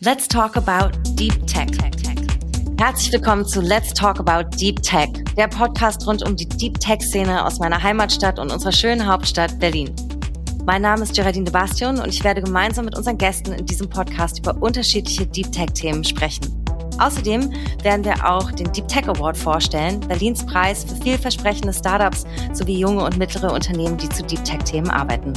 Let's 0.00 0.28
talk 0.28 0.56
about 0.56 0.90
Deep 1.14 1.46
Tech. 1.46 1.68
Herzlich 2.78 3.12
willkommen 3.12 3.46
zu 3.46 3.62
Let's 3.62 3.94
Talk 3.94 4.20
About 4.20 4.50
Deep 4.58 4.82
Tech, 4.82 5.08
der 5.38 5.48
Podcast 5.48 6.06
rund 6.06 6.22
um 6.22 6.36
die 6.36 6.46
Deep 6.46 6.78
Tech-Szene 6.78 7.46
aus 7.46 7.58
meiner 7.58 7.82
Heimatstadt 7.82 8.38
und 8.38 8.52
unserer 8.52 8.72
schönen 8.72 9.06
Hauptstadt 9.06 9.58
Berlin. 9.58 9.90
Mein 10.66 10.82
Name 10.82 11.02
ist 11.02 11.14
Geraldine 11.14 11.46
de 11.46 11.52
Bastion 11.52 11.98
und 11.98 12.10
ich 12.10 12.22
werde 12.22 12.42
gemeinsam 12.42 12.84
mit 12.84 12.94
unseren 12.94 13.16
Gästen 13.16 13.52
in 13.52 13.64
diesem 13.64 13.88
Podcast 13.88 14.40
über 14.40 14.54
unterschiedliche 14.60 15.26
Deep 15.26 15.50
Tech-Themen 15.50 16.04
sprechen. 16.04 16.62
Außerdem 16.98 17.50
werden 17.82 18.04
wir 18.04 18.28
auch 18.28 18.52
den 18.52 18.70
Deep 18.72 18.86
Tech 18.86 19.08
Award 19.08 19.38
vorstellen, 19.38 20.00
Berlins 20.00 20.44
Preis 20.44 20.84
für 20.84 20.96
vielversprechende 20.96 21.72
Startups 21.72 22.26
sowie 22.52 22.80
junge 22.80 23.02
und 23.02 23.16
mittlere 23.16 23.50
Unternehmen, 23.50 23.96
die 23.96 24.10
zu 24.10 24.22
Deep 24.24 24.44
Tech-Themen 24.44 24.90
arbeiten. 24.90 25.32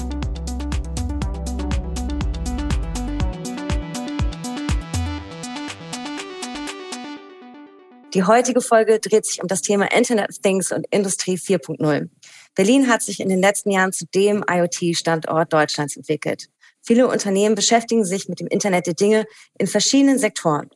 Die 8.13 8.23
heutige 8.25 8.59
Folge 8.59 8.99
dreht 8.99 9.25
sich 9.25 9.41
um 9.41 9.47
das 9.47 9.61
Thema 9.61 9.89
Internet 9.89 10.29
of 10.29 10.38
Things 10.39 10.73
und 10.73 10.85
Industrie 10.91 11.38
4.0. 11.38 12.09
Berlin 12.55 12.89
hat 12.89 13.01
sich 13.01 13.21
in 13.21 13.29
den 13.29 13.39
letzten 13.39 13.71
Jahren 13.71 13.93
zu 13.93 14.05
dem 14.05 14.43
IoT-Standort 14.49 15.53
Deutschlands 15.53 15.95
entwickelt. 15.95 16.49
Viele 16.81 17.07
Unternehmen 17.07 17.55
beschäftigen 17.55 18.03
sich 18.03 18.27
mit 18.27 18.41
dem 18.41 18.47
Internet 18.47 18.87
der 18.87 18.95
Dinge 18.95 19.25
in 19.57 19.67
verschiedenen 19.67 20.20
Sektoren. 20.20 20.70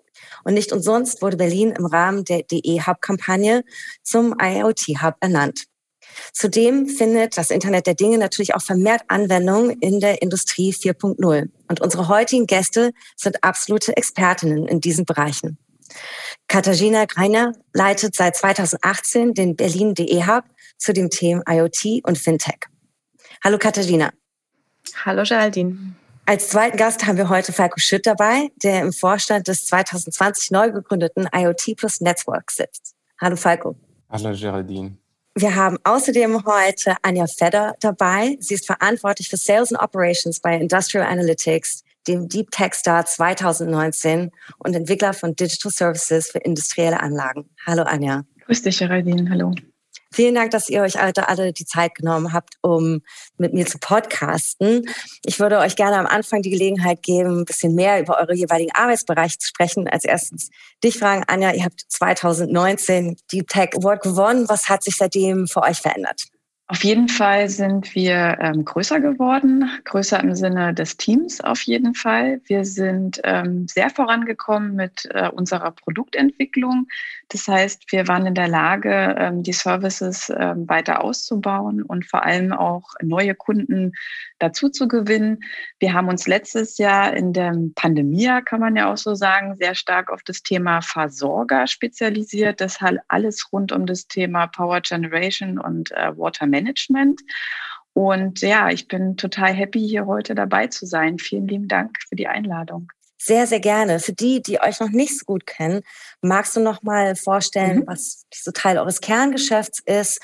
Und 0.46 0.54
nicht 0.54 0.72
umsonst 0.72 1.22
wurde 1.22 1.36
Berlin 1.36 1.74
im 1.78 1.86
Rahmen 1.86 2.24
der 2.24 2.44
DE-Hub-Kampagne 2.44 3.66
zum 4.02 4.36
IoT-Hub 4.40 5.16
ernannt. 5.20 5.66
Zudem 6.32 6.88
findet 6.88 7.38
das 7.38 7.52
Internet 7.52 7.86
der 7.86 7.96
Dinge 7.96 8.18
natürlich 8.18 8.56
auch 8.56 8.62
vermehrt 8.62 9.02
Anwendung 9.10 9.72
in 9.82 10.00
der 10.00 10.22
Industrie 10.22 10.72
4.0. 10.72 11.50
Und 11.68 11.82
unsere 11.82 12.08
heutigen 12.08 12.48
Gäste 12.48 12.92
sind 13.18 13.44
absolute 13.44 13.98
Expertinnen 13.98 14.68
in 14.68 14.80
diesen 14.80 15.04
Bereichen. 15.04 15.58
Katharina 16.48 17.06
Greiner 17.06 17.54
leitet 17.74 18.16
seit 18.16 18.36
2018 18.36 19.34
den 19.34 19.56
Berlin.de 19.56 20.26
Hub 20.28 20.44
zu 20.78 20.94
dem 20.94 21.10
Thema 21.10 21.44
IoT 21.48 22.02
und 22.04 22.18
Fintech. 22.18 22.60
Hallo 23.44 23.58
Katharina. 23.58 24.12
Hallo 25.06 25.24
Geraldine. 25.24 25.96
Als 26.28 26.50
zweiten 26.50 26.78
Gast 26.78 27.06
haben 27.06 27.18
wir 27.18 27.30
heute 27.30 27.54
Falco 27.54 27.80
Schütt 27.80 28.08
dabei, 28.08 28.50
der 28.64 28.82
im 28.82 28.92
Vorstand 28.92 29.48
des 29.48 29.68
2020 29.68 30.52
neu 30.52 30.72
gegründeten 30.72 31.28
IoT 31.32 31.76
Plus 31.78 32.02
Network 32.02 32.50
sitzt. 32.50 32.96
Hallo 33.22 33.36
Falco. 33.36 33.76
Hallo 34.10 34.36
Geraldine. 34.36 34.98
Wir 35.36 35.54
haben 35.54 35.78
außerdem 35.84 36.46
heute 36.46 36.96
Anja 37.02 37.28
Fedder 37.28 37.76
dabei. 37.80 38.38
Sie 38.40 38.54
ist 38.54 38.66
verantwortlich 38.66 39.30
für 39.30 39.38
Sales 39.38 39.72
and 39.72 39.82
Operations 39.82 40.40
bei 40.40 40.56
Industrial 40.58 41.06
Analytics 41.06 41.84
dem 42.08 42.28
Deep 42.30 42.52
Tech 42.52 42.74
Star 42.74 43.06
2019 43.06 44.32
und 44.60 44.74
Entwickler 44.76 45.14
von 45.14 45.36
Digital 45.36 45.72
Services 45.72 46.32
für 46.32 46.40
industrielle 46.40 47.00
Anlagen. 47.00 47.50
Hallo 47.66 47.84
Anja. 47.84 48.24
Grüß 48.46 48.62
dich, 48.62 48.80
Geraldine. 48.80 49.30
Hallo. 49.30 49.54
Vielen 50.16 50.36
Dank, 50.36 50.52
dass 50.52 50.70
ihr 50.70 50.82
euch 50.82 50.98
alle, 50.98 51.28
alle 51.28 51.52
die 51.52 51.66
Zeit 51.66 51.96
genommen 51.96 52.32
habt, 52.32 52.54
um 52.62 53.02
mit 53.38 53.54
mir 53.54 53.66
zu 53.66 53.80
podcasten. 53.80 54.88
Ich 55.26 55.42
würde 55.42 55.60
euch 55.60 55.76
gerne 55.76 55.98
am 55.98 56.06
Anfang 56.06 56.42
die 56.42 56.52
Gelegenheit 56.52 57.04
geben, 57.04 57.42
ein 57.42 57.46
bisschen 57.46 57.76
mehr 57.76 58.00
über 58.00 58.18
eure 58.18 58.34
jeweiligen 58.34 58.72
Arbeitsbereiche 58.74 59.40
zu 59.40 59.48
sprechen. 59.48 59.90
Als 59.90 60.06
erstens 60.06 60.52
dich 60.82 60.98
fragen, 60.98 61.26
Anja, 61.28 61.52
ihr 61.52 61.66
habt 61.66 61.82
2019 61.90 63.18
Deep 63.30 63.50
Tech 63.50 63.72
Award 63.76 64.04
gewonnen. 64.04 64.48
Was 64.48 64.70
hat 64.70 64.84
sich 64.84 64.96
seitdem 64.96 65.48
für 65.48 65.64
euch 65.64 65.82
verändert? 65.82 66.24
Auf 66.68 66.84
jeden 66.84 67.10
Fall 67.10 67.48
sind 67.48 67.94
wir 67.94 68.38
ähm, 68.42 68.66
größer 68.66 69.00
geworden, 69.00 69.70
größer 69.84 70.20
im 70.20 70.34
Sinne 70.34 70.74
des 70.74 70.98
Teams 70.98 71.40
auf 71.40 71.62
jeden 71.62 71.94
Fall. 71.94 72.42
Wir 72.46 72.66
sind 72.66 73.22
ähm, 73.24 73.68
sehr 73.68 73.92
vorangekommen 73.92 74.74
mit 74.74 75.08
äh, 75.14 75.30
unserer 75.30 75.70
Produktentwicklung. 75.70 76.88
Das 77.30 77.48
heißt, 77.48 77.92
wir 77.92 78.08
waren 78.08 78.26
in 78.26 78.36
der 78.36 78.48
Lage, 78.48 79.16
ähm, 79.18 79.44
die 79.44 79.54
Services 79.54 80.32
ähm, 80.36 80.68
weiter 80.70 81.04
auszubauen 81.04 81.82
und 81.82 82.06
vor 82.06 82.24
allem 82.24 82.54
auch 82.54 82.94
neue 83.02 83.36
Kunden 83.36 83.94
dazu 84.40 84.70
zu 84.70 84.88
gewinnen. 84.88 85.40
Wir 85.80 85.94
haben 85.94 86.08
uns 86.08 86.28
letztes 86.28 86.78
Jahr 86.78 87.14
in 87.16 87.34
der 87.34 87.56
Pandemie, 87.76 88.30
kann 88.46 88.60
man 88.60 88.76
ja 88.76 88.92
auch 88.92 88.98
so 88.98 89.16
sagen, 89.16 89.56
sehr 89.60 89.76
stark 89.76 90.12
auf 90.12 90.22
das 90.24 90.44
Thema 90.44 90.82
Versorger 90.82 91.68
spezialisiert. 91.68 92.62
Das 92.62 92.82
halt 92.82 93.00
alles 93.08 93.52
rund 93.52 93.72
um 93.72 93.86
das 93.86 94.08
Thema 94.08 94.48
Power 94.48 94.82
Generation 94.82 95.58
und 95.58 95.92
äh, 95.92 96.16
Water 96.18 96.48
Management. 96.48 97.22
Und 97.94 98.42
ja, 98.42 98.70
ich 98.70 98.88
bin 98.88 99.16
total 99.16 99.54
happy, 99.54 99.80
hier 99.80 100.06
heute 100.06 100.36
dabei 100.36 100.68
zu 100.68 100.86
sein. 100.86 101.18
Vielen 101.18 101.48
lieben 101.48 101.68
Dank 101.70 101.98
für 102.10 102.16
die 102.16 102.28
Einladung. 102.28 102.92
Sehr, 103.26 103.48
sehr 103.48 103.60
gerne. 103.60 104.00
Für 104.00 104.14
die, 104.14 104.40
die 104.40 104.62
euch 104.62 104.80
noch 104.80 104.90
nicht 104.90 105.18
so 105.18 105.26
gut 105.26 105.48
kennen, 105.48 105.82
magst 106.22 106.56
du 106.56 106.60
noch 106.60 106.84
mal 106.84 107.16
vorstellen, 107.16 107.80
mhm. 107.80 107.88
was 107.88 108.28
so 108.32 108.52
Teil 108.52 108.78
eures 108.78 109.02
Kerngeschäfts 109.02 109.80
ist 109.84 110.20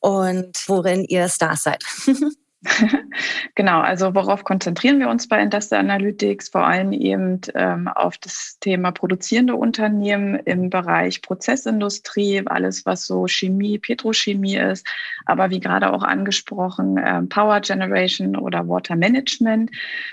und 0.00 0.60
worin 0.66 1.04
ihr 1.04 1.28
Stars 1.28 1.62
seid? 1.62 1.84
genau, 3.54 3.80
also 3.80 4.14
worauf 4.14 4.44
konzentrieren 4.44 5.00
wir 5.00 5.08
uns 5.08 5.28
bei 5.28 5.40
Industrial 5.40 5.82
Analytics? 5.82 6.50
Vor 6.50 6.66
allem 6.66 6.92
eben 6.92 7.40
ähm, 7.54 7.88
auf 7.88 8.18
das 8.18 8.58
Thema 8.60 8.92
produzierende 8.92 9.56
Unternehmen 9.56 10.34
im 10.34 10.68
Bereich 10.68 11.22
Prozessindustrie, 11.22 12.42
alles 12.44 12.84
was 12.84 13.06
so 13.06 13.26
Chemie, 13.26 13.78
Petrochemie 13.78 14.58
ist, 14.58 14.86
aber 15.24 15.48
wie 15.48 15.60
gerade 15.60 15.90
auch 15.90 16.02
angesprochen, 16.02 16.98
äh, 16.98 17.22
Power 17.22 17.60
Generation 17.60 18.36
oder 18.36 18.68
Water 18.68 18.96
Management. 18.96 19.70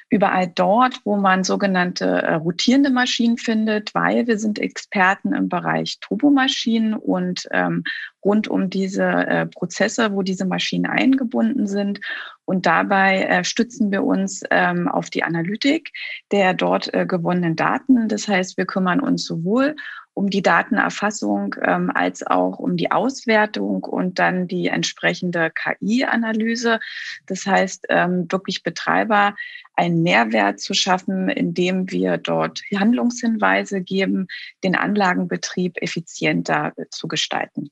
Überall 0.09 0.47
dort, 0.47 1.01
wo 1.03 1.17
man 1.17 1.43
sogenannte 1.43 2.05
äh, 2.05 2.35
rotierende 2.35 2.91
Maschinen 2.91 3.37
findet, 3.37 3.93
weil 3.93 4.25
wir 4.25 4.39
sind 4.39 4.57
Experten 4.57 5.33
im 5.33 5.49
Bereich 5.49 5.99
Turbomaschinen 5.99 6.93
und 6.93 7.45
ähm, 7.51 7.83
rund 8.27 8.49
um 8.49 8.69
diese 8.69 9.03
äh, 9.03 9.45
Prozesse, 9.45 10.11
wo 10.11 10.21
diese 10.21 10.45
Maschinen 10.45 10.85
eingebunden 10.85 11.65
sind. 11.65 12.01
Und 12.43 12.65
dabei 12.65 13.23
äh, 13.23 13.43
stützen 13.45 13.89
wir 13.89 14.03
uns 14.03 14.43
ähm, 14.51 14.89
auf 14.89 15.09
die 15.09 15.23
Analytik 15.23 15.91
der 16.31 16.53
dort 16.53 16.93
äh, 16.93 17.05
gewonnenen 17.05 17.55
Daten. 17.55 18.09
Das 18.09 18.27
heißt, 18.27 18.57
wir 18.57 18.65
kümmern 18.65 18.99
uns 18.99 19.25
sowohl 19.25 19.75
um 20.13 20.29
die 20.29 20.41
Datenerfassung 20.41 21.55
ähm, 21.61 21.91
als 21.93 22.25
auch 22.25 22.57
um 22.57 22.75
die 22.75 22.91
Auswertung 22.91 23.83
und 23.83 24.17
dann 24.17 24.47
die 24.47 24.67
entsprechende 24.67 25.51
KI-Analyse. 25.51 26.79
Das 27.27 27.45
heißt, 27.45 27.85
ähm, 27.89 28.25
wirklich 28.29 28.63
Betreiber 28.63 29.35
einen 29.75 30.01
Mehrwert 30.01 30.59
zu 30.59 30.73
schaffen, 30.73 31.29
indem 31.29 31.91
wir 31.91 32.17
dort 32.17 32.63
Handlungshinweise 32.75 33.81
geben, 33.81 34.27
den 34.63 34.75
Anlagenbetrieb 34.75 35.77
effizienter 35.81 36.73
äh, 36.77 36.85
zu 36.89 37.07
gestalten. 37.07 37.69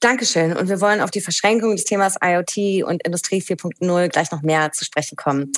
Dankeschön. 0.00 0.56
Und 0.56 0.68
wir 0.68 0.80
wollen 0.80 1.00
auf 1.00 1.10
die 1.10 1.20
Verschränkung 1.20 1.74
des 1.74 1.84
Themas 1.84 2.16
IoT 2.22 2.84
und 2.84 3.02
Industrie 3.04 3.42
4.0 3.42 4.08
gleich 4.08 4.30
noch 4.30 4.42
mehr 4.42 4.70
zu 4.70 4.84
sprechen 4.84 5.16
kommen. 5.16 5.52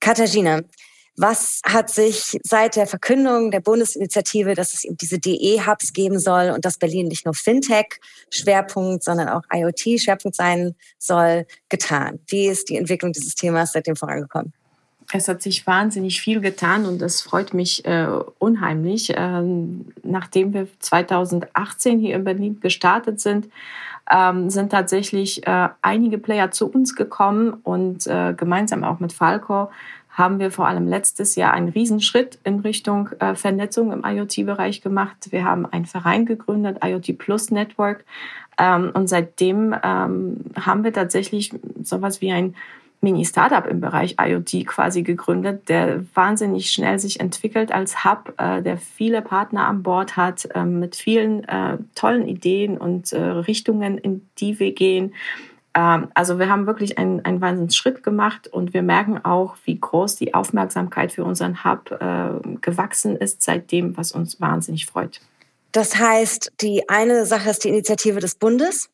Katharina, 0.00 0.62
was 1.16 1.60
hat 1.64 1.90
sich 1.90 2.38
seit 2.42 2.76
der 2.76 2.86
Verkündung 2.86 3.50
der 3.50 3.60
Bundesinitiative, 3.60 4.54
dass 4.54 4.74
es 4.74 4.84
eben 4.84 4.96
diese 4.96 5.18
DE-Hubs 5.18 5.92
geben 5.92 6.18
soll 6.18 6.50
und 6.50 6.64
dass 6.64 6.78
Berlin 6.78 7.06
nicht 7.08 7.24
nur 7.24 7.34
Fintech-Schwerpunkt, 7.34 9.04
sondern 9.04 9.28
auch 9.28 9.42
IoT-Schwerpunkt 9.52 10.34
sein 10.34 10.74
soll, 10.98 11.46
getan? 11.68 12.18
Wie 12.26 12.46
ist 12.46 12.68
die 12.70 12.76
Entwicklung 12.76 13.12
dieses 13.12 13.34
Themas 13.34 13.72
seitdem 13.72 13.96
vorangekommen? 13.96 14.52
Es 15.12 15.28
hat 15.28 15.42
sich 15.42 15.66
wahnsinnig 15.66 16.20
viel 16.20 16.40
getan 16.40 16.86
und 16.86 17.00
das 17.00 17.22
freut 17.22 17.54
mich 17.54 17.84
äh, 17.84 18.08
unheimlich. 18.38 19.12
Ähm, 19.16 19.86
nachdem 20.02 20.54
wir 20.54 20.66
2018 20.80 21.98
hier 21.98 22.16
in 22.16 22.24
Berlin 22.24 22.60
gestartet 22.60 23.20
sind, 23.20 23.48
ähm, 24.10 24.50
sind 24.50 24.70
tatsächlich 24.70 25.46
äh, 25.46 25.68
einige 25.82 26.18
Player 26.18 26.50
zu 26.50 26.70
uns 26.70 26.94
gekommen 26.94 27.54
und 27.62 28.06
äh, 28.06 28.34
gemeinsam 28.36 28.84
auch 28.84 29.00
mit 29.00 29.12
Falco 29.12 29.70
haben 30.14 30.38
wir 30.38 30.52
vor 30.52 30.68
allem 30.68 30.86
letztes 30.86 31.34
Jahr 31.34 31.52
einen 31.52 31.68
Riesenschritt 31.68 32.38
in 32.44 32.60
Richtung 32.60 33.10
äh, 33.18 33.34
Vernetzung 33.34 33.90
im 33.90 34.04
IoT-Bereich 34.04 34.80
gemacht. 34.80 35.16
Wir 35.30 35.44
haben 35.44 35.66
einen 35.66 35.86
Verein 35.86 36.24
gegründet, 36.24 36.78
IoT 36.84 37.18
Plus 37.18 37.50
Network. 37.50 38.04
Ähm, 38.56 38.92
und 38.94 39.08
seitdem 39.08 39.74
ähm, 39.82 40.36
haben 40.54 40.84
wir 40.84 40.92
tatsächlich 40.92 41.52
sowas 41.82 42.20
wie 42.20 42.30
ein 42.30 42.54
Mini-Startup 43.04 43.66
im 43.66 43.80
Bereich 43.80 44.16
IoT 44.20 44.66
quasi 44.66 45.02
gegründet, 45.02 45.68
der 45.68 46.04
wahnsinnig 46.14 46.70
schnell 46.70 46.98
sich 46.98 47.20
entwickelt 47.20 47.70
als 47.70 48.04
Hub, 48.04 48.34
äh, 48.38 48.62
der 48.62 48.78
viele 48.78 49.22
Partner 49.22 49.68
an 49.68 49.84
Bord 49.84 50.16
hat, 50.16 50.48
äh, 50.54 50.64
mit 50.64 50.96
vielen 50.96 51.44
äh, 51.44 51.78
tollen 51.94 52.26
Ideen 52.26 52.76
und 52.78 53.12
äh, 53.12 53.20
Richtungen, 53.22 53.98
in 53.98 54.28
die 54.38 54.58
wir 54.58 54.72
gehen. 54.72 55.14
Ähm, 55.74 56.08
also 56.14 56.38
wir 56.38 56.48
haben 56.48 56.66
wirklich 56.66 56.98
einen, 56.98 57.24
einen 57.24 57.40
Wahnsinnsschritt 57.40 58.02
gemacht 58.02 58.48
und 58.48 58.74
wir 58.74 58.82
merken 58.82 59.24
auch, 59.24 59.56
wie 59.64 59.78
groß 59.78 60.16
die 60.16 60.34
Aufmerksamkeit 60.34 61.12
für 61.12 61.24
unseren 61.24 61.62
Hub 61.62 61.92
äh, 61.92 62.56
gewachsen 62.60 63.16
ist 63.16 63.42
seitdem, 63.42 63.96
was 63.96 64.12
uns 64.12 64.40
wahnsinnig 64.40 64.86
freut. 64.86 65.20
Das 65.72 65.96
heißt, 65.96 66.52
die 66.60 66.88
eine 66.88 67.26
Sache 67.26 67.50
ist 67.50 67.64
die 67.64 67.68
Initiative 67.68 68.20
des 68.20 68.36
Bundes 68.36 68.90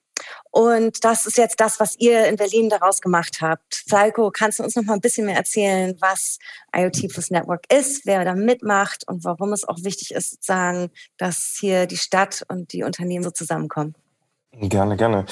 Und 0.51 1.05
das 1.05 1.27
ist 1.27 1.39
jetzt 1.39 1.61
das, 1.61 1.81
was 1.81 1.97
ihr 1.99 2.27
in 2.27 2.37
Berlin 2.37 2.69
daraus 2.69 3.01
gemacht 3.01 3.39
habt. 3.41 3.85
Falco, 3.89 4.31
kannst 4.31 4.59
du 4.59 4.65
uns 4.65 4.77
noch 4.77 4.85
mal 4.85 4.95
ein 4.95 5.01
bisschen 5.01 5.27
mehr 5.27 5.37
erzählen, 5.37 5.97
was 6.01 6.39
IoT 6.75 7.09
Plus 7.09 7.31
Network 7.31 7.65
ist, 7.73 8.07
wer 8.07 8.25
da 8.25 8.35
mitmacht 8.35 9.07
und 9.07 9.25
warum 9.25 9.53
es 9.53 9.67
auch 9.67 9.79
wichtig 9.83 10.13
ist, 10.13 10.31
sozusagen, 10.31 10.91
dass 11.19 11.57
hier 11.61 11.87
die 11.87 11.97
Stadt 11.97 12.45
und 12.49 12.73
die 12.73 12.83
Unternehmen 12.83 13.25
so 13.25 13.31
zusammenkommen? 13.31 13.95
Gerne, 14.53 14.97
gerne. 14.97 15.27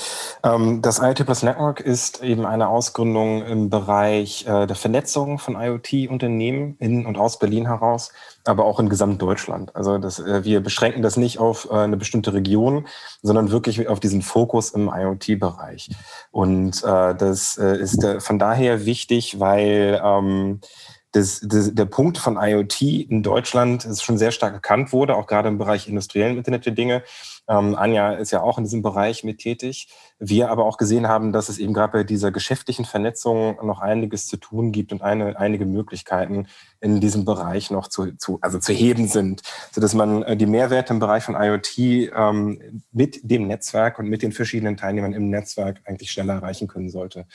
Ähm, 0.45 0.83
das 0.83 0.99
IoT 1.01 1.25
Plus 1.25 1.43
Network 1.43 1.81
ist 1.81 2.23
eben 2.23 2.47
eine 2.47 2.69
Ausgründung 2.69 3.43
im 3.45 3.71
Bereich 3.71 4.47
äh, 4.47 4.67
der 4.67 4.77
Vernetzung 4.77 5.39
von 5.39 5.57
IoT-Unternehmen 5.57 6.77
in 6.79 7.07
und 7.07 7.19
aus 7.19 7.39
Berlin 7.39 7.67
heraus, 7.67 8.13
aber 8.45 8.65
auch 8.65 8.81
in 8.81 8.89
Gesamtdeutschland. 8.89 9.75
Also 9.75 9.99
das, 9.99 10.19
äh, 10.21 10.45
wir 10.45 10.61
beschränken 10.61 11.03
das 11.03 11.17
nicht 11.17 11.39
auf 11.39 11.69
äh, 11.71 11.75
eine 11.75 11.97
bestimmte 11.97 12.33
Region, 12.33 12.87
sondern 13.23 13.51
wirklich 13.51 13.89
auf 13.89 14.01
diesen 14.01 14.23
Fokus 14.23 14.71
im 14.71 14.91
IoT-Bereich. 14.95 15.91
Und 16.31 16.83
das 16.83 17.57
ist 17.57 18.07
von 18.19 18.39
daher 18.39 18.85
wichtig, 18.85 19.41
weil 19.41 20.01
ähm, 20.03 20.61
das, 21.13 21.41
das, 21.45 21.75
der 21.75 21.87
Punkt 21.87 22.19
von 22.19 22.37
IoT 22.39 22.83
in 22.83 23.23
Deutschland 23.23 23.85
ist 23.85 24.03
schon 24.03 24.19
sehr 24.19 24.31
stark 24.31 24.53
erkannt 24.53 24.93
wurde, 24.93 25.17
auch 25.17 25.27
gerade 25.27 25.49
im 25.49 25.57
Bereich 25.57 25.89
industriellen 25.89 26.37
Internet 26.37 26.67
der 26.67 26.73
Dinge. 26.73 27.03
Ähm, 27.49 27.75
Anja 27.75 28.13
ist 28.13 28.31
ja 28.31 28.43
auch 28.43 28.59
in 28.59 28.65
diesem 28.65 28.83
Bereich 28.83 29.25
mit 29.25 29.39
tätig. 29.39 29.89
Wir 30.19 30.51
aber 30.51 30.67
auch 30.67 30.77
gesehen 30.77 31.09
haben, 31.09 31.33
dass 31.33 31.49
es 31.49 31.59
eben 31.59 31.73
gerade 31.73 31.93
bei 31.93 32.05
dieser 32.05 32.31
geschäftlichen 32.31 32.85
Vernetzung 32.85 33.57
noch 33.65 33.81
einiges 33.81 34.27
zu 34.27 34.37
tun 34.37 34.71
gibt 34.71 34.93
und 34.93 35.01
eine, 35.01 35.39
einige 35.39 35.65
Möglichkeiten 35.65 36.47
in 36.81 37.01
diesem 37.01 37.25
Bereich 37.25 37.71
noch 37.71 37.89
zu, 37.89 38.13
zu, 38.17 38.39
also 38.43 38.59
zu 38.59 38.73
heben 38.75 39.09
sind, 39.09 39.43
sodass 39.73 39.95
man 39.95 40.23
äh, 40.25 40.37
die 40.37 40.47
Mehrwerte 40.47 40.93
im 40.93 40.99
Bereich 40.99 41.25
von 41.25 41.37
IoT 41.37 41.79
ähm, 41.79 42.83
mit 42.93 43.21
dem 43.23 43.47
Netzwerk 43.47 43.99
und 43.99 44.09
mit 44.09 44.23
den 44.23 44.33
verschiedenen 44.33 44.77
Teilnehmern 44.77 45.15
im 45.15 45.31
Netzwerk 45.31 45.81
eigentlich 45.87 46.11
schneller 46.11 46.35
erreichen 46.35 46.69
können 46.69 46.91
sollte. 46.91 47.27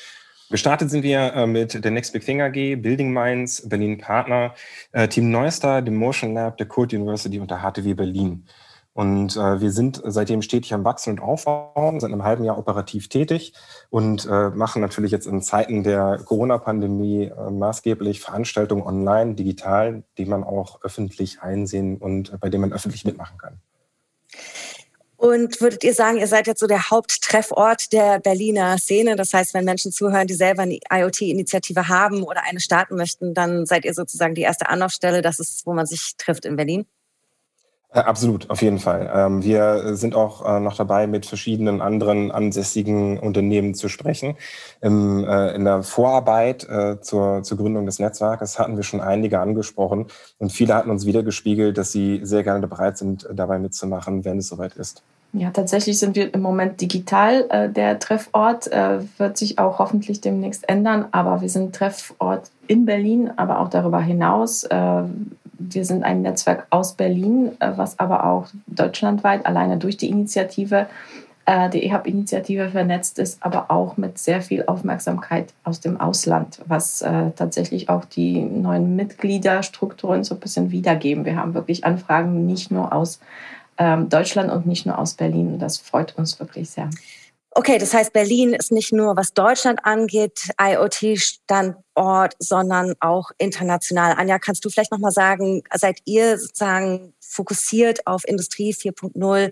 Gestartet 0.54 0.92
sind 0.92 1.02
wir 1.02 1.34
äh, 1.34 1.48
mit 1.48 1.84
der 1.84 1.90
Next 1.90 2.14
Big 2.14 2.24
Thing 2.24 2.40
AG, 2.40 2.54
Building 2.54 3.12
Minds, 3.12 3.68
Berlin 3.68 3.98
Partner, 3.98 4.54
äh, 4.92 5.08
Team 5.08 5.32
Neustar, 5.32 5.82
dem 5.82 5.96
Motion 5.96 6.36
Lab, 6.36 6.58
der 6.58 6.68
Code 6.68 6.96
University 6.96 7.40
und 7.40 7.50
der 7.50 7.64
HTW 7.64 7.96
Berlin. 7.96 8.46
Und 8.94 9.36
äh, 9.36 9.60
wir 9.60 9.72
sind 9.72 10.00
seitdem 10.06 10.44
stetig 10.44 10.72
am 10.76 10.84
Wachsen 10.84 11.14
und 11.14 11.22
Aufbauen, 11.22 12.00
seit 12.00 12.12
einem 12.12 12.24
halben 12.24 12.44
Jahr 12.44 12.60
operativ 12.60 13.10
tätig 13.10 13.54
und 13.90 14.28
äh, 14.28 14.50
machen 14.52 14.80
natürlich 14.80 15.10
jetzt 15.10 15.26
in 15.26 15.42
Zeiten 15.42 15.82
der 15.82 16.22
Corona-Pandemie 16.24 17.32
äh, 17.36 17.50
maßgeblich 17.50 18.22
Veranstaltungen 18.22 18.84
online, 18.84 19.34
digital, 19.34 20.04
die 20.20 20.26
man 20.26 20.44
auch 20.44 20.84
öffentlich 20.84 21.42
einsehen 21.42 21.98
und 21.98 22.40
bei 22.40 22.50
denen 22.50 22.62
man 22.62 22.74
öffentlich 22.74 23.06
mitmachen 23.06 23.40
kann. 23.40 23.60
Und 25.24 25.62
würdet 25.62 25.86
ihr 25.86 25.94
sagen, 25.94 26.18
ihr 26.18 26.28
seid 26.28 26.48
jetzt 26.48 26.60
so 26.60 26.68
der 26.68 26.90
Haupttreffort 26.90 27.94
der 27.94 28.20
Berliner 28.20 28.78
Szene? 28.78 29.16
Das 29.16 29.34
heißt, 29.34 29.54
wenn 29.54 29.64
Menschen 29.64 29.94
zuhören, 29.94 30.28
die 30.28 30.34
selber 30.34 30.64
eine 30.64 30.80
IoT-Initiative 30.92 31.88
haben 31.88 32.24
oder 32.24 32.44
eine 32.44 32.60
starten 32.60 32.98
möchten, 32.98 33.34
dann 33.34 33.66
seid 33.66 33.86
ihr 33.86 33.94
sozusagen 33.94 34.36
die 34.36 34.42
erste 34.42 34.68
Anlaufstelle. 34.68 35.22
Das 35.22 35.40
ist, 35.40 35.66
wo 35.66 35.72
man 35.72 35.86
sich 35.86 36.16
trifft 36.18 36.44
in 36.44 36.58
Berlin? 36.58 36.86
Äh, 37.94 38.00
absolut, 38.00 38.50
auf 38.50 38.62
jeden 38.62 38.80
Fall. 38.80 39.10
Ähm, 39.14 39.44
wir 39.44 39.96
sind 39.96 40.16
auch 40.16 40.44
äh, 40.46 40.60
noch 40.60 40.76
dabei, 40.76 41.06
mit 41.06 41.26
verschiedenen 41.26 41.80
anderen 41.80 42.32
ansässigen 42.32 43.20
Unternehmen 43.20 43.76
zu 43.76 43.88
sprechen. 43.88 44.36
Äh, 44.82 44.88
in 45.56 45.64
der 45.64 45.84
Vorarbeit 45.84 46.68
zur, 47.02 47.44
zur 47.44 47.58
Gründung 47.58 47.86
des 47.86 48.00
Netzwerkes 48.00 48.58
hatten 48.58 48.76
wir 48.76 48.84
schon 48.84 49.02
einige 49.02 49.40
angesprochen 49.40 50.08
und 50.40 50.52
viele 50.52 50.74
hatten 50.74 50.90
uns 50.90 51.06
wiedergespiegelt, 51.06 51.78
dass 51.78 51.92
sie 51.92 52.22
sehr 52.24 52.44
gerne 52.44 52.68
bereit 52.68 52.98
sind, 52.98 53.28
dabei 53.32 53.60
mitzumachen, 53.60 54.26
wenn 54.26 54.40
es 54.40 54.48
soweit 54.48 54.76
ist. 54.76 55.04
Ja, 55.34 55.52
tatsächlich 55.52 56.00
sind 56.00 56.16
wir 56.16 56.34
im 56.34 56.42
Moment 56.42 56.82
digital. 56.82 57.72
Der 57.74 58.00
Treffort 58.00 58.70
wird 59.18 59.38
sich 59.38 59.60
auch 59.60 59.80
hoffentlich 59.80 60.22
demnächst 60.22 60.68
ändern, 60.70 61.06
aber 61.12 61.42
wir 61.42 61.50
sind 61.50 61.76
Treffort 61.76 62.50
in 62.68 62.86
Berlin, 62.86 63.32
aber 63.36 63.60
auch 63.60 63.70
darüber 63.70 64.00
hinaus 64.00 64.68
wir 65.70 65.86
sind 65.86 66.04
ein 66.04 66.22
Netzwerk 66.22 66.68
aus 66.70 66.94
Berlin, 66.94 67.52
äh, 67.60 67.72
was 67.76 68.00
aber 68.00 68.26
auch 68.26 68.48
deutschlandweit 68.68 69.46
alleine 69.46 69.78
durch 69.78 69.98
die 69.98 70.10
Initiative, 70.10 70.88
äh, 71.46 71.70
die 71.70 71.84
EHAB-Initiative 71.86 72.70
vernetzt 72.70 73.20
ist, 73.20 73.44
aber 73.44 73.70
auch 73.72 73.98
mit 73.98 74.18
sehr 74.18 74.42
viel 74.42 74.64
Aufmerksamkeit 74.66 75.54
aus 75.64 75.80
dem 75.80 76.00
Ausland, 76.00 76.60
was 76.66 77.02
äh, 77.02 77.32
tatsächlich 77.36 77.90
auch 77.90 78.06
die 78.06 78.42
neuen 78.42 78.96
Mitgliederstrukturen 78.96 80.24
so 80.24 80.36
ein 80.36 80.40
bisschen 80.40 80.72
wiedergeben. 80.72 81.26
Wir 81.26 81.36
haben 81.36 81.54
wirklich 81.54 81.86
Anfragen 81.86 82.46
nicht 82.46 82.72
nur 82.72 82.94
aus 82.94 83.20
ähm, 83.78 84.10
Deutschland 84.10 84.52
und 84.52 84.66
nicht 84.66 84.86
nur 84.86 84.98
aus 84.98 85.14
Berlin. 85.14 85.54
Und 85.54 85.60
das 85.60 85.78
freut 85.78 86.18
uns 86.18 86.40
wirklich 86.40 86.70
sehr. 86.70 86.90
Okay, 87.56 87.78
das 87.78 87.94
heißt, 87.94 88.14
Berlin 88.14 88.54
ist 88.54 88.72
nicht 88.72 88.92
nur, 88.92 89.16
was 89.16 89.34
Deutschland 89.36 89.86
angeht, 89.86 90.50
IoT-Standort, 90.60 92.34
sondern 92.40 92.96
auch 93.00 93.30
international. 93.38 94.16
Anja, 94.18 94.40
kannst 94.40 94.66
du 94.66 94.70
vielleicht 94.70 94.92
nochmal 94.92 95.12
sagen, 95.12 95.62
seid 95.72 96.00
ihr 96.06 96.40
sozusagen 96.40 97.14
fokussiert 97.20 98.08
auf 98.08 98.28
Industrie 98.28 98.74
4.0 98.74 99.52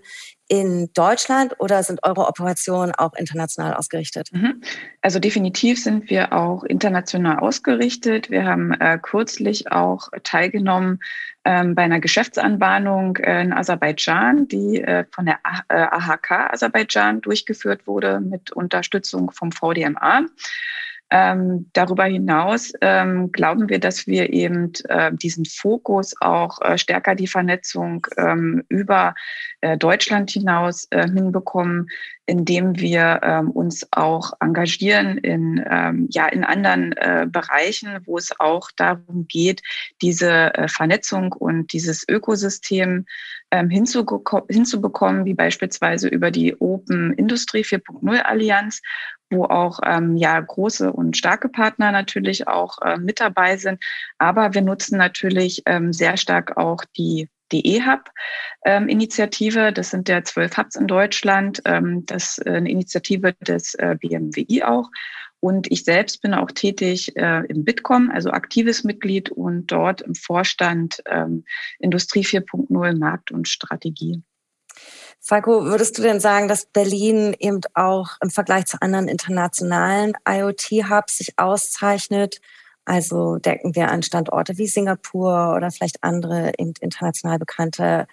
in 0.52 0.90
Deutschland 0.92 1.54
oder 1.60 1.82
sind 1.82 2.00
eure 2.02 2.28
Operationen 2.28 2.94
auch 2.94 3.14
international 3.14 3.72
ausgerichtet? 3.72 4.28
Mhm. 4.32 4.60
Also 5.00 5.18
definitiv 5.18 5.82
sind 5.82 6.10
wir 6.10 6.34
auch 6.34 6.62
international 6.64 7.38
ausgerichtet. 7.38 8.28
Wir 8.28 8.44
haben 8.44 8.74
äh, 8.74 8.98
kürzlich 9.00 9.72
auch 9.72 10.10
teilgenommen 10.24 10.98
ähm, 11.46 11.74
bei 11.74 11.84
einer 11.84 12.00
Geschäftsanbahnung 12.00 13.16
in 13.16 13.54
Aserbaidschan, 13.54 14.46
die 14.46 14.82
äh, 14.82 15.06
von 15.10 15.24
der 15.24 15.38
AHK 15.42 16.30
äh, 16.30 16.34
Aserbaidschan 16.52 17.22
durchgeführt 17.22 17.86
wurde 17.86 18.20
mit 18.20 18.52
Unterstützung 18.52 19.30
vom 19.30 19.52
VDMA. 19.52 20.26
Ähm, 21.14 21.68
darüber 21.74 22.04
hinaus 22.04 22.72
ähm, 22.80 23.32
glauben 23.32 23.68
wir, 23.68 23.78
dass 23.78 24.06
wir 24.06 24.32
eben 24.32 24.72
äh, 24.88 25.12
diesen 25.12 25.44
Fokus 25.44 26.14
auch 26.22 26.58
äh, 26.62 26.78
stärker 26.78 27.14
die 27.14 27.26
Vernetzung 27.26 28.06
ähm, 28.16 28.64
über 28.70 29.14
äh, 29.60 29.76
Deutschland 29.76 30.30
hinaus 30.30 30.86
äh, 30.88 31.06
hinbekommen, 31.06 31.90
indem 32.26 32.78
wir 32.78 33.20
ähm, 33.22 33.50
uns 33.50 33.86
auch 33.90 34.32
engagieren 34.40 35.18
in, 35.18 35.64
ähm, 35.68 36.06
ja, 36.10 36.28
in 36.28 36.44
anderen 36.44 36.92
äh, 36.92 37.26
Bereichen, 37.28 37.98
wo 38.04 38.16
es 38.16 38.38
auch 38.38 38.70
darum 38.76 39.26
geht, 39.28 39.62
diese 40.00 40.54
äh, 40.54 40.68
Vernetzung 40.68 41.32
und 41.32 41.72
dieses 41.72 42.08
Ökosystem 42.08 43.06
ähm, 43.50 43.68
hinzubekommen, 43.70 45.24
wie 45.24 45.34
beispielsweise 45.34 46.08
über 46.08 46.30
die 46.30 46.54
Open 46.60 47.12
Industry 47.14 47.62
4.0 47.62 48.20
Allianz, 48.20 48.80
wo 49.30 49.44
auch 49.44 49.80
ähm, 49.84 50.16
ja 50.16 50.38
große 50.38 50.92
und 50.92 51.16
starke 51.16 51.48
Partner 51.48 51.90
natürlich 51.90 52.46
auch 52.46 52.78
äh, 52.82 52.98
mit 52.98 53.18
dabei 53.18 53.56
sind. 53.56 53.82
Aber 54.18 54.54
wir 54.54 54.62
nutzen 54.62 54.96
natürlich 54.96 55.62
ähm, 55.66 55.92
sehr 55.92 56.16
stark 56.16 56.56
auch 56.56 56.84
die 56.96 57.28
DE-Hub-Initiative. 57.52 59.60
Ähm, 59.60 59.74
das 59.74 59.90
sind 59.90 60.08
ja 60.08 60.24
zwölf 60.24 60.56
Hubs 60.56 60.76
in 60.76 60.86
Deutschland. 60.86 61.60
Ähm, 61.64 62.06
das 62.06 62.38
ist 62.38 62.46
eine 62.46 62.70
Initiative 62.70 63.34
des 63.40 63.74
äh, 63.74 63.96
BMWI 64.00 64.62
auch. 64.62 64.88
Und 65.40 65.70
ich 65.72 65.84
selbst 65.84 66.22
bin 66.22 66.32
auch 66.34 66.52
tätig 66.52 67.16
äh, 67.16 67.44
im 67.46 67.64
Bitkom, 67.64 68.12
also 68.12 68.30
aktives 68.30 68.84
Mitglied 68.84 69.30
und 69.30 69.66
dort 69.66 70.00
im 70.00 70.14
Vorstand 70.14 71.02
ähm, 71.06 71.44
Industrie 71.80 72.24
4.0 72.24 72.96
Markt 72.96 73.32
und 73.32 73.48
Strategie. 73.48 74.22
Falco, 75.20 75.64
würdest 75.64 75.98
du 75.98 76.02
denn 76.02 76.20
sagen, 76.20 76.46
dass 76.46 76.66
Berlin 76.66 77.34
eben 77.38 77.60
auch 77.74 78.10
im 78.22 78.30
Vergleich 78.30 78.66
zu 78.66 78.80
anderen 78.82 79.08
internationalen 79.08 80.12
IoT-Hubs 80.28 81.18
sich 81.18 81.38
auszeichnet? 81.38 82.40
Also 82.84 83.36
denken 83.36 83.74
wir 83.74 83.90
an 83.90 84.02
Standorte 84.02 84.58
wie 84.58 84.66
Singapur 84.66 85.54
oder 85.56 85.70
vielleicht 85.70 86.02
andere 86.02 86.52
international 86.58 87.38
bekannte 87.38 88.06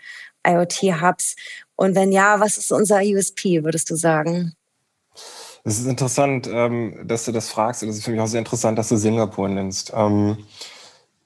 IoT-Hubs. 0.48 1.36
Und 1.76 1.96
wenn 1.96 2.12
ja, 2.12 2.40
was 2.40 2.58
ist 2.58 2.72
unser 2.72 3.02
USP, 3.02 3.64
würdest 3.64 3.90
du 3.90 3.96
sagen? 3.96 4.54
Es 5.64 5.80
ist 5.80 5.88
interessant, 5.88 6.48
ähm, 6.52 7.02
dass 7.06 7.26
du 7.26 7.32
das 7.32 7.50
fragst. 7.50 7.84
Und 7.84 7.90
es 7.90 7.98
ist 7.98 8.06
für 8.06 8.12
mich 8.12 8.22
auch 8.22 8.28
sehr 8.28 8.40
interessant, 8.40 8.78
dass 8.78 8.90
du 8.90 8.98
Singapur 8.98 9.50
nennst. 9.50 9.92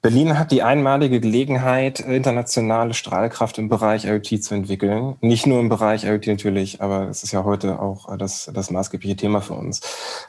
Berlin 0.03 0.37
hat 0.37 0.51
die 0.51 0.63
einmalige 0.63 1.21
Gelegenheit, 1.21 2.01
internationale 2.01 2.93
Strahlkraft 2.93 3.57
im 3.57 3.69
Bereich 3.69 4.03
IoT 4.03 4.43
zu 4.43 4.53
entwickeln. 4.53 5.15
Nicht 5.21 5.47
nur 5.47 5.61
im 5.61 5.69
Bereich 5.69 6.03
IoT 6.03 6.27
natürlich, 6.27 6.81
aber 6.81 7.07
es 7.07 7.23
ist 7.23 7.31
ja 7.31 7.45
heute 7.45 7.79
auch 7.79 8.17
das, 8.17 8.51
das 8.53 8.69
maßgebliche 8.69 9.15
Thema 9.15 9.39
für 9.39 9.53
uns. 9.53 9.79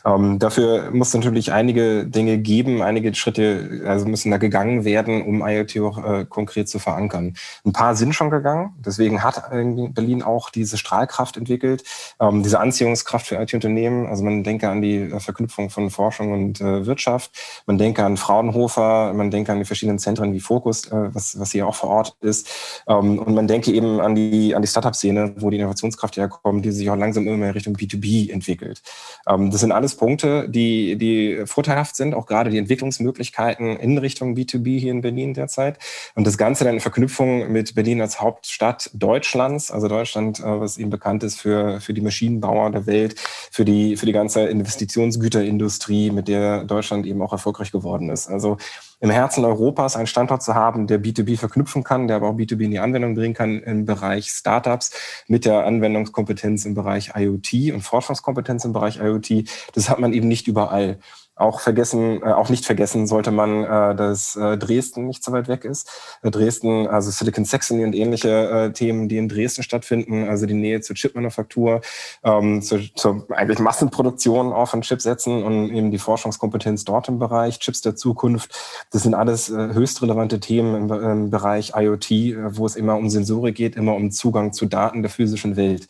Ähm, 0.04 0.38
dafür 0.38 0.92
muss 0.92 1.12
natürlich 1.12 1.50
einige 1.50 2.06
Dinge 2.06 2.38
geben, 2.38 2.82
einige 2.82 3.12
Schritte, 3.16 3.82
also 3.84 4.06
müssen 4.06 4.30
da 4.30 4.36
gegangen 4.36 4.84
werden, 4.84 5.22
um 5.22 5.44
IoT 5.44 5.80
auch 5.80 6.04
äh, 6.04 6.24
konkret 6.24 6.68
zu 6.68 6.78
verankern. 6.78 7.34
Ein 7.64 7.72
paar 7.72 7.96
sind 7.96 8.14
schon 8.14 8.30
gegangen, 8.30 8.74
deswegen 8.78 9.24
hat 9.24 9.50
Berlin 9.50 10.22
auch 10.22 10.50
diese 10.50 10.78
Strahlkraft 10.78 11.36
entwickelt, 11.36 11.82
ähm, 12.20 12.44
diese 12.44 12.60
Anziehungskraft 12.60 13.26
für 13.26 13.42
IT-Unternehmen. 13.42 14.06
Also 14.06 14.22
man 14.22 14.44
denke 14.44 14.68
an 14.68 14.82
die 14.82 15.08
Verknüpfung 15.18 15.68
von 15.68 15.90
Forschung 15.90 16.30
und 16.32 16.60
äh, 16.60 16.86
Wirtschaft, 16.86 17.32
man 17.66 17.76
denke 17.76 18.04
an 18.04 18.16
Fraunhofer, 18.16 19.12
man 19.14 19.32
denke 19.32 19.50
an 19.50 19.63
die 19.64 19.66
verschiedenen 19.66 19.98
Zentren 19.98 20.32
wie 20.32 20.40
Focus, 20.40 20.86
äh, 20.86 21.14
was, 21.14 21.38
was 21.38 21.52
hier 21.52 21.66
auch 21.66 21.74
vor 21.74 21.90
Ort 21.90 22.16
ist. 22.20 22.48
Ähm, 22.86 23.18
und 23.18 23.34
man 23.34 23.46
denke 23.46 23.72
eben 23.72 24.00
an 24.00 24.14
die, 24.14 24.54
an 24.54 24.62
die 24.62 24.68
Startup-Szene, 24.68 25.34
wo 25.38 25.50
die 25.50 25.56
Innovationskraft 25.58 26.16
herkommt, 26.16 26.64
die 26.64 26.70
sich 26.70 26.88
auch 26.90 26.96
langsam 26.96 27.26
immer 27.26 27.36
mehr 27.36 27.54
Richtung 27.54 27.74
B2B 27.74 28.30
entwickelt. 28.30 28.82
Ähm, 29.26 29.50
das 29.50 29.60
sind 29.60 29.72
alles 29.72 29.96
Punkte, 29.96 30.48
die, 30.48 30.96
die 30.96 31.42
vorteilhaft 31.46 31.96
sind, 31.96 32.14
auch 32.14 32.26
gerade 32.26 32.50
die 32.50 32.58
Entwicklungsmöglichkeiten 32.58 33.76
in 33.76 33.98
Richtung 33.98 34.34
B2B 34.34 34.78
hier 34.78 34.92
in 34.92 35.00
Berlin 35.00 35.34
derzeit. 35.34 35.78
Und 36.14 36.26
das 36.26 36.38
Ganze 36.38 36.64
dann 36.64 36.74
in 36.74 36.80
Verknüpfung 36.80 37.50
mit 37.50 37.74
Berlin 37.74 38.00
als 38.00 38.20
Hauptstadt 38.20 38.90
Deutschlands, 38.92 39.70
also 39.70 39.88
Deutschland, 39.88 40.40
äh, 40.40 40.60
was 40.60 40.78
eben 40.78 40.90
bekannt 40.90 41.22
ist 41.22 41.40
für, 41.40 41.80
für 41.80 41.94
die 41.94 42.00
Maschinenbauer 42.00 42.70
der 42.70 42.86
Welt, 42.86 43.18
für 43.50 43.64
die, 43.64 43.96
für 43.96 44.06
die 44.06 44.12
ganze 44.12 44.42
Investitionsgüterindustrie, 44.42 46.10
mit 46.10 46.28
der 46.28 46.64
Deutschland 46.64 47.06
eben 47.06 47.22
auch 47.22 47.32
erfolgreich 47.32 47.72
geworden 47.72 48.10
ist. 48.10 48.28
Also 48.28 48.58
im 49.04 49.10
Herzen 49.10 49.44
Europas 49.44 49.96
einen 49.96 50.06
Standort 50.06 50.42
zu 50.42 50.54
haben, 50.54 50.86
der 50.86 50.98
B2B 50.98 51.36
verknüpfen 51.36 51.84
kann, 51.84 52.08
der 52.08 52.16
aber 52.16 52.28
auch 52.30 52.36
B2B 52.36 52.62
in 52.62 52.70
die 52.70 52.78
Anwendung 52.78 53.14
bringen 53.14 53.34
kann 53.34 53.62
im 53.62 53.84
Bereich 53.84 54.30
Startups 54.30 54.92
mit 55.28 55.44
der 55.44 55.66
Anwendungskompetenz 55.66 56.64
im 56.64 56.72
Bereich 56.72 57.12
IoT 57.14 57.74
und 57.74 57.82
Forschungskompetenz 57.82 58.64
im 58.64 58.72
Bereich 58.72 59.00
IoT, 59.00 59.44
das 59.74 59.90
hat 59.90 59.98
man 59.98 60.14
eben 60.14 60.26
nicht 60.26 60.48
überall. 60.48 60.98
Auch 61.36 61.60
vergessen, 61.60 62.22
äh, 62.22 62.32
auch 62.32 62.48
nicht 62.48 62.64
vergessen 62.64 63.06
sollte 63.06 63.32
man, 63.32 63.64
äh, 63.64 63.96
dass 63.96 64.36
äh, 64.36 64.56
Dresden 64.56 65.06
nicht 65.06 65.24
so 65.24 65.32
weit 65.32 65.48
weg 65.48 65.64
ist. 65.64 65.90
Äh, 66.22 66.30
Dresden, 66.30 66.86
also 66.86 67.10
Silicon 67.10 67.44
Saxony 67.44 67.84
und 67.84 67.94
ähnliche 67.94 68.28
äh, 68.28 68.72
Themen, 68.72 69.08
die 69.08 69.18
in 69.18 69.28
Dresden 69.28 69.62
stattfinden, 69.62 70.28
also 70.28 70.46
die 70.46 70.54
Nähe 70.54 70.80
zur 70.80 70.94
Chipmanufaktur, 70.94 71.80
ähm, 72.22 72.62
zur, 72.62 72.80
zur 72.94 73.26
eigentlich 73.30 73.58
Massenproduktion 73.58 74.52
auch 74.52 74.68
von 74.68 74.82
Chipsätzen 74.82 75.42
und 75.42 75.70
eben 75.70 75.90
die 75.90 75.98
Forschungskompetenz 75.98 76.84
dort 76.84 77.08
im 77.08 77.18
Bereich 77.18 77.58
Chips 77.58 77.80
der 77.80 77.96
Zukunft. 77.96 78.56
Das 78.92 79.02
sind 79.02 79.14
alles 79.14 79.50
äh, 79.50 79.74
höchst 79.74 80.02
relevante 80.02 80.38
Themen 80.38 80.74
im, 80.74 80.92
im 80.92 81.30
Bereich 81.30 81.72
IoT, 81.74 82.10
äh, 82.10 82.56
wo 82.56 82.66
es 82.66 82.76
immer 82.76 82.96
um 82.96 83.10
Sensorik 83.10 83.56
geht, 83.56 83.74
immer 83.74 83.94
um 83.94 84.10
Zugang 84.12 84.52
zu 84.52 84.66
Daten 84.66 85.02
der 85.02 85.10
physischen 85.10 85.56
Welt. 85.56 85.88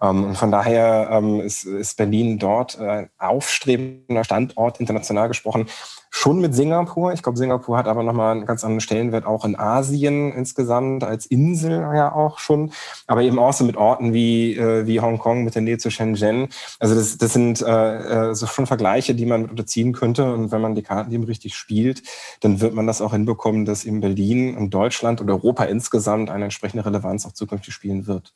Ähm, 0.00 0.24
und 0.24 0.36
von 0.36 0.50
daher 0.50 1.08
ähm, 1.10 1.40
ist, 1.40 1.64
ist 1.64 1.96
Berlin 1.96 2.38
dort 2.38 2.78
ein 2.78 3.10
aufstrebender 3.18 4.24
Standort 4.24 4.80
international 4.80 5.28
gesprochen, 5.28 5.66
schon 6.10 6.40
mit 6.40 6.54
Singapur. 6.54 7.12
Ich 7.12 7.22
glaube, 7.22 7.36
Singapur 7.36 7.76
hat 7.76 7.88
aber 7.88 8.02
nochmal 8.02 8.36
einen 8.36 8.46
ganz 8.46 8.64
anderen 8.64 8.80
Stellenwert 8.80 9.26
auch 9.26 9.44
in 9.44 9.58
Asien 9.58 10.32
insgesamt, 10.32 11.04
als 11.04 11.26
Insel 11.26 11.72
ja 11.94 12.12
auch 12.12 12.38
schon, 12.38 12.72
aber 13.06 13.22
eben 13.22 13.38
auch 13.38 13.52
so 13.52 13.64
mit 13.64 13.76
Orten 13.76 14.14
wie, 14.14 14.56
äh, 14.56 14.86
wie 14.86 15.00
Hongkong, 15.00 15.44
mit 15.44 15.54
der 15.54 15.62
Nähe 15.62 15.78
zu 15.78 15.90
Shenzhen. 15.90 16.48
Also 16.78 16.94
das, 16.94 17.18
das 17.18 17.32
sind 17.32 17.60
äh, 17.60 18.30
äh 18.30 18.34
so 18.34 18.46
schon 18.46 18.66
Vergleiche, 18.66 19.14
die 19.14 19.26
man 19.26 19.44
unterziehen 19.44 19.92
könnte. 19.92 20.32
Und 20.32 20.52
wenn 20.52 20.60
man 20.60 20.74
die 20.74 20.82
Karten 20.82 21.12
eben 21.12 21.24
richtig 21.24 21.54
spielt, 21.54 22.02
dann 22.40 22.60
wird 22.60 22.74
man 22.74 22.86
das 22.86 23.02
auch 23.02 23.12
hinbekommen, 23.12 23.64
dass 23.64 23.84
in 23.84 24.00
Berlin 24.00 24.56
und 24.56 24.70
Deutschland 24.70 25.20
und 25.20 25.30
Europa 25.30 25.64
insgesamt 25.64 26.30
eine 26.30 26.44
entsprechende 26.44 26.86
Relevanz 26.86 27.26
auch 27.26 27.32
zukünftig 27.32 27.74
spielen 27.74 28.06
wird. 28.06 28.32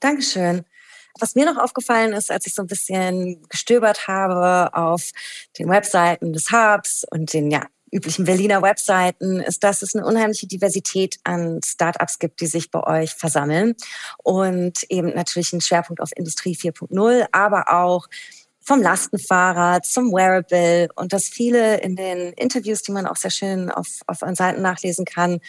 Dankeschön. 0.00 0.64
Was 1.18 1.34
mir 1.34 1.44
noch 1.44 1.62
aufgefallen 1.62 2.12
ist, 2.12 2.30
als 2.30 2.46
ich 2.46 2.54
so 2.54 2.62
ein 2.62 2.68
bisschen 2.68 3.42
gestöbert 3.48 4.08
habe 4.08 4.74
auf 4.74 5.10
den 5.58 5.68
Webseiten 5.68 6.32
des 6.32 6.50
Hubs 6.50 7.04
und 7.10 7.32
den 7.32 7.50
ja, 7.50 7.66
üblichen 7.92 8.24
Berliner 8.24 8.62
Webseiten, 8.62 9.40
ist, 9.40 9.62
dass 9.62 9.82
es 9.82 9.94
eine 9.94 10.06
unheimliche 10.06 10.46
Diversität 10.46 11.18
an 11.24 11.60
Startups 11.64 12.18
gibt, 12.18 12.40
die 12.40 12.46
sich 12.46 12.70
bei 12.70 12.82
euch 12.82 13.14
versammeln. 13.14 13.74
Und 14.22 14.84
eben 14.90 15.14
natürlich 15.14 15.52
einen 15.52 15.60
Schwerpunkt 15.60 16.00
auf 16.00 16.10
Industrie 16.16 16.56
4.0, 16.56 17.26
aber 17.32 17.72
auch 17.72 18.08
vom 18.64 18.80
Lastenfahrrad 18.80 19.84
zum 19.84 20.12
Wearable 20.12 20.88
und 20.94 21.12
dass 21.12 21.24
viele 21.24 21.80
in 21.80 21.96
den 21.96 22.32
Interviews, 22.34 22.82
die 22.82 22.92
man 22.92 23.06
auch 23.06 23.16
sehr 23.16 23.30
schön 23.30 23.70
auf, 23.70 23.88
auf 24.06 24.22
euren 24.22 24.36
Seiten 24.36 24.62
nachlesen 24.62 25.04
kann, 25.04 25.40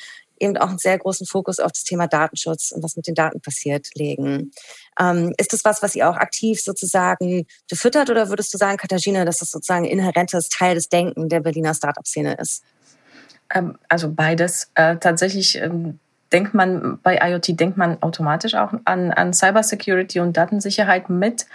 eben 0.43 0.57
auch 0.57 0.69
einen 0.69 0.77
sehr 0.77 0.97
großen 0.97 1.25
Fokus 1.25 1.59
auf 1.59 1.71
das 1.71 1.83
Thema 1.83 2.07
Datenschutz 2.07 2.71
und 2.71 2.83
was 2.83 2.95
mit 2.95 3.07
den 3.07 3.15
Daten 3.15 3.41
passiert 3.41 3.87
legen. 3.95 4.51
Ähm, 4.99 5.33
ist 5.37 5.53
das 5.53 5.65
was, 5.65 5.81
was 5.81 5.95
ihr 5.95 6.09
auch 6.09 6.17
aktiv 6.17 6.61
sozusagen 6.61 7.45
befüttert 7.69 8.09
oder 8.09 8.29
würdest 8.29 8.53
du 8.53 8.57
sagen, 8.57 8.77
Katharina, 8.77 9.25
dass 9.25 9.39
das 9.39 9.51
sozusagen 9.51 9.85
inhärentes 9.85 10.49
Teil 10.49 10.75
des 10.75 10.89
Denken 10.89 11.29
der 11.29 11.39
Berliner 11.39 11.73
Startup-Szene 11.73 12.35
ist? 12.35 12.63
Ähm, 13.53 13.77
also 13.89 14.11
beides. 14.11 14.69
Äh, 14.75 14.97
tatsächlich 14.97 15.55
ähm, 15.57 15.99
denkt 16.31 16.53
man 16.53 16.99
bei 17.01 17.19
IoT 17.21 17.59
denkt 17.59 17.77
man 17.77 18.01
automatisch 18.01 18.55
auch 18.55 18.73
an, 18.85 19.11
an 19.11 19.33
Cybersecurity 19.33 20.19
und 20.19 20.35
Datensicherheit 20.35 21.09
mit. 21.09 21.45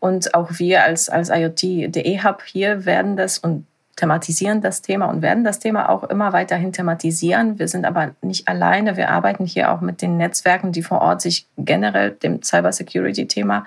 Und 0.00 0.34
auch 0.34 0.50
wir 0.58 0.82
als, 0.82 1.08
als 1.08 1.30
IoT.de 1.30 2.22
Hub 2.22 2.42
hier 2.42 2.84
werden 2.84 3.16
das 3.16 3.38
und 3.38 3.66
thematisieren 3.96 4.60
das 4.60 4.82
Thema 4.82 5.06
und 5.06 5.22
werden 5.22 5.44
das 5.44 5.58
Thema 5.58 5.88
auch 5.88 6.04
immer 6.04 6.32
weiterhin 6.32 6.72
thematisieren. 6.72 7.58
Wir 7.58 7.68
sind 7.68 7.84
aber 7.84 8.12
nicht 8.22 8.48
alleine. 8.48 8.96
Wir 8.96 9.10
arbeiten 9.10 9.46
hier 9.46 9.72
auch 9.72 9.80
mit 9.80 10.02
den 10.02 10.16
Netzwerken, 10.16 10.72
die 10.72 10.82
vor 10.82 11.00
Ort 11.00 11.20
sich 11.20 11.46
generell 11.56 12.10
dem 12.10 12.42
Cybersecurity-Thema 12.42 13.64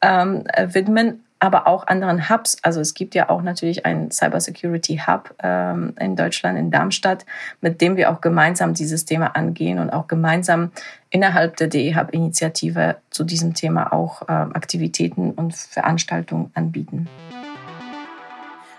ähm, 0.00 0.44
widmen, 0.72 1.24
aber 1.38 1.66
auch 1.66 1.86
anderen 1.86 2.28
Hubs. 2.28 2.56
Also 2.62 2.80
es 2.80 2.94
gibt 2.94 3.14
ja 3.14 3.28
auch 3.28 3.42
natürlich 3.42 3.86
einen 3.86 4.10
Cybersecurity 4.10 5.02
Hub 5.06 5.34
ähm, 5.42 5.94
in 6.00 6.16
Deutschland, 6.16 6.58
in 6.58 6.70
Darmstadt, 6.70 7.26
mit 7.60 7.80
dem 7.80 7.96
wir 7.96 8.10
auch 8.10 8.20
gemeinsam 8.20 8.74
dieses 8.74 9.04
Thema 9.04 9.36
angehen 9.36 9.78
und 9.78 9.90
auch 9.90 10.08
gemeinsam 10.08 10.72
innerhalb 11.10 11.56
der 11.56 11.68
DE 11.68 11.94
Hub 11.94 12.10
Initiative 12.12 12.96
zu 13.10 13.24
diesem 13.24 13.54
Thema 13.54 13.92
auch 13.92 14.22
ähm, 14.28 14.54
Aktivitäten 14.54 15.32
und 15.32 15.54
Veranstaltungen 15.54 16.50
anbieten. 16.54 17.08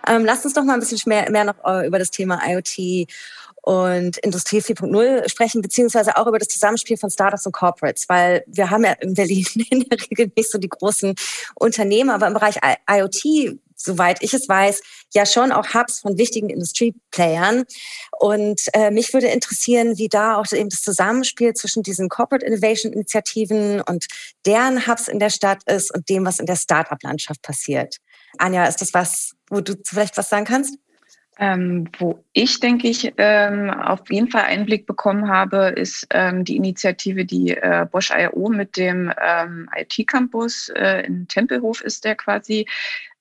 Ähm, 0.08 0.26
lasst 0.26 0.46
uns 0.46 0.54
doch 0.54 0.64
mal 0.64 0.74
ein 0.74 0.80
bisschen 0.80 1.00
mehr, 1.06 1.30
mehr 1.32 1.44
noch 1.44 1.64
äh, 1.66 1.88
über 1.88 2.00
das 2.00 2.12
Thema 2.12 2.40
IoT 2.46 3.08
und 3.62 4.18
Industrie 4.20 4.60
4.0 4.60 5.30
sprechen, 5.30 5.62
beziehungsweise 5.62 6.18
auch 6.18 6.28
über 6.28 6.40
das 6.40 6.48
Zusammenspiel 6.48 6.98
von 6.98 7.10
Startups 7.10 7.46
und 7.46 7.52
Corporates, 7.52 8.08
weil 8.08 8.44
wir 8.48 8.70
haben 8.70 8.84
ja 8.84 8.94
in 8.94 9.14
Berlin 9.14 9.46
in 9.70 9.82
der 9.82 10.00
Regel 10.00 10.32
nicht 10.36 10.50
so 10.50 10.58
die 10.58 10.70
großen 10.70 11.16
Unternehmen, 11.56 12.10
aber 12.10 12.28
im 12.28 12.34
Bereich 12.34 12.58
IoT 12.90 13.60
soweit 13.82 14.22
ich 14.22 14.34
es 14.34 14.48
weiß, 14.48 14.82
ja 15.14 15.26
schon 15.26 15.52
auch 15.52 15.74
Hubs 15.74 16.00
von 16.00 16.18
wichtigen 16.18 16.50
Industrieplayern. 16.50 17.64
Und 18.20 18.62
äh, 18.74 18.92
mich 18.92 19.14
würde 19.14 19.28
interessieren, 19.28 19.98
wie 19.98 20.10
da 20.10 20.36
auch 20.36 20.52
eben 20.52 20.70
das 20.70 20.82
Zusammenspiel 20.82 21.54
zwischen 21.54 21.84
diesen 21.84 22.10
Corporate 22.10 22.46
Innovation 22.46 22.92
Initiativen 22.92 23.82
und 23.82 24.08
deren 24.46 24.86
Hubs 24.86 25.08
in 25.08 25.20
der 25.20 25.30
Stadt 25.30 25.64
ist 25.66 25.94
und 25.94 26.10
dem, 26.10 26.26
was 26.26 26.40
in 26.40 26.46
der 26.46 26.58
Startup-Landschaft 26.58 27.42
passiert. 27.42 27.98
Anja, 28.38 28.66
ist 28.66 28.82
das 28.82 28.94
was, 28.94 29.36
wo 29.50 29.62
du 29.62 29.76
vielleicht 29.86 30.18
was 30.18 30.30
sagen 30.30 30.46
kannst? 30.46 30.78
Ähm, 31.42 31.90
wo 31.98 32.22
ich, 32.34 32.60
denke 32.60 32.90
ich, 32.90 33.14
ähm, 33.18 33.70
auf 33.70 34.02
jeden 34.10 34.30
Fall 34.30 34.44
Einblick 34.44 34.86
bekommen 34.86 35.30
habe, 35.30 35.68
ist 35.70 36.06
ähm, 36.10 36.44
die 36.44 36.58
Initiative, 36.58 37.24
die 37.24 37.52
äh, 37.52 37.88
Bosch 37.90 38.12
IO 38.12 38.50
mit 38.50 38.76
dem 38.76 39.14
ähm, 39.22 39.70
IT-Campus 39.74 40.68
äh, 40.76 41.06
in 41.06 41.30
Tempelhof 41.30 41.80
ist 41.82 42.04
der 42.04 42.16
quasi 42.16 42.68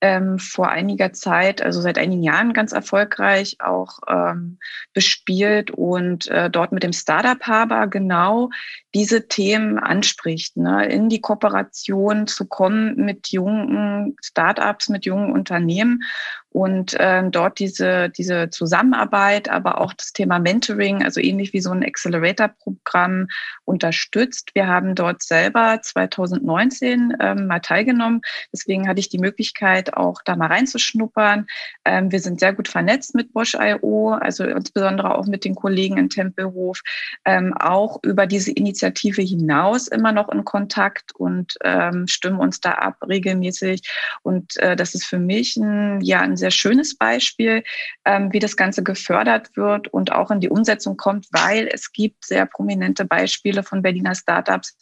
ähm, 0.00 0.38
vor 0.38 0.68
einiger 0.68 1.12
Zeit, 1.12 1.60
also 1.62 1.80
seit 1.80 1.98
einigen 1.98 2.22
Jahren 2.22 2.52
ganz 2.52 2.72
erfolgreich 2.72 3.56
auch 3.60 3.98
ähm, 4.08 4.58
bespielt 4.94 5.70
und 5.70 6.28
äh, 6.28 6.50
dort 6.50 6.72
mit 6.72 6.82
dem 6.82 6.92
Startup 6.92 7.40
Harbor 7.42 7.88
genau 7.88 8.50
diese 8.94 9.28
Themen 9.28 9.78
anspricht, 9.78 10.56
ne? 10.56 10.86
in 10.86 11.08
die 11.08 11.20
Kooperation 11.20 12.26
zu 12.26 12.46
kommen 12.46 12.96
mit 12.96 13.28
jungen 13.28 14.16
Startups, 14.22 14.88
mit 14.88 15.04
jungen 15.04 15.32
Unternehmen 15.32 16.02
und 16.50 16.96
ähm, 16.98 17.30
dort 17.30 17.58
diese, 17.58 18.08
diese 18.08 18.48
Zusammenarbeit, 18.50 19.50
aber 19.50 19.80
auch 19.80 19.92
das 19.92 20.12
Thema 20.12 20.38
Mentoring, 20.38 21.04
also 21.04 21.20
ähnlich 21.20 21.52
wie 21.52 21.60
so 21.60 21.70
ein 21.70 21.84
Accelerator-Programm 21.84 23.28
unterstützt. 23.64 24.54
Wir 24.54 24.66
haben 24.66 24.94
dort 24.94 25.22
selber 25.22 25.80
2019 25.82 27.16
ähm, 27.20 27.46
mal 27.46 27.60
teilgenommen. 27.60 28.22
Deswegen 28.52 28.88
hatte 28.88 29.00
ich 29.00 29.10
die 29.10 29.18
Möglichkeit, 29.18 29.87
auch 29.94 30.22
da 30.24 30.36
mal 30.36 30.46
reinzuschnuppern. 30.46 31.46
Ähm, 31.84 32.12
wir 32.12 32.20
sind 32.20 32.40
sehr 32.40 32.52
gut 32.52 32.68
vernetzt 32.68 33.14
mit 33.14 33.32
Bosch.io, 33.32 34.10
also 34.12 34.44
insbesondere 34.44 35.16
auch 35.16 35.26
mit 35.26 35.44
den 35.44 35.54
Kollegen 35.54 35.96
in 35.96 36.08
Tempelhof, 36.08 36.80
ähm, 37.24 37.54
auch 37.58 37.98
über 38.02 38.26
diese 38.26 38.52
Initiative 38.52 39.22
hinaus 39.22 39.88
immer 39.88 40.12
noch 40.12 40.28
in 40.28 40.44
Kontakt 40.44 41.14
und 41.14 41.54
ähm, 41.64 42.06
stimmen 42.06 42.38
uns 42.38 42.60
da 42.60 42.72
ab 42.72 42.96
regelmäßig. 43.06 43.82
Und 44.22 44.56
äh, 44.58 44.76
das 44.76 44.94
ist 44.94 45.06
für 45.06 45.18
mich 45.18 45.56
ein, 45.56 46.00
ja, 46.00 46.20
ein 46.20 46.36
sehr 46.36 46.50
schönes 46.50 46.96
Beispiel, 46.96 47.62
ähm, 48.04 48.32
wie 48.32 48.38
das 48.38 48.56
Ganze 48.56 48.82
gefördert 48.82 49.56
wird 49.56 49.88
und 49.88 50.12
auch 50.12 50.30
in 50.30 50.40
die 50.40 50.48
Umsetzung 50.48 50.96
kommt, 50.96 51.26
weil 51.32 51.68
es 51.72 51.92
gibt 51.92 52.24
sehr 52.24 52.46
prominente 52.46 53.04
Beispiele 53.04 53.62
von 53.62 53.82
Berliner 53.82 54.14
Startups, 54.14 54.76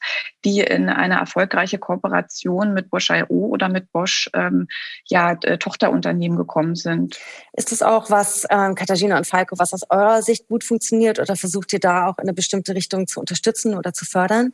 die 0.45 0.61
in 0.61 0.89
eine 0.89 1.15
erfolgreiche 1.15 1.79
Kooperation 1.79 2.75
mit 2.75 2.91
Bosch.io 2.91 3.27
oder 3.29 3.69
mit 3.69 3.91
Bosch 3.93 4.31
ähm, 4.35 4.69
ja, 5.05 5.33
äh, 5.43 5.59
Tochterunternehmen 5.59 6.37
gekommen 6.37 6.75
sind. 6.75 7.19
Ist 7.53 7.73
das 7.73 7.83
auch 7.83 8.11
was, 8.11 8.47
ähm, 8.51 8.75
Katharina 8.75 9.17
und 9.17 9.27
Falco, 9.27 9.59
was 9.59 9.73
aus 9.73 9.83
eurer 9.91 10.23
Sicht 10.23 10.49
gut 10.49 10.65
funktioniert 10.65 11.19
oder 11.19 11.37
versucht 11.37 11.73
ihr 11.73 11.81
da 11.81 12.07
auch 12.07 12.19
in 12.19 12.25
eine 12.25 12.35
bestimmte 12.35 12.75
Richtung 12.75 13.07
zu 13.07 13.21
unterstützen 13.21 13.75
oder 13.75 13.93
zu 13.93 14.05
fördern? 14.05 14.53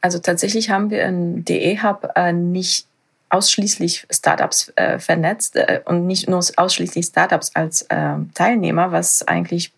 Also 0.00 0.18
tatsächlich 0.18 0.70
haben 0.70 0.90
wir 0.90 1.04
in 1.04 1.44
DE 1.44 1.82
Hub 1.82 2.12
äh, 2.14 2.32
nicht 2.32 2.86
ausschließlich 3.28 4.06
Startups 4.10 4.72
äh, 4.76 4.98
vernetzt 4.98 5.56
äh, 5.56 5.80
und 5.84 6.06
nicht 6.06 6.28
nur 6.28 6.44
ausschließlich 6.56 7.06
Startups 7.06 7.50
als 7.54 7.82
äh, 7.82 8.14
Teilnehmer, 8.34 8.92
was 8.92 9.26
eigentlich 9.26 9.72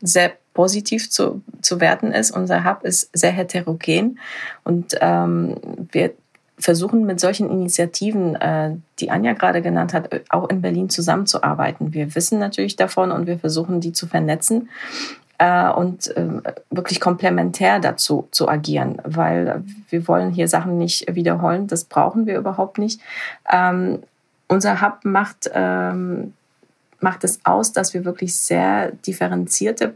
sehr 0.00 0.32
positiv 0.54 1.10
zu, 1.10 1.42
zu 1.60 1.80
werten 1.80 2.12
ist. 2.12 2.30
Unser 2.30 2.64
Hub 2.64 2.84
ist 2.84 3.10
sehr 3.12 3.32
heterogen 3.32 4.18
und 4.62 4.94
ähm, 5.00 5.56
wir 5.92 6.14
versuchen 6.58 7.04
mit 7.04 7.20
solchen 7.20 7.50
Initiativen, 7.50 8.36
äh, 8.36 8.76
die 9.00 9.10
Anja 9.10 9.32
gerade 9.32 9.62
genannt 9.62 9.92
hat, 9.92 10.08
auch 10.28 10.48
in 10.48 10.60
Berlin 10.60 10.88
zusammenzuarbeiten. 10.88 11.92
Wir 11.92 12.14
wissen 12.14 12.38
natürlich 12.38 12.76
davon 12.76 13.10
und 13.10 13.26
wir 13.26 13.38
versuchen, 13.38 13.80
die 13.80 13.92
zu 13.92 14.06
vernetzen 14.06 14.68
äh, 15.38 15.68
und 15.68 16.16
äh, 16.16 16.26
wirklich 16.70 17.00
komplementär 17.00 17.80
dazu 17.80 18.28
zu 18.30 18.48
agieren, 18.48 19.00
weil 19.04 19.64
wir 19.90 20.06
wollen 20.06 20.30
hier 20.30 20.48
Sachen 20.48 20.78
nicht 20.78 21.12
wiederholen. 21.14 21.66
Das 21.66 21.84
brauchen 21.84 22.26
wir 22.26 22.38
überhaupt 22.38 22.78
nicht. 22.78 23.00
Ähm, 23.50 24.00
unser 24.46 24.80
Hub 24.80 25.00
macht 25.04 25.50
ähm, 25.52 26.34
macht 27.00 27.22
es 27.22 27.40
aus, 27.44 27.72
dass 27.72 27.94
wir 27.94 28.04
wirklich 28.04 28.34
sehr 28.34 28.90
differenzierte 28.90 29.94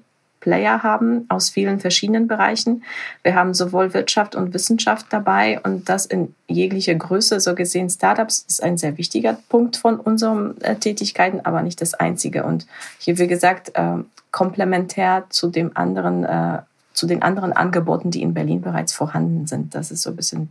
Player 0.48 0.82
haben 0.82 1.26
aus 1.28 1.50
vielen 1.50 1.78
verschiedenen 1.78 2.26
Bereichen. 2.26 2.82
Wir 3.22 3.34
haben 3.34 3.52
sowohl 3.52 3.92
Wirtschaft 3.92 4.34
und 4.34 4.54
Wissenschaft 4.54 5.04
dabei 5.10 5.60
und 5.62 5.90
das 5.90 6.06
in 6.06 6.34
jeglicher 6.46 6.94
Größe. 6.94 7.38
So 7.38 7.54
gesehen, 7.54 7.90
Startups 7.90 8.46
ist 8.48 8.62
ein 8.62 8.78
sehr 8.78 8.96
wichtiger 8.96 9.36
Punkt 9.50 9.76
von 9.76 10.00
unseren 10.00 10.58
äh, 10.62 10.76
Tätigkeiten, 10.76 11.44
aber 11.44 11.60
nicht 11.60 11.82
das 11.82 11.92
einzige. 11.92 12.44
Und 12.44 12.66
hier, 12.98 13.18
wie 13.18 13.26
gesagt, 13.26 13.72
äh, 13.74 13.96
komplementär 14.30 15.24
zu 15.28 15.50
dem 15.50 15.72
anderen, 15.74 16.24
äh, 16.24 16.60
zu 16.94 17.06
den 17.06 17.20
anderen 17.20 17.52
Angeboten, 17.52 18.10
die 18.10 18.22
in 18.22 18.32
Berlin 18.32 18.62
bereits 18.62 18.94
vorhanden 18.94 19.46
sind. 19.46 19.74
Das 19.74 19.90
ist 19.90 20.00
so 20.00 20.08
ein 20.08 20.16
bisschen 20.16 20.48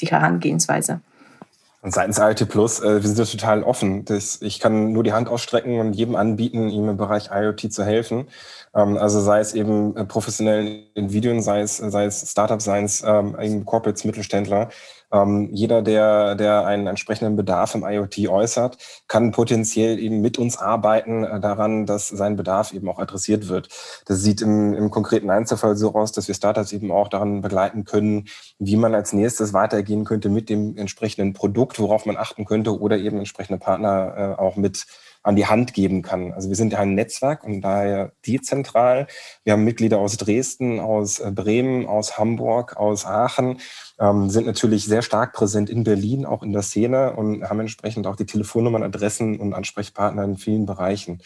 die 0.00 0.06
Herangehensweise. 0.06 1.02
Und 1.82 1.94
seitens 1.94 2.18
IoT 2.18 2.46
Plus, 2.48 2.80
äh, 2.80 3.02
wir 3.02 3.08
sind 3.08 3.18
ja 3.18 3.24
total 3.24 3.62
offen. 3.62 4.04
Das, 4.04 4.42
ich 4.42 4.60
kann 4.60 4.92
nur 4.92 5.02
die 5.02 5.14
Hand 5.14 5.28
ausstrecken 5.28 5.80
und 5.80 5.94
jedem 5.94 6.14
anbieten, 6.14 6.68
ihm 6.68 6.90
im 6.90 6.96
Bereich 6.98 7.30
IoT 7.32 7.72
zu 7.72 7.84
helfen. 7.84 8.28
Ähm, 8.74 8.98
also 8.98 9.20
sei 9.20 9.40
es 9.40 9.54
eben 9.54 9.96
äh, 9.96 10.04
professionellen 10.04 10.84
Individuen, 10.94 11.40
sei 11.40 11.62
es, 11.62 11.78
sei 11.78 12.04
es 12.04 12.30
Startups, 12.30 12.64
sei 12.64 12.82
es 12.82 13.02
ähm, 13.06 13.64
Corporates, 13.64 14.04
Mittelständler. 14.04 14.68
Ähm, 15.12 15.48
jeder, 15.52 15.82
der, 15.82 16.34
der 16.34 16.66
einen 16.66 16.86
entsprechenden 16.86 17.36
Bedarf 17.36 17.74
im 17.74 17.84
IoT 17.84 18.28
äußert, 18.28 18.78
kann 19.08 19.32
potenziell 19.32 19.98
eben 19.98 20.20
mit 20.20 20.38
uns 20.38 20.56
arbeiten 20.58 21.24
äh, 21.24 21.40
daran, 21.40 21.86
dass 21.86 22.08
sein 22.08 22.36
Bedarf 22.36 22.72
eben 22.72 22.88
auch 22.88 22.98
adressiert 22.98 23.48
wird. 23.48 23.68
Das 24.06 24.22
sieht 24.22 24.40
im, 24.40 24.74
im 24.74 24.90
konkreten 24.90 25.30
Einzelfall 25.30 25.76
so 25.76 25.94
aus, 25.94 26.12
dass 26.12 26.28
wir 26.28 26.34
Startups 26.34 26.72
eben 26.72 26.92
auch 26.92 27.08
daran 27.08 27.40
begleiten 27.40 27.84
können, 27.84 28.28
wie 28.58 28.76
man 28.76 28.94
als 28.94 29.12
nächstes 29.12 29.52
weitergehen 29.52 30.04
könnte 30.04 30.28
mit 30.28 30.48
dem 30.48 30.76
entsprechenden 30.76 31.32
Produkt, 31.32 31.78
worauf 31.80 32.06
man 32.06 32.16
achten 32.16 32.44
könnte 32.44 32.78
oder 32.78 32.98
eben 32.98 33.18
entsprechende 33.18 33.58
Partner 33.58 34.36
äh, 34.38 34.40
auch 34.40 34.56
mit 34.56 34.86
an 35.22 35.36
die 35.36 35.46
Hand 35.46 35.74
geben 35.74 36.02
kann. 36.02 36.32
Also 36.32 36.48
wir 36.48 36.56
sind 36.56 36.72
ja 36.72 36.78
ein 36.78 36.94
Netzwerk 36.94 37.44
und 37.44 37.60
daher 37.60 38.12
dezentral. 38.26 39.06
Wir 39.44 39.52
haben 39.52 39.64
Mitglieder 39.64 39.98
aus 39.98 40.16
Dresden, 40.16 40.80
aus 40.80 41.18
äh, 41.18 41.30
Bremen, 41.30 41.86
aus 41.86 42.18
Hamburg, 42.18 42.76
aus 42.76 43.04
Aachen, 43.04 43.60
ähm, 43.98 44.30
sind 44.30 44.46
natürlich 44.46 44.84
sehr 44.84 45.02
stark 45.02 45.34
präsent 45.34 45.68
in 45.68 45.84
Berlin, 45.84 46.24
auch 46.24 46.42
in 46.42 46.52
der 46.52 46.62
Szene 46.62 47.14
und 47.14 47.44
haben 47.44 47.60
entsprechend 47.60 48.06
auch 48.06 48.16
die 48.16 48.26
Telefonnummern, 48.26 48.82
Adressen 48.82 49.38
und 49.38 49.52
Ansprechpartner 49.52 50.24
in 50.24 50.36
vielen 50.36 50.64
Bereichen. 50.64 51.20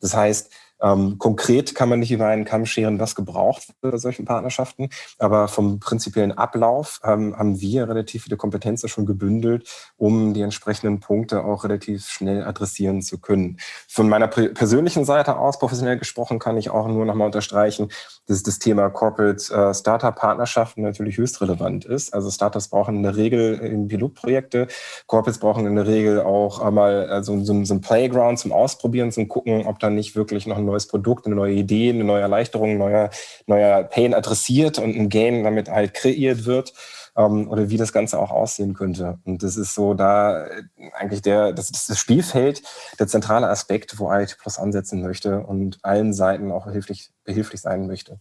Das 0.00 0.14
heißt, 0.14 0.52
ähm, 0.82 1.18
konkret 1.18 1.74
kann 1.74 1.88
man 1.88 2.00
nicht 2.00 2.12
über 2.12 2.26
einen 2.26 2.44
Kamm 2.44 2.66
scheren, 2.66 2.98
was 2.98 3.14
gebraucht 3.14 3.68
wird 3.80 3.92
bei 3.92 3.98
solchen 3.98 4.24
Partnerschaften, 4.24 4.88
aber 5.18 5.48
vom 5.48 5.80
prinzipiellen 5.80 6.32
Ablauf 6.32 7.00
ähm, 7.04 7.36
haben 7.36 7.60
wir 7.60 7.88
relativ 7.88 8.24
viele 8.24 8.36
Kompetenzen 8.36 8.88
schon 8.88 9.06
gebündelt, 9.06 9.68
um 9.96 10.34
die 10.34 10.42
entsprechenden 10.42 11.00
Punkte 11.00 11.44
auch 11.44 11.64
relativ 11.64 12.06
schnell 12.06 12.44
adressieren 12.44 13.02
zu 13.02 13.18
können. 13.18 13.58
Von 13.88 14.08
meiner 14.08 14.28
persönlichen 14.28 15.04
Seite 15.04 15.38
aus, 15.38 15.58
professionell 15.58 15.98
gesprochen, 15.98 16.38
kann 16.38 16.56
ich 16.56 16.70
auch 16.70 16.88
nur 16.88 17.04
nochmal 17.04 17.26
unterstreichen, 17.26 17.90
dass 18.26 18.42
das 18.42 18.58
Thema 18.58 18.88
Corporate 18.90 19.52
äh, 19.52 19.74
Startup-Partnerschaften 19.74 20.82
natürlich 20.82 21.18
höchst 21.18 21.40
relevant 21.40 21.84
ist. 21.84 22.14
Also 22.14 22.30
Startups 22.30 22.68
brauchen 22.68 22.96
in 22.96 23.02
der 23.02 23.16
Regel 23.16 23.58
in 23.58 23.88
Pilotprojekte, 23.88 24.68
Corporates 25.06 25.40
brauchen 25.40 25.66
in 25.66 25.76
der 25.76 25.86
Regel 25.86 26.20
auch 26.20 26.60
einmal 26.60 27.08
äh, 27.10 27.22
so, 27.22 27.38
so, 27.44 27.64
so 27.64 27.74
ein 27.74 27.80
Playground 27.80 28.38
zum 28.38 28.52
Ausprobieren, 28.52 29.12
zum 29.12 29.28
Gucken, 29.28 29.66
ob 29.66 29.78
da 29.78 29.90
nicht 29.90 30.16
wirklich 30.16 30.46
noch 30.46 30.56
ein 30.56 30.69
neues 30.70 30.86
Produkt, 30.86 31.26
eine 31.26 31.34
neue 31.34 31.54
Idee, 31.54 31.90
eine 31.90 32.04
neue 32.04 32.22
Erleichterung, 32.22 32.70
ein 32.70 32.78
neuer, 32.78 33.10
neuer 33.46 33.84
Pain 33.84 34.14
adressiert 34.14 34.78
und 34.78 34.96
ein 34.96 35.08
Gain 35.08 35.44
damit 35.44 35.68
halt 35.68 35.94
kreiert 35.94 36.46
wird 36.46 36.72
ähm, 37.16 37.50
oder 37.50 37.70
wie 37.70 37.76
das 37.76 37.92
Ganze 37.92 38.18
auch 38.18 38.30
aussehen 38.30 38.74
könnte. 38.74 39.18
Und 39.24 39.42
das 39.42 39.56
ist 39.56 39.74
so 39.74 39.94
da 39.94 40.46
äh, 40.46 40.62
eigentlich 40.94 41.22
der, 41.22 41.52
das 41.52 41.70
das 41.70 41.98
Spielfeld, 41.98 42.62
der 42.98 43.08
zentrale 43.08 43.48
Aspekt, 43.48 43.98
wo 43.98 44.12
IoT 44.12 44.38
Plus 44.38 44.58
ansetzen 44.58 45.02
möchte 45.02 45.40
und 45.40 45.78
allen 45.82 46.12
Seiten 46.12 46.52
auch 46.52 46.66
behilflich, 46.66 47.10
behilflich 47.24 47.60
sein 47.60 47.86
möchte. 47.86 48.20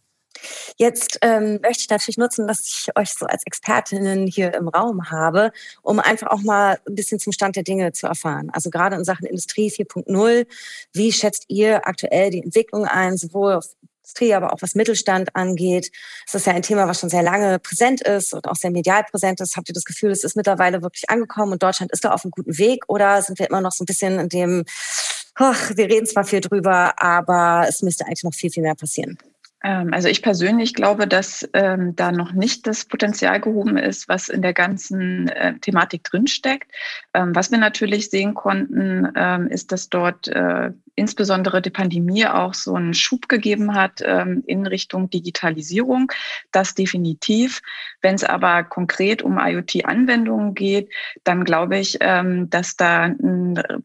Jetzt 0.78 1.20
ähm, 1.22 1.60
möchte 1.62 1.84
ich 1.84 1.90
natürlich 1.90 2.18
nutzen, 2.18 2.48
dass 2.48 2.66
ich 2.66 2.90
euch 2.96 3.14
so 3.14 3.26
als 3.26 3.46
Expertinnen 3.46 4.28
hier 4.28 4.54
im 4.54 4.68
Raum 4.68 5.10
habe, 5.12 5.52
um 5.82 6.00
einfach 6.00 6.28
auch 6.28 6.42
mal 6.42 6.80
ein 6.88 6.96
bisschen 6.96 7.20
zum 7.20 7.34
Stand 7.34 7.56
der 7.56 7.64
Dinge 7.64 7.92
zu 7.92 8.08
erfahren. 8.08 8.50
Also 8.54 8.70
gerade 8.70 8.96
in 8.96 9.04
Sachen 9.04 9.26
Industrie 9.26 9.70
4.0, 9.70 10.46
wie 10.94 11.12
schätzt 11.12 11.46
ihr 11.48 11.88
aktuell 11.88 12.30
die 12.30 12.44
Entwicklung 12.44 12.86
ein, 12.86 13.18
sowohl 13.18 13.56
auf 13.56 13.66
Industrie, 14.10 14.34
aber 14.34 14.54
auch 14.54 14.62
was 14.62 14.74
Mittelstand 14.74 15.36
angeht. 15.36 15.92
Es 16.26 16.34
ist 16.34 16.48
ja 16.48 16.54
ein 16.54 16.64
Thema, 16.64 16.88
was 16.88 17.00
schon 17.00 17.10
sehr 17.10 17.22
lange 17.22 17.60
präsent 17.60 18.02
ist 18.02 18.34
und 18.34 18.48
auch 18.48 18.56
sehr 18.56 18.72
medial 18.72 19.04
präsent 19.04 19.40
ist. 19.40 19.56
Habt 19.56 19.70
ihr 19.70 19.74
das 19.74 19.86
Gefühl, 19.86 20.10
es 20.10 20.24
ist 20.24 20.36
mittlerweile 20.36 20.82
wirklich 20.82 21.10
angekommen 21.10 21.52
und 21.54 21.62
Deutschland 21.62 21.92
ist 21.92 22.04
da 22.04 22.12
auf 22.12 22.26
einem 22.26 22.32
guten 22.32 22.58
Weg 22.58 22.86
oder 22.88 23.22
sind 23.22 23.38
wir 23.38 23.48
immer 23.48 23.62
noch 23.62 23.72
so 23.72 23.84
ein 23.84 23.86
bisschen 23.86 24.18
in 24.20 24.30
dem, 24.30 24.66
oh, 25.40 25.54
wir 25.76 25.86
reden 25.86 26.08
zwar 26.08 26.24
viel 26.24 26.42
drüber, 26.42 27.00
aber 27.00 27.68
es 27.70 27.84
müsste 27.84 28.06
eigentlich 28.06 28.24
noch 28.24 28.34
viel, 28.34 28.50
viel 28.50 28.64
mehr 28.64 28.76
passieren? 28.76 29.18
Ähm, 29.64 29.94
also 29.94 30.08
ich 30.08 30.22
persönlich 30.22 30.74
glaube, 30.74 31.08
dass 31.08 31.48
ähm, 31.54 31.96
da 31.96 32.12
noch 32.12 32.32
nicht 32.32 32.66
das 32.66 32.86
Potenzial 32.86 33.42
gehoben 33.42 33.78
ist, 33.78 34.08
was 34.08 34.30
in 34.30 34.42
der 34.42 34.54
ganzen 34.54 35.28
äh, 35.28 35.58
Thematik 35.60 36.04
drinsteckt. 36.04 36.72
Ähm, 37.14 37.36
was 37.36 37.52
wir 37.52 37.58
natürlich 37.58 38.10
sehen 38.10 38.34
konnten, 38.34 39.12
ähm, 39.16 39.48
ist, 39.48 39.72
dass 39.72 39.90
dort 39.90 40.28
äh, 40.30 40.72
insbesondere 40.96 41.62
die 41.62 41.70
Pandemie 41.70 42.26
auch 42.26 42.54
so 42.54 42.76
einen 42.76 42.94
Schub 42.94 43.30
gegeben 43.30 43.74
hat 43.74 44.02
ähm, 44.04 44.44
in 44.48 44.66
Richtung 44.68 45.10
Digitalisierung. 45.10 46.12
Das 46.52 46.76
definitiv. 46.76 47.62
Wenn 48.02 48.16
es 48.16 48.24
aber 48.24 48.64
konkret 48.64 49.22
um 49.22 49.38
IoT-Anwendungen 49.38 50.56
geht, 50.56 50.90
dann 51.24 51.44
glaube 51.44 51.78
ich, 51.78 51.98
ähm, 52.02 52.50
dass 52.50 52.76
da 52.76 53.14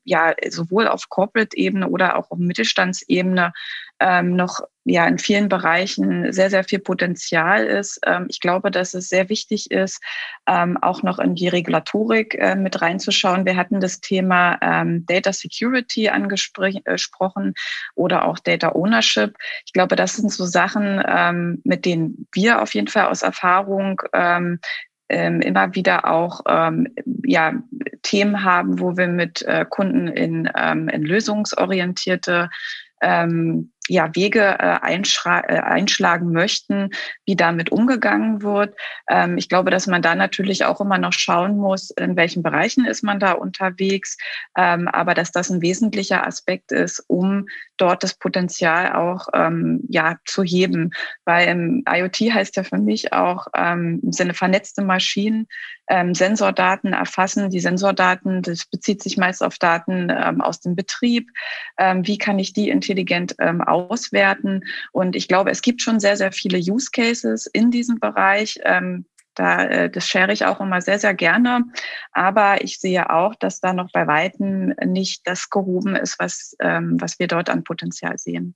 ja 0.05 0.35
sowohl 0.49 0.87
auf 0.89 1.09
Corporate-Ebene 1.09 1.89
oder 1.89 2.17
auch 2.17 2.31
auf 2.31 2.39
Mittelstandsebene 2.39 3.53
ähm, 4.05 4.37
noch 4.37 4.61
ja 4.85 5.07
in 5.07 5.19
vielen 5.19 5.49
Bereichen 5.49 6.31
sehr, 6.31 6.51
sehr 6.51 6.63
viel 6.63 6.79
Potenzial 6.79 7.65
ist. 7.65 7.99
Ähm, 8.05 8.27
ich 8.29 8.39
glaube, 8.39 8.71
dass 8.71 8.93
es 8.93 9.09
sehr 9.09 9.31
wichtig 9.31 9.71
ist, 9.71 10.03
ähm, 10.47 10.77
auch 10.77 11.03
noch 11.03 11.19
in 11.19 11.35
die 11.35 11.49
Regulatorik 11.49 12.35
äh, 12.35 12.55
mit 12.55 12.83
reinzuschauen. 12.83 13.47
Wir 13.47 13.57
hatten 13.57 13.81
das 13.81 14.01
Thema 14.01 14.59
ähm, 14.61 15.07
Data 15.07 15.33
Security 15.33 16.11
angesprochen 16.11 17.55
oder 17.95 18.29
auch 18.29 18.39
Data 18.39 18.73
Ownership. 18.75 19.37
Ich 19.65 19.73
glaube, 19.73 19.97
das 19.97 20.17
sind 20.17 20.31
so 20.31 20.45
Sachen, 20.45 21.03
ähm, 21.07 21.63
mit 21.65 21.87
denen 21.87 22.29
wir 22.33 22.61
auf 22.61 22.75
jeden 22.75 22.89
Fall 22.89 23.07
aus 23.07 23.23
Erfahrung 23.23 24.03
ähm, 24.13 24.61
immer 25.09 25.75
wieder 25.75 26.11
auch 26.11 26.41
ja, 27.25 27.53
Themen 28.03 28.43
haben, 28.43 28.81
wo 28.81 28.97
wir 28.97 29.07
mit 29.07 29.43
äh, 29.43 29.67
Kunden 29.69 30.09
in, 30.09 30.47
in 30.47 31.03
lösungsorientierte 31.03 32.49
ähm, 33.05 33.71
ja, 33.89 34.15
Wege 34.15 34.57
äh, 34.59 34.77
äh, 34.77 35.61
einschlagen 35.61 36.33
möchten, 36.33 36.91
wie 37.27 37.37
damit 37.37 37.71
umgegangen 37.71 38.43
wird. 38.43 38.75
Ähm, 39.09 39.37
ich 39.37 39.49
glaube, 39.49 39.71
dass 39.71 39.87
man 39.87 40.01
da 40.01 40.15
natürlich 40.15 40.65
auch 40.65 40.81
immer 40.81 40.99
noch 40.99 41.13
schauen 41.13 41.59
muss, 41.59 41.91
in 41.91 42.17
welchen 42.17 42.43
Bereichen 42.43 42.87
ist 42.87 43.03
man 43.03 43.21
da 43.21 43.33
unterwegs, 43.33 44.17
ähm, 44.57 44.89
aber 44.89 45.15
dass 45.15 45.33
das 45.33 45.51
ein 45.51 45.61
wesentlicher 45.61 46.27
Aspekt 46.27 46.73
ist, 46.73 47.05
um 47.09 47.47
dort 47.77 48.03
das 48.03 48.15
Potenzial 48.15 48.95
auch 48.95 49.29
ähm, 49.35 49.83
ja, 49.89 50.17
zu 50.25 50.43
heben. 50.43 50.93
Weil 51.25 51.49
im 51.49 51.85
IoT 51.89 52.33
heißt 52.33 52.57
ja 52.57 52.63
für 52.63 52.79
mich 52.79 53.13
auch 53.13 53.49
ähm, 53.55 54.01
im 54.03 54.13
Sinne 54.13 54.35
vernetzte 54.35 54.83
Maschinen, 54.83 55.47
ähm, 55.89 56.15
Sensordaten 56.15 56.93
erfassen. 56.93 57.51
Die 57.51 57.61
Sensordaten, 57.61 58.43
das 58.43 58.67
bezieht 58.67 59.03
sich 59.03 59.17
meist 59.17 59.43
auf 59.43 59.59
Daten 59.59 60.11
ähm, 60.11 60.41
aus 60.41 60.61
dem 60.61 60.77
Betrieb. 60.77 61.31
Ähm, 61.79 62.07
wie 62.07 62.19
kann 62.19 62.39
ich 62.39 62.53
die 62.53 62.69
intelligent 62.71 63.35
ähm, 63.39 63.61
auswerten. 63.75 64.63
Und 64.93 65.17
ich 65.17 65.29
glaube, 65.29 65.51
es 65.51 65.63
gibt 65.63 65.83
schon 65.83 66.01
sehr, 66.01 66.17
sehr 66.17 66.33
viele 66.33 66.59
Use 66.59 66.91
Cases 66.93 67.47
in 67.47 67.71
diesem 67.71 67.99
Bereich. 67.99 68.59
Ähm, 68.65 69.07
da, 69.35 69.65
äh, 69.65 69.91
das 69.91 70.09
share 70.09 70.33
ich 70.33 70.47
auch 70.47 70.61
immer 70.61 70.81
sehr, 70.81 70.99
sehr 70.99 71.15
gerne. 71.15 71.65
Aber 72.13 72.63
ich 72.63 72.79
sehe 72.79 73.11
auch, 73.11 73.35
dass 73.35 73.61
da 73.61 73.73
noch 73.73 73.91
bei 73.93 74.07
Weitem 74.07 74.75
nicht 74.85 75.27
das 75.27 75.51
gehoben 75.51 75.97
ist, 75.97 76.19
was, 76.19 76.57
ähm, 76.61 76.97
was 77.01 77.19
wir 77.19 77.27
dort 77.27 77.51
an 77.51 77.65
Potenzial 77.65 78.19
sehen. 78.19 78.55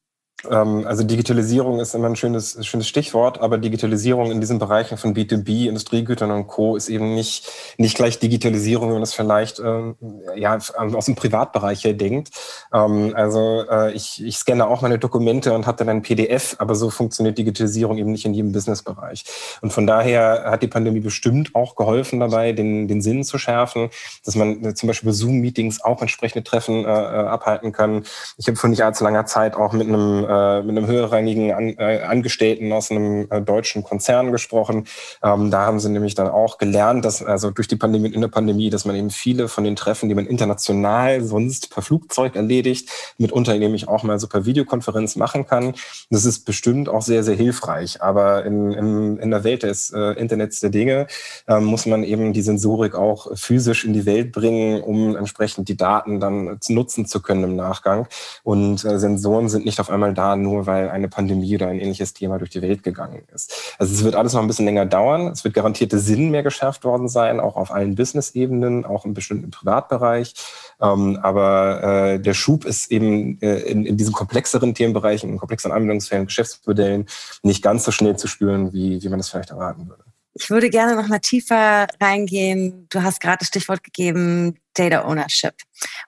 Ähm, 0.48 0.86
also 0.86 1.02
Digitalisierung 1.02 1.80
ist 1.80 1.94
immer 1.94 2.06
ein 2.06 2.16
schönes, 2.16 2.64
schönes 2.64 2.86
Stichwort, 2.86 3.40
aber 3.40 3.58
Digitalisierung 3.58 4.30
in 4.30 4.40
diesen 4.40 4.58
Bereichen 4.58 4.96
von 4.96 5.14
B2B, 5.14 5.68
Industriegütern 5.68 6.30
und 6.30 6.46
Co. 6.46 6.76
ist 6.76 6.88
eben 6.88 7.14
nicht, 7.14 7.50
nicht 7.76 7.96
gleich 7.96 8.20
Digitalisierung, 8.20 8.88
wenn 8.88 8.94
man 8.94 9.02
das 9.02 9.14
vielleicht 9.14 9.58
äh, 9.58 9.94
ja, 10.36 10.58
aus 10.76 11.06
dem 11.06 11.16
Privatbereich 11.16 11.84
her 11.84 11.94
denkt. 11.94 12.30
Ähm, 12.72 13.12
also 13.16 13.64
äh, 13.68 13.92
ich, 13.92 14.24
ich 14.24 14.38
scanne 14.38 14.68
auch 14.68 14.80
meine 14.80 14.98
Dokumente 14.98 15.52
und 15.54 15.66
habe 15.66 15.78
dann 15.78 15.88
ein 15.88 16.02
PDF, 16.02 16.54
aber 16.58 16.76
so 16.76 16.90
funktioniert 16.90 17.36
Digitalisierung 17.36 17.98
eben 17.98 18.12
nicht 18.12 18.24
in 18.24 18.34
jedem 18.34 18.52
Businessbereich. 18.52 19.24
Und 19.60 19.72
von 19.72 19.86
daher 19.86 20.44
hat 20.46 20.62
die 20.62 20.68
Pandemie 20.68 21.00
bestimmt 21.00 21.54
auch 21.56 21.74
geholfen 21.74 22.20
dabei, 22.20 22.52
den, 22.52 22.86
den 22.86 23.02
Sinn 23.02 23.24
zu 23.24 23.38
schärfen, 23.38 23.90
dass 24.24 24.36
man 24.36 24.64
äh, 24.64 24.74
zum 24.74 24.86
Beispiel 24.86 25.12
Zoom-Meetings 25.12 25.82
auch 25.82 26.00
entsprechende 26.00 26.44
Treffen 26.44 26.84
äh, 26.84 26.88
äh 26.88 27.28
abhalten 27.28 27.72
kann. 27.72 28.04
Ich 28.36 28.46
habe 28.46 28.56
vor 28.56 28.70
nicht 28.70 28.84
allzu 28.84 29.02
langer 29.02 29.26
Zeit 29.26 29.56
auch 29.56 29.72
mit 29.72 29.88
einem 29.88 30.27
äh, 30.28 30.62
mit 30.62 30.76
einem 30.76 30.86
höherrangigen 30.86 31.52
An 31.52 31.74
äh, 31.78 32.02
Angestellten 32.02 32.72
aus 32.72 32.90
einem 32.90 33.26
äh, 33.30 33.40
deutschen 33.40 33.82
Konzern 33.82 34.30
gesprochen. 34.32 34.84
Ähm, 35.22 35.50
da 35.50 35.66
haben 35.66 35.80
sie 35.80 35.88
nämlich 35.88 36.14
dann 36.14 36.28
auch 36.28 36.58
gelernt, 36.58 37.04
dass 37.04 37.22
also 37.22 37.50
durch 37.50 37.68
die 37.68 37.76
Pandemie 37.76 38.12
in 38.12 38.20
der 38.20 38.28
Pandemie, 38.28 38.70
dass 38.70 38.84
man 38.84 38.96
eben 38.96 39.10
viele 39.10 39.48
von 39.48 39.64
den 39.64 39.76
Treffen, 39.76 40.08
die 40.08 40.14
man 40.14 40.26
international 40.26 41.22
sonst 41.22 41.70
per 41.70 41.82
Flugzeug 41.82 42.36
erledigt, 42.36 42.90
mitunter 43.18 43.56
nämlich 43.58 43.88
auch 43.88 44.02
mal 44.02 44.18
so 44.18 44.28
per 44.28 44.44
Videokonferenz 44.44 45.16
machen 45.16 45.46
kann. 45.46 45.74
Das 46.10 46.24
ist 46.24 46.44
bestimmt 46.44 46.88
auch 46.88 47.02
sehr, 47.02 47.24
sehr 47.24 47.36
hilfreich. 47.36 48.02
Aber 48.02 48.44
in, 48.44 48.72
in, 48.72 49.16
in 49.18 49.30
der 49.30 49.44
Welt 49.44 49.62
des 49.62 49.90
äh, 49.90 50.12
Internets 50.12 50.60
der 50.60 50.70
Dinge 50.70 51.06
ähm, 51.46 51.64
muss 51.64 51.86
man 51.86 52.02
eben 52.02 52.32
die 52.32 52.42
Sensorik 52.42 52.94
auch 52.94 53.36
physisch 53.36 53.84
in 53.84 53.92
die 53.92 54.06
Welt 54.06 54.32
bringen, 54.32 54.82
um 54.82 55.16
entsprechend 55.16 55.68
die 55.68 55.76
Daten 55.76 56.20
dann 56.20 56.58
nutzen 56.68 57.06
zu 57.06 57.22
können 57.22 57.44
im 57.44 57.56
Nachgang. 57.56 58.06
Und 58.42 58.84
äh, 58.84 58.98
Sensoren 58.98 59.48
sind 59.48 59.64
nicht 59.64 59.80
auf 59.80 59.90
einmal 59.90 60.14
da, 60.18 60.36
nur 60.36 60.66
weil 60.66 60.90
eine 60.90 61.08
Pandemie 61.08 61.54
oder 61.54 61.68
ein 61.68 61.78
ähnliches 61.78 62.12
Thema 62.12 62.38
durch 62.38 62.50
die 62.50 62.62
Welt 62.62 62.82
gegangen 62.82 63.22
ist. 63.32 63.74
Also 63.78 63.94
es 63.94 64.02
wird 64.02 64.16
alles 64.16 64.32
noch 64.32 64.42
ein 64.42 64.48
bisschen 64.48 64.64
länger 64.64 64.86
dauern. 64.86 65.28
Es 65.28 65.44
wird 65.44 65.54
garantiert 65.54 65.92
der 65.92 66.00
Sinn 66.00 66.30
mehr 66.30 66.42
geschärft 66.42 66.84
worden 66.84 67.08
sein, 67.08 67.40
auch 67.40 67.56
auf 67.56 67.70
allen 67.70 67.94
Business-Ebenen, 67.94 68.84
auch 68.84 69.04
im 69.04 69.14
bestimmten 69.14 69.50
Privatbereich. 69.50 70.34
Ähm, 70.80 71.18
aber 71.22 71.82
äh, 71.82 72.20
der 72.20 72.34
Schub 72.34 72.64
ist 72.64 72.90
eben 72.90 73.40
äh, 73.40 73.60
in, 73.60 73.86
in 73.86 73.96
diesen 73.96 74.12
komplexeren 74.12 74.74
Themenbereichen, 74.74 75.30
in 75.30 75.38
komplexeren 75.38 75.72
Anwendungsfällen, 75.72 76.26
Geschäftsmodellen 76.26 77.06
nicht 77.42 77.62
ganz 77.62 77.84
so 77.84 77.92
schnell 77.92 78.16
zu 78.16 78.26
spüren, 78.26 78.72
wie, 78.72 79.02
wie 79.02 79.08
man 79.08 79.18
das 79.18 79.28
vielleicht 79.28 79.50
erwarten 79.50 79.88
würde. 79.88 80.04
Ich 80.34 80.50
würde 80.50 80.70
gerne 80.70 80.94
noch 80.94 81.08
mal 81.08 81.18
tiefer 81.18 81.88
reingehen. 82.00 82.86
Du 82.90 83.02
hast 83.02 83.20
gerade 83.20 83.38
das 83.38 83.48
Stichwort 83.48 83.82
gegeben, 83.82 84.56
Data 84.74 85.04
Ownership. 85.04 85.54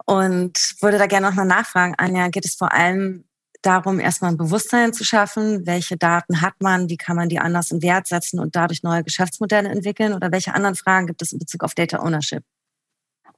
Und 0.07 0.57
würde 0.81 0.99
da 0.99 1.07
gerne 1.07 1.29
noch 1.29 1.35
mal 1.35 1.45
nachfragen, 1.45 1.95
Anja, 1.99 2.29
geht 2.29 2.45
es 2.45 2.55
vor 2.55 2.73
allem 2.73 3.25
darum, 3.63 4.01
erstmal 4.01 4.33
ein 4.33 4.37
Bewusstsein 4.37 4.93
zu 4.93 5.05
schaffen, 5.05 5.67
welche 5.67 5.97
Daten 5.97 6.41
hat 6.41 6.55
man, 6.61 6.89
wie 6.89 6.97
kann 6.97 7.17
man 7.17 7.29
die 7.29 7.39
anders 7.39 7.71
in 7.71 7.83
Wert 7.83 8.07
setzen 8.07 8.41
und 8.41 8.57
dadurch 8.57 8.83
neue 8.83 9.05
Geschäftsmodelle 9.05 9.69
entwickeln 9.69 10.13
oder 10.15 10.33
welche 10.33 10.55
anderen 10.55 10.75
Fragen 10.77 11.07
gibt 11.07 11.23
es 11.23 11.33
in 11.33 11.39
Bezug 11.39 11.63
auf 11.65 11.75
Data 11.75 11.99
Ownership? 11.99 12.45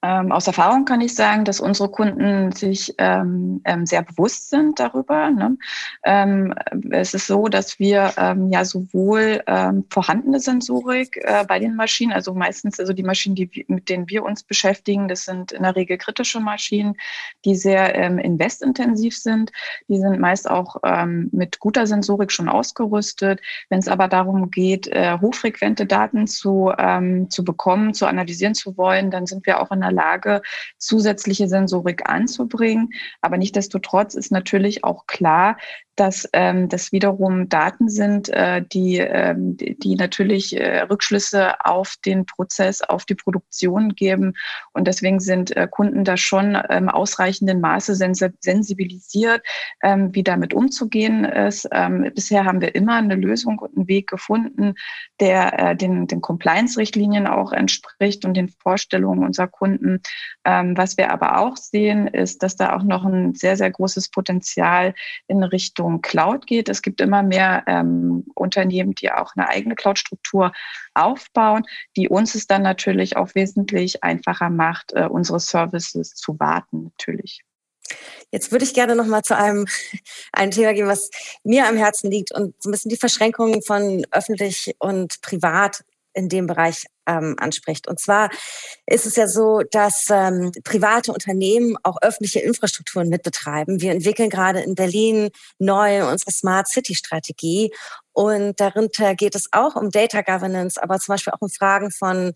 Ähm, 0.05 0.33
aus 0.33 0.49
Erfahrung 0.49 0.85
kann 0.85 1.01
ich 1.01 1.15
sagen, 1.15 1.45
dass 1.45 1.61
unsere 1.61 1.89
Kunden 1.89 2.51
sich 2.51 2.93
ähm, 2.99 3.61
ähm, 3.65 3.87
sehr 3.87 4.03
bewusst 4.03 4.51
sind 4.51 4.81
darüber. 4.81 5.31
Ne? 5.31 5.57
Ähm, 6.03 6.55
es 6.91 7.15
ist 7.15 7.29
so, 7.29 7.47
dass 7.47 7.79
wir 7.79 8.13
ähm, 8.17 8.51
ja 8.51 8.65
sowohl 8.65 9.43
ähm, 9.47 9.85
vorhandene 9.91 10.41
Sensorik 10.41 11.19
äh, 11.23 11.45
bei 11.47 11.61
den 11.61 11.77
Maschinen, 11.77 12.13
also 12.13 12.35
meistens 12.35 12.81
also 12.81 12.93
die 12.93 13.05
Maschinen, 13.05 13.37
die, 13.37 13.65
mit 13.69 13.89
denen 13.89 14.09
wir 14.09 14.25
uns 14.25 14.43
beschäftigen, 14.43 15.07
das 15.07 15.25
sind 15.25 15.53
in 15.53 15.63
der 15.63 15.77
Regel 15.77 15.99
kritische 15.99 16.41
Maschinen, 16.41 16.97
die 17.45 17.55
sehr 17.55 17.95
investintensiv 17.95 19.17
sind. 19.17 19.53
Die 19.89 19.99
sind 19.99 20.19
meist 20.19 20.51
auch 20.51 20.77
mit 21.31 21.59
guter 21.61 21.87
Sensorik 21.87 22.33
schon 22.33 22.49
ausgerüstet. 22.49 23.41
Wenn 23.69 23.79
es 23.79 23.89
aber 23.89 24.09
darum 24.09 24.51
geht, 24.51 24.89
äh, 24.89 25.19
hochfrequente 25.21 25.87
Daten 25.87 26.27
zu, 26.27 26.73
zu 27.29 27.45
bekommen, 27.45 27.95
zu 27.95 28.07
analysieren 28.07 28.55
zu 28.55 28.77
wollen, 28.77 29.11
dann 29.11 29.27
sind 29.27 29.47
wir 29.47 29.61
auch 29.61 29.71
in 29.71 29.83
einer 29.93 30.03
Lage, 30.03 30.43
zusätzliche 30.79 31.49
Sensorik 31.49 32.09
anzubringen. 32.09 32.91
Aber 33.21 33.37
nichtdestotrotz 33.37 34.15
ist 34.15 34.33
natürlich 34.33 34.85
auch 34.85 35.07
klar, 35.07 35.57
dass 35.97 36.29
ähm, 36.33 36.69
das 36.69 36.91
wiederum 36.91 37.49
Daten 37.49 37.89
sind, 37.89 38.31
äh, 38.31 38.63
die, 38.63 38.97
ähm, 38.97 39.57
die 39.59 39.95
natürlich 39.95 40.59
äh, 40.59 40.81
Rückschlüsse 40.81 41.65
auf 41.65 41.97
den 42.05 42.25
Prozess, 42.25 42.81
auf 42.81 43.05
die 43.05 43.15
Produktion 43.15 43.91
geben. 43.91 44.33
Und 44.73 44.87
deswegen 44.89 45.21
sind 45.21 45.55
äh, 45.55 45.69
Kunden 45.71 46.05
da 46.05 46.17
schon 46.17 46.57
ähm, 46.71 46.89
ausreichenden 46.89 47.61
Maße 47.61 47.95
sensibilisiert, 47.95 49.43
ähm, 49.83 50.15
wie 50.15 50.23
damit 50.23 50.55
umzugehen 50.55 51.25
ist. 51.25 51.69
Ähm, 51.73 52.11
bisher 52.15 52.47
haben 52.47 52.63
wir 52.63 52.75
immer 52.75 52.97
eine 52.97 53.15
Lösung 53.15 53.59
und 53.59 53.77
einen 53.77 53.89
Weg 53.89 54.09
gefunden, 54.09 54.75
der 55.21 55.59
äh, 55.59 55.77
den, 55.77 56.07
den 56.07 56.23
Compliance-Richtlinien 56.23 57.27
auch 57.27 57.53
entspricht 57.53 58.25
und 58.25 58.35
den 58.35 58.49
Vorstellungen 58.49 59.25
unserer 59.25 59.49
Kunden. 59.49 60.01
Ähm, 60.47 60.75
was 60.77 60.97
wir 60.97 61.13
aber 61.13 61.39
auch 61.39 61.59
sehen, 61.59 62.07
ist, 62.07 62.43
dass 62.43 62.57
da 62.57 62.75
auch 62.75 62.83
noch 62.83 63.05
ein 63.05 63.35
sehr, 63.35 63.57
sehr 63.57 63.71
großes 63.71 64.11
Potenzial 64.11 64.95
in 65.29 65.43
Richtung 65.43 65.82
Richtung 65.83 66.03
Cloud 66.03 66.47
geht. 66.47 66.69
Es 66.69 66.83
gibt 66.83 67.01
immer 67.01 67.23
mehr 67.23 67.65
ähm, 67.67 68.25
Unternehmen, 68.35 68.95
die 68.95 69.11
auch 69.11 69.35
eine 69.37 69.49
eigene 69.49 69.75
Cloud-Struktur 69.75 70.53
aufbauen, 70.95 71.65
die 71.97 72.09
uns 72.09 72.35
es 72.35 72.47
dann 72.47 72.63
natürlich 72.63 73.17
auch 73.17 73.35
wesentlich 73.35 74.03
einfacher 74.03 74.51
macht, 74.51 74.93
äh, 74.93 75.07
unsere 75.07 75.41
Services 75.41 76.15
zu 76.15 76.39
warten, 76.39 76.85
natürlich. 76.85 77.43
Jetzt 78.31 78.53
würde 78.53 78.65
ich 78.65 78.73
gerne 78.73 78.97
noch 78.97 79.07
mal 79.07 79.23
zu 79.23 79.37
einem, 79.37 79.67
einem 80.33 80.51
Thema 80.51 80.73
gehen, 80.73 80.87
was 80.87 81.11
mir 81.45 81.69
am 81.69 81.77
Herzen 81.77 82.11
liegt 82.11 82.33
und 82.33 82.55
so 82.63 82.69
ein 82.69 82.73
bisschen 82.73 82.91
die 82.91 82.97
Verschränkungen 82.97 83.63
von 83.63 84.05
öffentlich 84.11 84.75
und 84.79 85.21
privat 85.21 85.85
in 86.15 86.29
dem 86.29 86.47
Bereich 86.47 86.87
ähm, 87.07 87.37
anspricht. 87.39 87.89
Und 87.89 88.01
zwar 88.01 88.31
ist 88.87 89.07
es 89.07 89.17
ja 89.17 89.27
so, 89.27 89.63
dass 89.71 90.07
ähm, 90.11 90.53
private 90.65 91.13
Unternehmen 91.13 91.77
auch 91.83 91.97
öffentliche 92.03 92.41
Infrastrukturen 92.41 93.09
mitbetreiben. 93.09 93.81
Wir 93.81 93.93
entwickeln 93.93 94.31
gerade 94.31 94.61
in 94.61 94.75
Berlin 94.75 95.31
neu 95.59 96.09
unsere 96.09 96.31
Smart 96.31 96.69
City 96.69 96.95
Strategie. 96.95 97.73
Und 98.13 98.61
darunter 98.61 99.15
geht 99.15 99.35
es 99.35 99.49
auch 99.53 99.75
um 99.75 99.91
Data 99.91 100.23
Governance, 100.23 100.83
aber 100.83 100.99
zum 100.99 101.15
Beispiel 101.15 101.33
auch 101.33 101.41
um 101.41 101.49
Fragen 101.49 101.91
von 101.91 102.33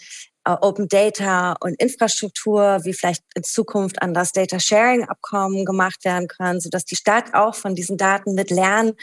äh, 0.47 0.57
Open 0.61 0.89
Data 0.89 1.57
und 1.61 1.75
Infrastruktur, 1.81 2.81
wie 2.85 2.95
vielleicht 2.95 3.23
in 3.35 3.43
Zukunft 3.43 4.01
an 4.01 4.15
das 4.15 4.33
Data 4.33 4.59
Sharing 4.59 5.05
Abkommen 5.05 5.65
gemacht 5.65 6.05
werden 6.05 6.29
kann, 6.29 6.61
sodass 6.61 6.85
die 6.85 6.97
Stadt 6.97 7.35
auch 7.35 7.55
von 7.55 7.75
diesen 7.75 7.99
Daten 7.99 8.35
mit 8.35 8.51
lernen 8.51 8.95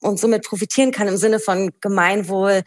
und 0.00 0.18
somit 0.18 0.44
profitieren 0.44 0.90
kann 0.90 1.08
im 1.08 1.16
Sinne 1.16 1.38
von 1.38 1.70
Gemeinwohl 1.80 2.62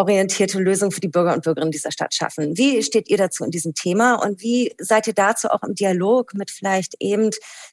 orientierte 0.00 0.58
Lösungen 0.58 0.92
für 0.92 1.00
die 1.00 1.08
Bürger 1.08 1.34
und 1.34 1.44
Bürgerinnen 1.44 1.70
dieser 1.70 1.92
Stadt 1.92 2.14
schaffen. 2.14 2.56
Wie 2.56 2.82
steht 2.82 3.10
ihr 3.10 3.18
dazu 3.18 3.44
in 3.44 3.50
diesem 3.50 3.74
Thema 3.74 4.14
und 4.14 4.40
wie 4.40 4.74
seid 4.78 5.06
ihr 5.06 5.12
dazu 5.12 5.48
auch 5.50 5.62
im 5.62 5.74
Dialog 5.74 6.32
mit 6.32 6.50
vielleicht 6.50 6.94
eben 7.00 7.30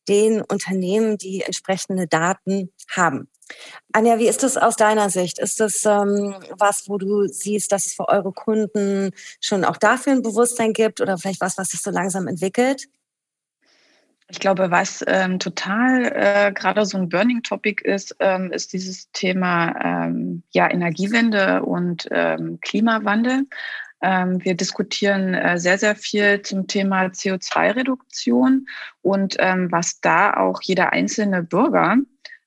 den 0.10 0.42
Unternehmen, 0.42 1.18
die 1.18 1.42
entsprechende 1.42 2.06
Daten 2.06 2.74
haben? 2.90 3.30
Anja, 3.94 4.20
wie 4.20 4.28
ist 4.28 4.44
das 4.44 4.58
aus 4.58 4.76
deiner 4.76 5.10
Sicht? 5.10 5.40
Ist 5.40 5.62
das 5.62 5.86
ähm, 5.86 6.36
was, 6.58 6.90
wo 6.90 6.98
du 6.98 7.28
siehst, 7.28 7.72
dass 7.72 7.86
es 7.86 7.94
für 7.94 8.10
eure 8.10 8.34
Kunden 8.34 9.12
schon 9.40 9.64
auch 9.64 9.78
dafür 9.78 10.12
ein 10.12 10.22
Bewusstsein 10.22 10.74
gibt 10.74 11.00
oder 11.00 11.18
vielleicht 11.18 11.40
was, 11.40 11.58
was 11.58 11.70
sich 11.70 11.82
so 11.82 11.92
langsam 11.92 12.28
entwickelt? 12.28 12.90
Ich 14.30 14.40
glaube, 14.40 14.72
was 14.72 15.04
ähm, 15.08 15.40
total 15.40 16.12
äh, 16.14 16.52
gerade 16.52 16.86
so 16.86 16.98
ein 16.98 17.08
Burning 17.08 17.44
Topic 17.44 17.82
ist, 17.84 18.16
ähm, 18.20 18.52
ist 18.52 18.74
dieses 18.74 19.10
Thema 19.12 19.74
ähm, 19.82 20.44
ja, 20.52 20.70
Energiewende 20.70 21.64
und 21.64 22.08
ähm, 22.12 22.60
Klimawandel. 22.62 23.46
Ähm, 24.02 24.44
wir 24.44 24.56
diskutieren 24.56 25.34
äh, 25.34 25.58
sehr, 25.58 25.78
sehr 25.78 25.96
viel 25.96 26.42
zum 26.42 26.68
Thema 26.68 27.06
CO2-Reduktion 27.06 28.68
und 29.02 29.38
ähm, 29.40 29.72
was 29.72 30.02
da 30.02 30.34
auch 30.36 30.62
jeder 30.62 30.94
einzelne 30.94 31.42
Bürger 31.42 31.96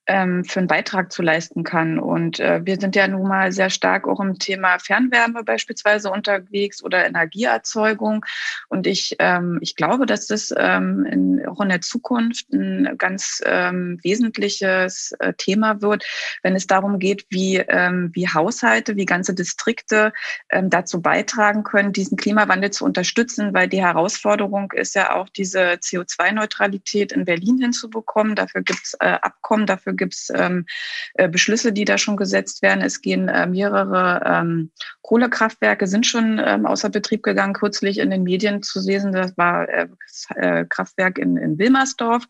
ähm, 0.07 0.45
für 0.45 0.59
einen 0.59 0.67
Beitrag 0.67 1.13
zu 1.13 1.23
leisten 1.23 1.63
kann. 1.63 1.99
Und 1.99 2.41
äh, 2.41 2.61
wir 2.65 2.81
sind 2.81 2.97
ja 2.97 3.07
nun 3.07 3.29
mal 3.29 3.53
sehr 3.53 3.71
stark 3.71 4.09
auch 4.09 4.21
im 4.21 4.39
Thema 4.39 4.79
Fernwärme 4.79 5.45
beispielsweise 5.45 6.11
unterwegs 6.11 6.83
oder 6.83 7.07
Energieerzeugung. 7.07 8.25
Und 8.69 8.87
ich, 8.87 9.17
ähm, 9.19 9.59
ich 9.61 9.77
glaube, 9.77 10.07
dass 10.07 10.27
das 10.27 10.53
ähm, 10.57 11.07
in, 11.07 11.47
auch 11.47 11.61
in 11.61 11.69
der 11.69 11.81
Zukunft 11.81 12.53
ein 12.53 12.97
ganz 12.99 13.41
ähm, 13.45 13.99
wesentliches 14.03 15.13
äh, 15.21 15.33
Thema 15.35 15.81
wird, 15.81 16.05
wenn 16.43 16.57
es 16.57 16.67
darum 16.67 16.99
geht, 16.99 17.27
wie, 17.31 17.59
ähm, 17.59 18.11
wie 18.13 18.29
Haushalte, 18.29 18.97
wie 18.97 19.07
ganze 19.07 19.35
Distrikte 19.35 20.13
ähm, 20.51 20.71
dazu 20.71 21.01
beitragen 21.01 21.63
können, 21.63 21.93
diesen 21.93 22.17
Klimawandel 22.17 22.71
zu 22.71 22.85
unterstützen, 22.85 23.55
weil 23.55 23.69
die 23.69 23.83
Herausforderung 23.83 24.73
ist 24.73 24.95
ja 24.95 25.15
auch, 25.15 25.29
diese 25.29 25.75
CO2-Neutralität 25.75 27.13
in 27.13 27.25
Berlin 27.25 27.59
hinzubekommen. 27.61 28.35
Dafür 28.35 28.63
gibt 28.63 28.81
es 28.83 28.95
äh, 29.01 29.07
Abkommen, 29.23 29.67
dafür 29.67 29.90
Dafür 29.91 29.97
gibt 29.97 30.15
es 30.15 30.29
ähm, 30.35 30.67
äh, 31.15 31.29
Beschlüsse, 31.29 31.73
die 31.73 31.85
da 31.85 31.99
schon 31.99 32.17
gesetzt 32.17 32.63
werden. 32.63 32.83
Es 32.83 33.01
gehen 33.01 33.29
äh, 33.29 33.47
mehrere 33.47 34.23
ähm, 34.25 34.71
Kohlekraftwerke, 35.03 35.87
sind 35.87 36.07
schon 36.07 36.41
ähm, 36.45 36.67
außer 36.67 36.91
Betrieb 36.91 37.23
gegangen, 37.23 37.55
kürzlich 37.55 37.99
in 37.99 38.11
den 38.11 38.23
Medien 38.23 38.63
zu 38.63 38.81
lesen. 38.81 39.13
Das 39.13 39.37
war 39.37 39.69
äh, 39.69 39.89
das 40.07 40.27
äh, 40.37 40.65
Kraftwerk 40.69 41.19
in, 41.19 41.37
in 41.37 41.59
Wilmersdorf 41.59 42.25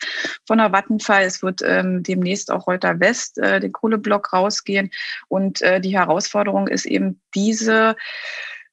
von 0.47 0.59
der 0.59 0.73
Vattenfall. 0.73 1.25
Es 1.25 1.43
wird 1.43 1.61
ähm, 1.63 2.03
demnächst 2.03 2.51
auch 2.51 2.67
Reuter 2.67 2.99
West, 3.01 3.39
äh, 3.39 3.61
den 3.61 3.73
Kohleblock, 3.73 4.33
rausgehen. 4.33 4.91
Und 5.29 5.61
äh, 5.61 5.81
die 5.81 5.97
Herausforderung 5.97 6.69
ist 6.69 6.87
eben 6.87 7.21
diese 7.35 7.97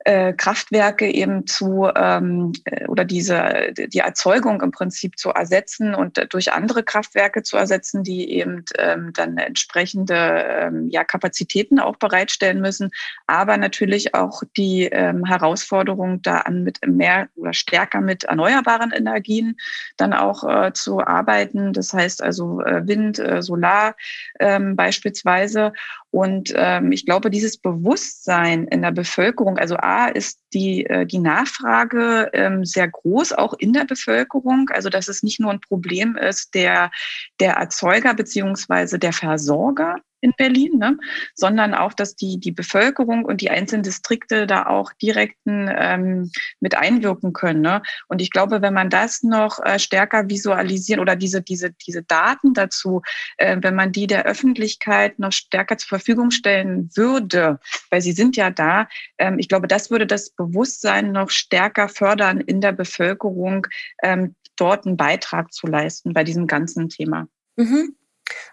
äh, 0.08 0.32
Kraftwerke 0.32 1.12
eben 1.12 1.46
zu 1.48 1.90
ähm, 1.94 2.54
äh, 2.64 2.88
oder 2.88 3.04
diese 3.04 3.74
die 3.74 4.00
Erzeugung 4.00 4.62
im 4.62 4.72
Prinzip 4.72 5.20
zu 5.20 5.32
ersetzen 5.32 5.94
und 5.94 6.26
durch 6.34 6.54
andere 6.54 6.84
Kraftwerke 6.84 7.44
zu 7.44 7.58
ersetzen, 7.58 8.04
die 8.04 8.32
eben 8.32 8.64
ähm, 8.78 9.12
dann 9.14 9.38
entsprechende 9.38 10.16
ähm, 10.16 10.88
ja, 10.90 11.04
Kapazitäten 11.04 11.80
auch 11.80 11.98
bereitstellen 11.98 12.62
müssen, 12.62 12.92
aber 13.28 13.58
natürlich 13.58 14.16
auch 14.16 14.44
die 14.56 14.86
ähm, 14.86 15.26
Herausforderung 15.26 16.22
da 16.22 16.38
an 16.38 16.64
mit 16.64 16.80
mehr 16.88 17.28
oder 17.36 17.52
stärker 17.52 18.00
mit 18.00 18.24
erneuerbaren 18.24 18.92
Energien 18.92 19.58
dann 19.98 20.14
auch 20.14 20.46
äh, 20.46 20.72
zu 20.72 21.06
arbeiten. 21.06 21.74
Das 21.74 21.92
heißt 21.92 22.24
also 22.24 22.62
äh, 22.62 22.88
Wind, 22.88 23.20
äh, 23.20 23.42
Solar 23.42 23.98
ähm, 24.40 24.78
beispielsweise 24.78 25.74
und 26.12 26.54
ähm, 26.56 26.92
ich 26.92 27.06
glaube, 27.06 27.30
dieses 27.30 27.58
Bewusstsein 27.58 28.66
in 28.68 28.82
der 28.82 28.92
Bevölkerung, 28.92 29.58
also 29.58 29.76
A, 29.78 29.97
ist 30.06 30.40
die, 30.54 30.86
äh, 30.86 31.06
die 31.06 31.20
Nachfrage 31.20 32.30
ähm, 32.34 32.64
sehr 32.64 32.88
groß, 32.88 33.34
auch 33.34 33.54
in 33.54 33.74
der 33.74 33.86
Bevölkerung. 33.86 34.70
Also, 34.70 34.90
dass 34.90 35.08
es 35.08 35.24
nicht 35.24 35.40
nur 35.40 35.52
ein 35.52 35.62
Problem 35.62 36.16
ist 36.16 36.54
der, 36.54 36.92
der 37.40 37.54
Erzeuger 37.54 38.14
beziehungsweise 38.14 39.00
der 39.00 39.14
Versorger, 39.14 39.98
in 40.22 40.34
Berlin, 40.38 40.78
ne? 40.78 40.98
sondern 41.36 41.74
auch, 41.74 41.94
dass 41.94 42.16
die, 42.16 42.40
die 42.40 42.52
Bevölkerung 42.52 43.26
und 43.26 43.42
die 43.42 43.50
einzelnen 43.50 43.84
Distrikte 43.84 44.48
da 44.48 44.66
auch 44.66 44.92
direkten 44.94 45.70
ähm, 45.74 46.32
mit 46.60 46.76
einwirken 46.76 47.34
können. 47.34 47.62
Ne? 47.62 47.82
Und 48.08 48.22
ich 48.22 48.32
glaube, 48.32 48.62
wenn 48.62 48.74
man 48.74 48.90
das 48.90 49.24
noch 49.24 49.64
äh, 49.64 49.80
stärker 49.80 50.30
visualisieren 50.30 51.00
oder 51.00 51.16
diese, 51.16 51.42
diese, 51.42 51.72
diese 51.72 52.04
Daten 52.04 52.54
dazu, 52.54 53.02
äh, 53.38 53.58
wenn 53.62 53.76
man 53.76 53.92
die 53.92 54.08
der 54.08 54.26
Öffentlichkeit 54.26 55.20
noch 55.20 55.32
stärker 55.32 55.78
zur 55.78 55.90
Verfügung 55.90 56.32
stellen 56.32 56.90
würde, 56.96 57.60
weil 57.90 58.02
sie 58.02 58.14
sind 58.14 58.36
ja 58.36 58.50
da, 58.50 58.88
ähm, 59.18 59.40
ich 59.40 59.48
glaube, 59.48 59.68
das 59.68 59.92
würde 59.92 60.08
das 60.08 60.32
Bewusstsein 60.32 61.12
noch 61.12 61.30
stärker 61.30 61.90
fördern 61.90 62.42
in 62.42 62.62
der 62.62 62.72
Bevölkerung, 62.72 63.68
ähm, 64.04 64.36
dort 64.56 64.86
einen 64.86 64.98
Beitrag 64.98 65.54
zu 65.54 65.68
leisten 65.68 66.14
bei 66.14 66.24
diesem 66.24 66.48
ganzen 66.48 66.90
Thema. 66.90 67.28
Mhm. 67.56 67.96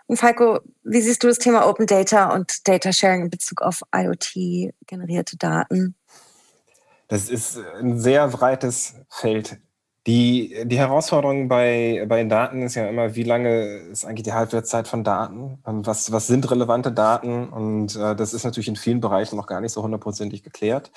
Und 0.06 0.18
Falco, 0.18 0.60
wie 0.82 1.00
siehst 1.00 1.22
du 1.22 1.28
das 1.28 1.38
Thema 1.38 1.66
Open 1.66 1.86
Data 1.86 2.32
und 2.34 2.66
Data 2.68 2.92
Sharing 2.92 3.22
in 3.22 3.30
Bezug 3.30 3.62
auf 3.62 3.82
IoT-generierte 3.94 5.36
Daten? 5.36 5.94
Das 7.08 7.28
ist 7.28 7.58
ein 7.58 7.98
sehr 7.98 8.28
breites 8.28 8.94
Feld, 9.08 9.58
die, 10.06 10.54
die 10.66 10.78
Herausforderung 10.78 11.48
bei, 11.48 12.04
bei 12.06 12.22
Daten 12.24 12.60
ist 12.60 12.74
ja 12.74 12.86
immer, 12.88 13.14
wie 13.14 13.22
lange 13.22 13.64
ist 13.90 14.04
eigentlich 14.04 14.24
die 14.24 14.34
Halbwertszeit 14.34 14.86
von 14.86 15.02
Daten? 15.02 15.58
Was, 15.64 16.12
was 16.12 16.26
sind 16.26 16.50
relevante 16.50 16.92
Daten? 16.92 17.48
Und 17.48 17.96
äh, 17.96 18.14
das 18.14 18.34
ist 18.34 18.44
natürlich 18.44 18.68
in 18.68 18.76
vielen 18.76 19.00
Bereichen 19.00 19.36
noch 19.36 19.46
gar 19.46 19.62
nicht 19.62 19.72
so 19.72 19.82
hundertprozentig 19.82 20.42
geklärt. 20.42 20.90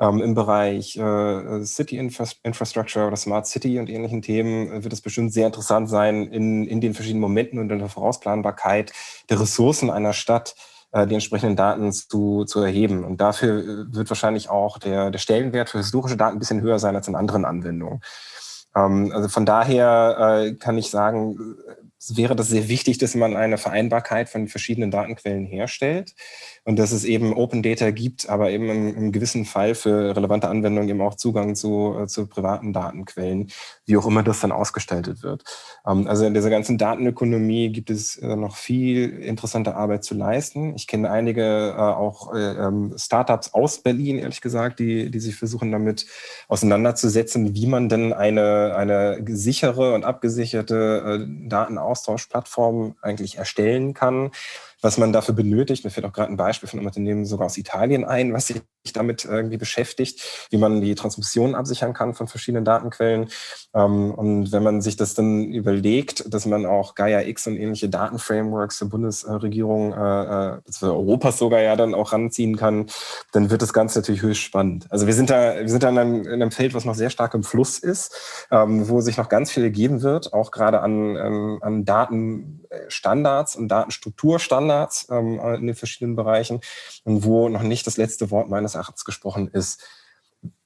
Ähm, 0.00 0.22
Im 0.22 0.34
Bereich 0.34 0.96
äh, 0.96 1.64
City 1.64 1.98
Infrastructure 1.98 3.06
oder 3.06 3.16
Smart 3.16 3.46
City 3.46 3.78
und 3.78 3.90
ähnlichen 3.90 4.22
Themen 4.22 4.82
wird 4.82 4.94
es 4.94 5.02
bestimmt 5.02 5.34
sehr 5.34 5.46
interessant 5.46 5.90
sein, 5.90 6.26
in, 6.28 6.66
in 6.66 6.80
den 6.80 6.94
verschiedenen 6.94 7.20
Momenten 7.20 7.58
und 7.58 7.70
in 7.70 7.80
der 7.80 7.90
Vorausplanbarkeit 7.90 8.92
der 9.28 9.40
Ressourcen 9.40 9.90
einer 9.90 10.14
Stadt 10.14 10.54
äh, 10.92 11.06
die 11.06 11.14
entsprechenden 11.14 11.56
Daten 11.56 11.92
zu, 11.92 12.44
zu 12.44 12.60
erheben. 12.60 13.04
Und 13.04 13.20
dafür 13.20 13.58
äh, 13.58 13.94
wird 13.94 14.08
wahrscheinlich 14.08 14.48
auch 14.48 14.78
der, 14.78 15.10
der 15.10 15.18
Stellenwert 15.18 15.68
für 15.68 15.78
historische 15.78 16.16
Daten 16.16 16.36
ein 16.36 16.38
bisschen 16.38 16.62
höher 16.62 16.78
sein 16.78 16.94
als 16.96 17.08
in 17.08 17.16
anderen 17.16 17.44
Anwendungen. 17.44 18.00
Ähm, 18.74 19.12
also 19.12 19.28
von 19.28 19.46
daher 19.46 20.44
äh, 20.46 20.54
kann 20.54 20.78
ich 20.78 20.90
sagen, 20.90 21.56
wäre 22.10 22.36
das 22.36 22.48
sehr 22.48 22.68
wichtig, 22.68 22.98
dass 22.98 23.14
man 23.14 23.36
eine 23.36 23.58
Vereinbarkeit 23.58 24.28
von 24.28 24.48
verschiedenen 24.48 24.90
Datenquellen 24.90 25.46
herstellt 25.46 26.14
und 26.64 26.78
dass 26.78 26.92
es 26.92 27.04
eben 27.04 27.34
Open 27.34 27.62
Data 27.62 27.90
gibt, 27.90 28.28
aber 28.28 28.50
eben 28.50 28.68
im, 28.70 28.96
im 28.96 29.12
gewissen 29.12 29.44
Fall 29.44 29.74
für 29.74 30.16
relevante 30.16 30.48
Anwendungen 30.48 30.88
eben 30.88 31.02
auch 31.02 31.14
Zugang 31.14 31.54
zu, 31.54 31.96
äh, 32.00 32.06
zu 32.06 32.26
privaten 32.26 32.72
Datenquellen, 32.72 33.50
wie 33.84 33.96
auch 33.96 34.06
immer 34.06 34.22
das 34.22 34.40
dann 34.40 34.52
ausgestaltet 34.52 35.22
wird. 35.22 35.44
Ähm, 35.86 36.06
also 36.06 36.24
in 36.24 36.32
dieser 36.32 36.50
ganzen 36.50 36.78
Datenökonomie 36.78 37.70
gibt 37.70 37.90
es 37.90 38.16
äh, 38.16 38.34
noch 38.34 38.56
viel 38.56 39.10
interessante 39.10 39.76
Arbeit 39.76 40.04
zu 40.04 40.14
leisten. 40.14 40.74
Ich 40.74 40.86
kenne 40.86 41.10
einige 41.10 41.74
äh, 41.76 41.80
auch 41.80 42.34
äh, 42.34 42.38
ähm, 42.38 42.94
Startups 42.96 43.52
aus 43.52 43.78
Berlin, 43.78 44.18
ehrlich 44.18 44.40
gesagt, 44.40 44.78
die, 44.78 45.10
die 45.10 45.20
sich 45.20 45.36
versuchen 45.36 45.70
damit 45.70 46.06
auseinanderzusetzen, 46.48 47.54
wie 47.54 47.66
man 47.66 47.90
denn 47.90 48.12
eine, 48.14 48.74
eine 48.74 49.22
sichere 49.28 49.94
und 49.94 50.04
abgesicherte 50.04 51.26
äh, 51.26 51.48
Datenaustauschplattform 51.48 52.96
eigentlich 53.02 53.36
erstellen 53.36 53.92
kann 53.92 54.30
was 54.84 54.98
man 54.98 55.14
dafür 55.14 55.34
benötigt. 55.34 55.82
Mir 55.82 55.90
fällt 55.90 56.04
auch 56.04 56.12
gerade 56.12 56.30
ein 56.30 56.36
Beispiel 56.36 56.68
von 56.68 56.78
einem 56.78 56.86
Unternehmen 56.86 57.24
sogar 57.24 57.46
aus 57.46 57.56
Italien 57.56 58.04
ein, 58.04 58.34
was 58.34 58.48
sich 58.48 58.60
damit 58.92 59.24
irgendwie 59.24 59.56
beschäftigt, 59.56 60.20
wie 60.50 60.58
man 60.58 60.82
die 60.82 60.94
Transmission 60.94 61.54
absichern 61.54 61.94
kann 61.94 62.12
von 62.12 62.28
verschiedenen 62.28 62.66
Datenquellen. 62.66 63.30
Ähm, 63.74 64.10
und 64.12 64.52
wenn 64.52 64.62
man 64.62 64.82
sich 64.82 64.96
das 64.96 65.14
dann 65.14 65.44
überlegt, 65.44 66.32
dass 66.32 66.44
man 66.44 66.66
auch 66.66 66.94
Gaia 66.94 67.22
X 67.22 67.46
und 67.46 67.56
ähnliche 67.56 67.88
Datenframeworks 67.88 68.78
der 68.80 68.86
Bundesregierung, 68.86 69.94
äh 69.94 70.58
Europas 70.82 71.38
sogar 71.38 71.62
ja 71.62 71.76
dann 71.76 71.94
auch 71.94 72.12
ranziehen 72.12 72.56
kann, 72.56 72.86
dann 73.32 73.48
wird 73.48 73.62
das 73.62 73.72
Ganze 73.72 74.00
natürlich 74.00 74.20
höchst 74.20 74.42
spannend. 74.42 74.86
Also 74.90 75.06
wir 75.06 75.14
sind 75.14 75.30
da, 75.30 75.56
wir 75.56 75.68
sind 75.68 75.82
da 75.82 75.88
in 75.88 75.98
einem, 75.98 76.22
in 76.26 76.42
einem 76.42 76.50
Feld, 76.50 76.74
was 76.74 76.84
noch 76.84 76.94
sehr 76.94 77.08
stark 77.08 77.32
im 77.32 77.42
Fluss 77.42 77.78
ist, 77.78 78.14
ähm, 78.50 78.86
wo 78.86 79.00
sich 79.00 79.16
noch 79.16 79.30
ganz 79.30 79.50
viel 79.50 79.70
geben 79.70 80.02
wird, 80.02 80.34
auch 80.34 80.50
gerade 80.50 80.80
an, 80.80 81.16
ähm, 81.16 81.58
an 81.62 81.84
Datenstandards 81.86 83.56
und 83.56 83.68
Datenstrukturstandards 83.68 84.73
in 85.08 85.66
den 85.66 85.74
verschiedenen 85.74 86.16
Bereichen 86.16 86.60
und 87.04 87.24
wo 87.24 87.48
noch 87.48 87.62
nicht 87.62 87.86
das 87.86 87.96
letzte 87.96 88.30
Wort 88.30 88.48
meines 88.48 88.74
Erachtens 88.74 89.04
gesprochen 89.04 89.48
ist 89.48 89.82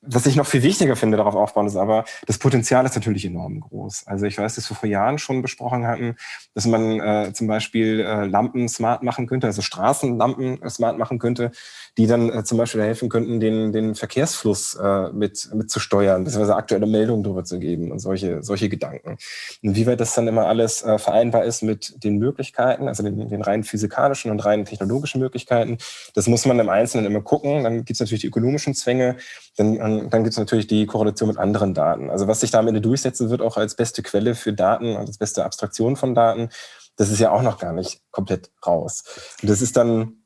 was 0.01 0.27
ich 0.27 0.37
noch 0.37 0.47
viel 0.47 0.62
wichtiger 0.62 0.97
finde, 0.97 1.16
darauf 1.16 1.35
aufbauen, 1.35 1.66
ist 1.66 1.77
aber, 1.77 2.05
das 2.27 2.38
Potenzial 2.38 2.85
ist 2.87 2.94
natürlich 2.94 3.25
enorm 3.25 3.61
groß. 3.61 4.07
Also 4.07 4.27
ich 4.27 4.38
weiß, 4.38 4.55
dass 4.55 4.71
wir 4.71 4.77
vor 4.77 4.88
Jahren 4.88 5.18
schon 5.18 5.42
besprochen 5.42 5.87
hatten, 5.87 6.16
dass 6.55 6.66
man 6.66 7.01
äh, 7.01 7.33
zum 7.35 7.47
Beispiel 7.47 8.01
äh, 8.01 8.25
Lampen 8.25 8.68
smart 8.68 9.03
machen 9.03 9.27
könnte, 9.27 9.47
also 9.49 9.61
Straßenlampen 9.61 10.62
äh, 10.62 10.71
smart 10.71 10.99
machen 10.99 11.18
könnte, 11.18 11.51
die 11.99 12.07
dann 12.07 12.33
äh, 12.33 12.45
zum 12.45 12.59
Beispiel 12.59 12.81
helfen 12.81 13.09
könnten, 13.09 13.41
den, 13.41 13.73
den 13.73 13.97
Verkehrsfluss 13.97 14.77
äh, 14.77 15.11
mit, 15.11 15.51
mit 15.53 15.69
zu 15.69 15.81
steuern, 15.81 16.23
beziehungsweise 16.23 16.55
aktuelle 16.55 16.87
Meldungen 16.87 17.25
darüber 17.25 17.43
zu 17.43 17.59
geben 17.59 17.91
und 17.91 17.99
solche, 17.99 18.43
solche 18.45 18.69
Gedanken. 18.69 19.19
Inwieweit 19.63 19.99
das 19.99 20.15
dann 20.15 20.29
immer 20.29 20.47
alles 20.47 20.83
äh, 20.83 20.99
vereinbar 20.99 21.45
ist 21.45 21.63
mit 21.63 22.05
den 22.05 22.19
Möglichkeiten, 22.19 22.87
also 22.87 23.03
den, 23.03 23.29
den 23.29 23.43
rein 23.43 23.65
physikalischen 23.65 24.31
und 24.31 24.45
rein 24.45 24.65
technologischen 24.65 25.21
Möglichkeiten, 25.21 25.79
das 26.15 26.29
muss 26.29 26.47
man 26.47 26.61
im 26.61 26.69
Einzelnen 26.69 27.05
immer 27.05 27.21
gucken. 27.21 27.65
Dann 27.65 27.79
gibt 27.79 27.91
es 27.91 28.01
natürlich 28.01 28.21
die 28.21 28.29
ökonomischen 28.29 28.75
Zwänge, 28.75 29.17
dann, 29.57 29.77
dann 30.09 30.23
gibt 30.23 30.35
es 30.35 30.39
natürlich 30.39 30.69
die 30.69 30.87
Korrelation 30.87 31.29
mit 31.29 31.39
anderen 31.39 31.75
Daten. 31.75 32.11
Also 32.11 32.29
was 32.29 32.41
sich 32.41 32.53
da 32.53 32.61
am 32.61 32.69
Ende 32.69 32.81
durchsetzen 32.81 33.29
wird, 33.29 33.43
auch 33.43 33.57
als 33.57 33.75
beste 33.75 34.05
Quelle 34.05 34.37
für 34.37 34.53
Daten, 34.53 34.97
als 34.97 35.19
beste 35.19 35.45
Abstraktion 35.45 35.97
von 35.97 36.15
Daten, 36.15 36.49
das 36.95 37.11
ist 37.11 37.19
ja 37.19 37.33
auch 37.33 37.43
noch 37.43 37.59
gar 37.59 37.73
nicht 37.73 38.01
komplett 38.13 38.53
raus. 38.65 39.03
Und 39.43 39.51
das 39.51 39.63
ist 39.63 39.77
dann 39.77 40.19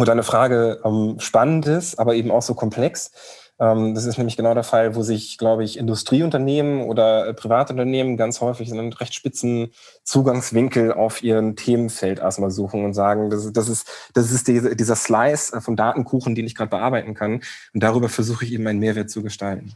wo 0.00 0.04
deine 0.04 0.22
Frage 0.22 0.80
ähm, 0.82 1.16
spannend 1.20 1.66
ist, 1.66 1.98
aber 1.98 2.14
eben 2.14 2.30
auch 2.30 2.40
so 2.40 2.54
komplex. 2.54 3.12
Ähm, 3.60 3.94
das 3.94 4.06
ist 4.06 4.16
nämlich 4.16 4.38
genau 4.38 4.54
der 4.54 4.64
Fall, 4.64 4.94
wo 4.94 5.02
sich, 5.02 5.36
glaube 5.36 5.62
ich, 5.62 5.78
Industrieunternehmen 5.78 6.84
oder 6.84 7.26
äh, 7.28 7.34
Privatunternehmen 7.34 8.16
ganz 8.16 8.40
häufig 8.40 8.72
einen 8.72 8.94
recht 8.94 9.14
spitzen 9.14 9.72
Zugangswinkel 10.02 10.94
auf 10.94 11.22
ihren 11.22 11.54
Themenfeld 11.54 12.18
erstmal 12.18 12.50
suchen 12.50 12.82
und 12.82 12.94
sagen, 12.94 13.28
das, 13.28 13.52
das 13.52 13.68
ist, 13.68 13.86
das 14.14 14.32
ist 14.32 14.48
die, 14.48 14.74
dieser 14.74 14.96
Slice 14.96 15.52
äh, 15.52 15.60
vom 15.60 15.76
Datenkuchen, 15.76 16.34
den 16.34 16.46
ich 16.46 16.54
gerade 16.54 16.70
bearbeiten 16.70 17.12
kann. 17.12 17.42
Und 17.74 17.82
darüber 17.82 18.08
versuche 18.08 18.46
ich 18.46 18.54
eben 18.54 18.66
einen 18.66 18.78
Mehrwert 18.78 19.10
zu 19.10 19.22
gestalten. 19.22 19.74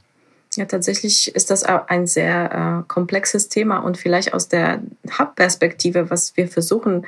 Ja, 0.56 0.64
tatsächlich 0.64 1.34
ist 1.34 1.50
das 1.50 1.64
ein 1.64 2.06
sehr 2.06 2.84
äh, 2.84 2.88
komplexes 2.88 3.50
Thema 3.50 3.80
und 3.80 3.98
vielleicht 3.98 4.32
aus 4.32 4.48
der 4.48 4.80
Hub-Perspektive, 5.18 6.08
was 6.08 6.34
wir 6.36 6.48
versuchen 6.48 7.04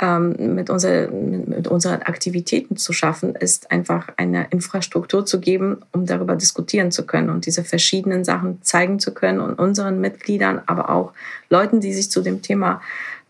ähm, 0.00 0.54
mit, 0.54 0.70
unser, 0.70 1.10
mit 1.10 1.68
unseren 1.68 2.02
Aktivitäten 2.02 2.76
zu 2.76 2.92
schaffen, 2.92 3.34
ist 3.34 3.70
einfach 3.70 4.08
eine 4.16 4.46
Infrastruktur 4.50 5.26
zu 5.26 5.40
geben, 5.40 5.78
um 5.92 6.06
darüber 6.06 6.36
diskutieren 6.36 6.90
zu 6.90 7.06
können 7.06 7.30
und 7.30 7.46
diese 7.46 7.64
verschiedenen 7.64 8.24
Sachen 8.24 8.62
zeigen 8.62 8.98
zu 8.98 9.12
können 9.12 9.40
und 9.40 9.58
unseren 9.58 10.00
Mitgliedern, 10.00 10.62
aber 10.66 10.90
auch 10.90 11.12
Leuten, 11.50 11.80
die 11.80 11.92
sich 11.92 12.10
zu 12.10 12.22
dem 12.22 12.42
Thema 12.42 12.80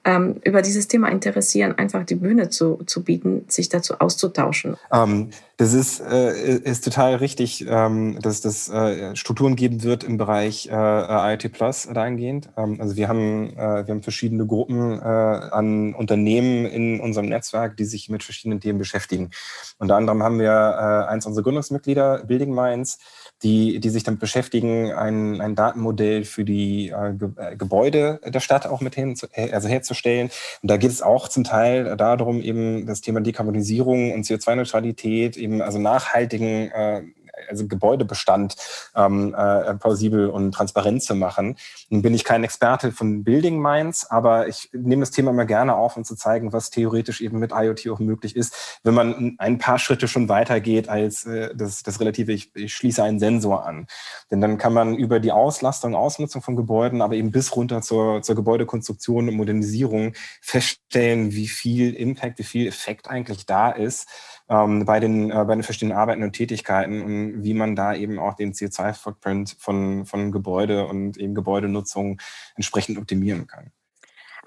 ähm, 0.05 0.37
über 0.45 0.63
dieses 0.63 0.89
Thema 0.89 1.09
interessieren, 1.09 1.77
einfach 1.77 2.05
die 2.05 2.15
Bühne 2.15 2.49
zu, 2.49 2.81
zu 2.87 3.03
bieten, 3.03 3.45
sich 3.49 3.69
dazu 3.69 3.95
auszutauschen. 3.99 4.77
Ähm, 4.93 5.31
Das 5.61 5.73
ist, 5.73 5.99
äh, 5.99 6.59
ist 6.59 6.85
total 6.85 7.17
richtig, 7.17 7.67
ähm, 7.69 8.17
dass 8.23 8.41
das 8.41 8.69
äh, 8.69 9.17
Strukturen 9.17 9.57
geben 9.57 9.83
wird 9.83 10.05
im 10.05 10.17
Bereich 10.17 10.69
äh, 10.69 10.73
IoT 10.73 11.51
Plus 11.51 11.89
dahingehend. 11.93 12.49
Ähm, 12.57 12.81
also 12.81 12.95
wir 12.95 13.09
haben, 13.09 13.57
äh, 13.57 13.85
wir 13.85 13.93
haben 13.93 14.05
verschiedene 14.05 14.47
Gruppen 14.47 15.01
äh, 15.01 15.03
an 15.03 15.95
Unternehmen 15.95 16.65
in 16.65 17.01
unserem 17.01 17.27
Netzwerk, 17.27 17.77
die 17.77 17.87
sich 17.87 18.09
mit 18.09 18.23
verschiedenen 18.23 18.61
Themen 18.61 18.79
beschäftigen. 18.79 19.31
Unter 19.79 19.97
anderem 19.97 20.23
haben 20.23 20.39
wir 20.39 20.53
äh, 20.53 21.11
eins 21.11 21.27
unserer 21.27 21.43
Gründungsmitglieder, 21.43 22.23
Building 22.25 22.55
Minds, 22.55 23.01
die, 23.43 23.81
die 23.81 23.91
sich 23.91 24.05
damit 24.05 24.21
beschäftigen, 24.21 24.93
ein, 24.93 25.41
ein 25.41 25.55
Datenmodell 25.55 26.25
für 26.25 26.45
die 26.45 26.91
äh, 26.91 27.15
Ge 27.15 27.31
äh, 27.37 27.57
Gebäude 27.57 28.21
der 28.25 28.41
Stadt 28.41 28.67
auch 28.67 28.81
mit 28.81 28.95
hin, 28.95 29.17
äh, 29.33 29.51
also 29.53 29.69
herzustellen. 29.69 30.31
Und 30.63 30.71
da 30.71 30.77
geht 30.77 30.91
es 30.91 31.03
auch 31.03 31.29
zum 31.29 31.45
Teil 31.45 31.97
darum, 31.97 32.41
eben 32.41 32.87
das 32.87 33.01
Thema 33.01 33.21
Dekarbonisierung 33.21 34.13
und 34.13 34.25
CO2-Neutralität, 34.25 35.37
eben 35.49 35.63
also 35.63 35.79
nachhaltigen 35.79 36.71
äh, 36.71 37.03
also 37.49 37.67
Gebäudebestand 37.67 38.57
ähm, 38.95 39.35
äh, 39.37 39.75
plausibel 39.75 40.29
und 40.29 40.53
transparent 40.53 41.03
zu 41.03 41.15
machen. 41.15 41.57
Nun 41.91 42.03
bin 42.03 42.15
ich 42.15 42.25
kein 42.25 42.45
Experte 42.45 42.93
von 42.93 43.25
Building 43.25 43.61
Minds, 43.61 44.11
aber 44.11 44.49
ich 44.49 44.71
nehme 44.73 45.01
das 45.01 45.11
Thema 45.11 45.31
immer 45.31 45.45
gerne 45.45 45.77
auf, 45.77 45.97
um 45.97 46.05
zu 46.05 46.17
zeigen, 46.17 46.53
was 46.53 46.71
theoretisch 46.71 47.21
eben 47.21 47.39
mit 47.39 47.53
IoT 47.53 47.89
auch 47.89 47.99
möglich 47.99 48.37
ist, 48.37 48.81
wenn 48.83 48.95
man 48.95 49.37
ein 49.39 49.59
paar 49.59 49.79
Schritte 49.79 50.09
schon 50.09 50.29
weitergeht 50.29 50.89
als 50.89 51.27
äh, 51.27 51.55
das, 51.55 51.83
das 51.83 52.01
relative, 52.01 52.33
ich, 52.33 52.55
ich 52.55 52.75
schließe 52.75 53.03
einen 53.03 53.19
Sensor 53.19 53.67
an. 53.67 53.87
Denn 54.31 54.41
dann 54.41 54.59
kann 54.59 54.73
man 54.73 54.97
über 54.97 55.21
die 55.21 55.33
Auslastung, 55.33 55.95
Ausnutzung 55.95 56.43
von 56.43 56.57
Gebäuden, 56.57 57.03
aber 57.03 57.15
eben 57.15 57.31
bis 57.31 57.55
runter 57.55 57.83
zur, 57.83 58.23
zur 58.23 58.35
Gebäudekonstruktion 58.35 59.29
und 59.29 59.35
Modernisierung 59.35 60.13
feststellen, 60.41 61.33
wie 61.33 61.49
viel 61.49 61.95
Impact, 61.95 62.39
wie 62.39 62.45
viel 62.45 62.67
Effekt 62.67 63.09
eigentlich 63.09 63.47
da 63.47 63.71
ist 63.71 64.09
ähm, 64.49 64.85
bei, 64.85 65.01
den, 65.01 65.31
äh, 65.31 65.45
bei 65.45 65.55
den 65.55 65.63
verschiedenen 65.63 65.97
Arbeiten 65.97 66.23
und 66.23 66.33
Tätigkeiten 66.33 67.03
und 67.03 67.43
wie 67.45 67.55
man 67.55 67.77
da 67.77 67.95
eben 67.95 68.19
auch 68.19 68.35
den 68.35 68.53
CO2-Footprint 68.53 69.57
von, 69.59 70.07
von 70.07 70.33
Gebäude 70.33 70.87
und 70.87 71.17
eben 71.17 71.35
Gebäudenutzung 71.35 72.21
entsprechend 72.57 72.99
optimieren 72.99 73.47
kann. 73.47 73.73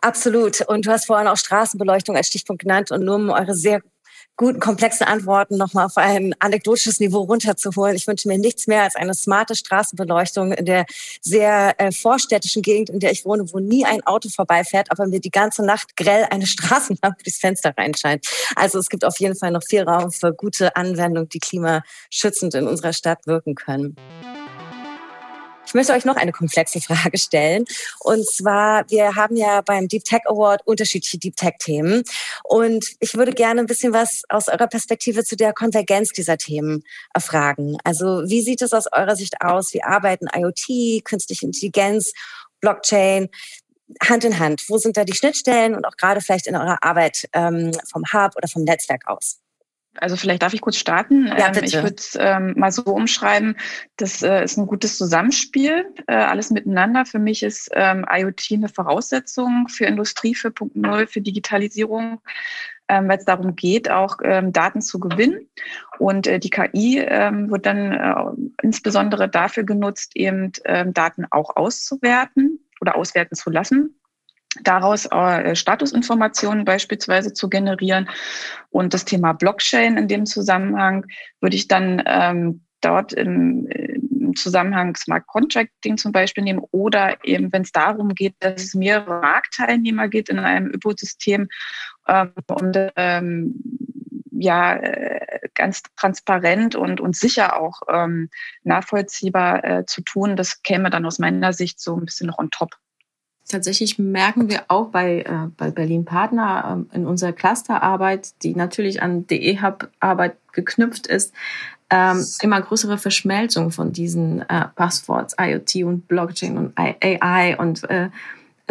Absolut. 0.02 0.62
Und 0.62 0.88
du 0.88 0.92
hast 0.92 1.06
vorhin 1.06 1.28
auch 1.28 1.38
Straßenbeleuchtung 1.38 2.16
als 2.16 2.28
Stichpunkt 2.28 2.64
genannt 2.64 2.92
und 2.92 3.06
nur 3.06 3.16
um 3.16 3.30
eure 3.30 3.54
sehr 3.54 3.82
guten, 4.38 4.60
komplexen 4.60 5.06
Antworten 5.08 5.58
nochmal 5.58 5.86
auf 5.86 5.98
ein 5.98 6.34
anekdotisches 6.40 7.00
Niveau 7.00 7.20
runterzuholen. 7.20 7.96
Ich 7.96 8.08
wünsche 8.08 8.28
mir 8.28 8.38
nichts 8.38 8.68
mehr 8.68 8.84
als 8.84 8.96
eine 8.96 9.14
smarte 9.14 9.56
Straßenbeleuchtung 9.56 10.52
in 10.52 10.66
der 10.66 10.86
sehr 11.22 11.80
äh, 11.80 11.92
vorstädtischen 11.92 12.62
Gegend, 12.62 12.90
in 12.90 13.00
der 13.00 13.12
ich 13.12 13.26
wohne, 13.26 13.52
wo 13.52 13.60
nie 13.60 13.86
ein 13.86 14.06
Auto 14.06 14.30
vorbeifährt, 14.30 14.92
aber 14.92 15.08
mir 15.08 15.20
die 15.20 15.32
ganze 15.32 15.64
Nacht 15.64 15.96
grell 15.96 16.26
eine 16.30 16.48
Straßenlampe 16.48 17.24
durchs 17.24 17.40
Fenster 17.40 17.74
reinscheint. 17.78 18.26
Also 18.56 18.80
es 18.80 18.90
gibt 18.90 19.06
auf 19.06 19.20
jeden 19.20 19.36
Fall 19.36 19.52
noch 19.52 19.64
viel 19.64 19.84
Raum 19.84 20.12
für 20.12 20.34
gute 20.34 20.76
Anwendungen, 20.76 21.30
die 21.30 21.40
klimaschützend 21.40 22.56
in 22.56 22.68
unserer 22.68 22.94
Stadt 22.94 23.28
wirken 23.28 23.56
können. 23.56 23.96
Ich 25.72 25.74
möchte 25.74 25.94
euch 25.94 26.04
noch 26.04 26.18
eine 26.18 26.34
komplexe 26.34 26.82
Frage 26.82 27.18
stellen. 27.18 27.64
Und 28.02 28.28
zwar, 28.28 28.84
wir 28.90 29.16
haben 29.16 29.38
ja 29.38 29.62
beim 29.62 29.88
Deep 29.88 30.04
Tech 30.04 30.20
Award 30.26 30.68
unterschiedliche 30.68 31.18
Deep 31.18 31.38
Tech 31.38 31.54
Themen. 31.60 32.04
Und 32.44 32.88
ich 33.00 33.16
würde 33.16 33.32
gerne 33.32 33.62
ein 33.62 33.68
bisschen 33.68 33.94
was 33.94 34.24
aus 34.28 34.50
eurer 34.50 34.68
Perspektive 34.68 35.24
zu 35.24 35.38
der 35.38 35.54
Konvergenz 35.54 36.12
dieser 36.12 36.36
Themen 36.36 36.84
erfragen. 37.14 37.78
Also 37.86 38.24
wie 38.26 38.42
sieht 38.42 38.62
es 38.62 38.74
aus 38.74 38.88
eurer 38.92 39.16
Sicht 39.16 39.36
aus? 39.40 39.74
Wie 39.74 39.82
arbeiten 39.82 40.28
IoT, 40.36 41.06
künstliche 41.06 41.46
Intelligenz, 41.46 42.12
Blockchain 42.60 43.30
Hand 44.04 44.26
in 44.26 44.40
Hand? 44.40 44.66
Wo 44.68 44.78
sind 44.78 44.98
da 44.98 45.06
die 45.06 45.16
Schnittstellen 45.16 45.74
und 45.74 45.86
auch 45.86 45.96
gerade 45.96 46.20
vielleicht 46.20 46.48
in 46.48 46.58
eurer 46.58 46.84
Arbeit 46.84 47.30
ähm, 47.32 47.72
vom 47.90 48.04
Hub 48.12 48.36
oder 48.36 48.50
vom 48.50 48.66
Netzwerk 48.66 49.08
aus? 49.08 49.40
Also 49.98 50.16
vielleicht 50.16 50.42
darf 50.42 50.54
ich 50.54 50.62
kurz 50.62 50.78
starten. 50.78 51.28
Ja, 51.28 51.48
ähm, 51.48 51.52
bitte. 51.54 51.66
Ich 51.66 51.74
würde 51.76 51.96
es 51.98 52.18
ähm, 52.20 52.54
mal 52.56 52.72
so 52.72 52.84
umschreiben, 52.84 53.58
das 53.98 54.22
äh, 54.22 54.44
ist 54.44 54.58
ein 54.58 54.68
gutes 54.68 54.98
Zusammenspiel, 54.98 55.86
äh, 56.08 56.14
alles 56.14 56.50
miteinander. 56.50 57.06
Für 57.06 57.20
mich 57.20 57.44
ist 57.44 57.70
ähm, 57.74 58.06
IoT 58.10 58.48
eine 58.52 58.70
Voraussetzung 58.70 59.68
für 59.68 59.86
Industrie 59.86 60.34
4.0, 60.34 61.08
für 61.08 61.22
Digitalisierung, 61.22 62.22
ähm, 62.88 63.10
weil 63.10 63.18
es 63.18 63.26
darum 63.26 63.56
geht, 63.58 63.92
auch 63.92 64.18
ähm, 64.24 64.54
Daten 64.54 64.82
zu 64.82 65.00
gewinnen. 65.00 65.50
Und 66.00 66.26
äh, 66.26 66.40
die 66.40 66.50
KI 66.50 67.00
ähm, 67.00 67.52
wird 67.52 67.66
dann 67.66 67.92
äh, 67.92 68.64
insbesondere 68.64 69.28
dafür 69.28 69.64
genutzt, 69.64 70.16
eben 70.16 70.52
Daten 70.94 71.26
auch 71.30 71.56
auszuwerten 71.56 72.60
oder 72.80 72.96
auswerten 72.96 73.36
zu 73.36 73.50
lassen 73.50 74.01
daraus 74.64 75.06
äh, 75.06 75.56
Statusinformationen 75.56 76.66
beispielsweise 76.66 77.34
zu 77.34 77.50
generieren. 77.50 78.10
Und 78.70 78.94
das 78.94 79.06
Thema 79.06 79.34
Blockchain 79.34 79.98
in 79.98 80.08
dem 80.08 80.26
Zusammenhang 80.26 81.06
würde 81.40 81.56
ich 81.56 81.68
dann 81.68 82.04
ähm, 82.06 82.66
dort 82.82 83.14
im, 83.14 83.68
im 83.68 84.36
Zusammenhang 84.36 84.96
Smart 84.96 85.26
Contracting 85.28 85.98
zum 85.98 86.12
Beispiel 86.12 86.44
nehmen 86.44 86.64
oder 86.72 87.18
eben, 87.24 87.52
wenn 87.54 87.62
es 87.62 87.72
darum 87.72 88.10
geht, 88.10 88.36
dass 88.40 88.62
es 88.62 88.74
mehrere 88.74 89.22
Marktteilnehmer 89.22 90.08
geht 90.08 90.30
in 90.30 90.40
einem 90.40 90.68
Ökosystem 90.68 91.48
ähm, 92.08 92.34
und 92.48 92.78
ähm, 92.96 93.56
ja 94.32 94.76
äh, 94.76 95.50
ganz 95.54 95.84
transparent 95.96 96.76
und, 96.76 97.00
und 97.00 97.16
sicher 97.16 97.60
auch 97.60 97.82
ähm, 97.88 98.30
nachvollziehbar 98.64 99.64
äh, 99.64 99.86
zu 99.86 100.02
tun, 100.02 100.36
das 100.36 100.64
käme 100.64 100.90
dann 100.90 101.06
aus 101.06 101.20
meiner 101.20 101.54
Sicht 101.54 101.80
so 101.80 101.96
ein 101.96 102.06
bisschen 102.06 102.28
noch 102.28 102.40
on 102.40 102.50
top. 102.50 102.72
Tatsächlich 103.48 104.00
merken 104.00 104.50
wir 104.50 104.64
auch 104.68 104.90
bei, 104.90 105.22
äh, 105.22 105.50
bei 105.58 105.72
Berlin 105.72 106.06
Partner 106.06 106.86
äh, 106.92 106.96
in 106.96 107.06
unserer 107.06 107.34
Clusterarbeit, 107.34 108.42
die 108.44 108.56
natürlich 108.56 109.02
an 109.02 109.28
DE-Hub-Arbeit 109.28 110.38
geknüpft 110.54 111.08
ist, 111.08 111.34
ähm, 111.90 112.26
immer 112.42 112.62
größere 112.62 112.98
Verschmelzung 112.98 113.72
von 113.72 113.92
diesen 113.92 114.42
äh, 114.42 114.68
Passworts, 114.76 115.36
IoT 115.40 115.84
und 115.84 116.08
Blockchain 116.08 116.58
und 116.58 116.74
AI 116.78 117.58
und 117.58 117.90
äh, 117.90 118.10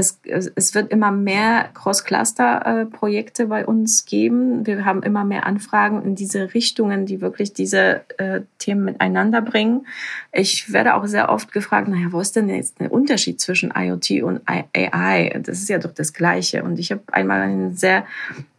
es, 0.00 0.52
es 0.54 0.74
wird 0.74 0.90
immer 0.90 1.10
mehr 1.10 1.68
Cross-Cluster-Projekte 1.74 3.46
bei 3.46 3.66
uns 3.66 4.04
geben. 4.04 4.66
Wir 4.66 4.84
haben 4.84 5.02
immer 5.02 5.24
mehr 5.24 5.46
Anfragen 5.46 6.02
in 6.02 6.14
diese 6.14 6.54
Richtungen, 6.54 7.06
die 7.06 7.20
wirklich 7.20 7.52
diese 7.52 8.00
äh, 8.18 8.40
Themen 8.58 8.84
miteinander 8.84 9.42
bringen. 9.42 9.86
Ich 10.32 10.72
werde 10.72 10.94
auch 10.94 11.06
sehr 11.06 11.28
oft 11.28 11.52
gefragt, 11.52 11.88
naja, 11.88 12.08
wo 12.10 12.20
ist 12.20 12.36
denn 12.36 12.48
jetzt 12.48 12.80
der 12.80 12.92
Unterschied 12.92 13.40
zwischen 13.40 13.72
IoT 13.76 14.22
und 14.22 14.40
AI? 14.46 15.40
Das 15.42 15.58
ist 15.58 15.68
ja 15.68 15.78
doch 15.78 15.92
das 15.92 16.12
Gleiche. 16.12 16.62
Und 16.62 16.78
ich 16.78 16.90
habe 16.90 17.02
einmal 17.12 17.42
einen 17.42 17.76
sehr 17.76 18.06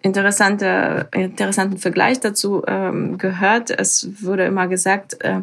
interessante, 0.02 1.08
interessanten 1.12 1.78
Vergleich 1.78 2.20
dazu 2.20 2.64
ähm, 2.68 3.18
gehört. 3.18 3.70
Es 3.72 4.10
wurde 4.22 4.46
immer 4.46 4.68
gesagt, 4.68 5.24
äh, 5.24 5.42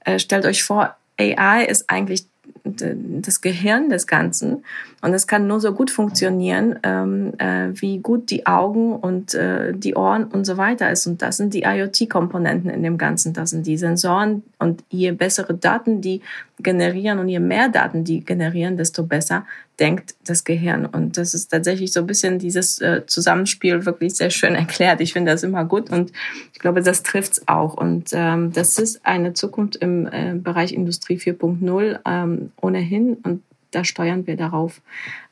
äh, 0.00 0.18
stellt 0.18 0.46
euch 0.46 0.64
vor, 0.64 0.96
AI 1.18 1.64
ist 1.64 1.90
eigentlich 1.90 2.26
das 2.64 3.40
Gehirn 3.40 3.90
des 3.90 4.06
Ganzen. 4.06 4.64
Und 5.04 5.12
es 5.12 5.26
kann 5.26 5.46
nur 5.46 5.60
so 5.60 5.74
gut 5.74 5.90
funktionieren, 5.90 6.78
ähm, 6.82 7.34
äh, 7.36 7.68
wie 7.74 7.98
gut 7.98 8.30
die 8.30 8.46
Augen 8.46 8.96
und 8.96 9.34
äh, 9.34 9.74
die 9.74 9.96
Ohren 9.96 10.24
und 10.24 10.46
so 10.46 10.56
weiter 10.56 10.90
ist. 10.90 11.06
Und 11.06 11.20
das 11.20 11.36
sind 11.36 11.52
die 11.52 11.64
IoT-Komponenten 11.64 12.70
in 12.70 12.82
dem 12.82 12.96
Ganzen. 12.96 13.34
Das 13.34 13.50
sind 13.50 13.66
die 13.66 13.76
Sensoren. 13.76 14.42
Und 14.58 14.82
je 14.88 15.10
bessere 15.10 15.52
Daten 15.52 16.00
die 16.00 16.22
generieren 16.58 17.18
und 17.18 17.28
je 17.28 17.38
mehr 17.38 17.68
Daten 17.68 18.04
die 18.04 18.24
generieren, 18.24 18.78
desto 18.78 19.02
besser 19.02 19.44
denkt 19.78 20.14
das 20.24 20.42
Gehirn. 20.42 20.86
Und 20.86 21.18
das 21.18 21.34
ist 21.34 21.48
tatsächlich 21.48 21.92
so 21.92 22.00
ein 22.00 22.06
bisschen 22.06 22.38
dieses 22.38 22.80
äh, 22.80 23.02
Zusammenspiel 23.06 23.84
wirklich 23.84 24.14
sehr 24.14 24.30
schön 24.30 24.54
erklärt. 24.54 25.02
Ich 25.02 25.12
finde 25.12 25.32
das 25.32 25.42
immer 25.42 25.66
gut 25.66 25.90
und 25.90 26.12
ich 26.54 26.60
glaube, 26.60 26.80
das 26.80 27.02
trifft's 27.02 27.42
auch. 27.46 27.74
Und 27.74 28.08
ähm, 28.12 28.54
das 28.54 28.78
ist 28.78 29.04
eine 29.04 29.34
Zukunft 29.34 29.76
im 29.76 30.06
äh, 30.06 30.32
Bereich 30.34 30.72
Industrie 30.72 31.18
4.0 31.18 31.98
ähm, 32.06 32.52
ohnehin. 32.62 33.18
Und 33.22 33.42
da 33.74 33.84
steuern 33.84 34.26
wir 34.26 34.36
darauf, 34.36 34.80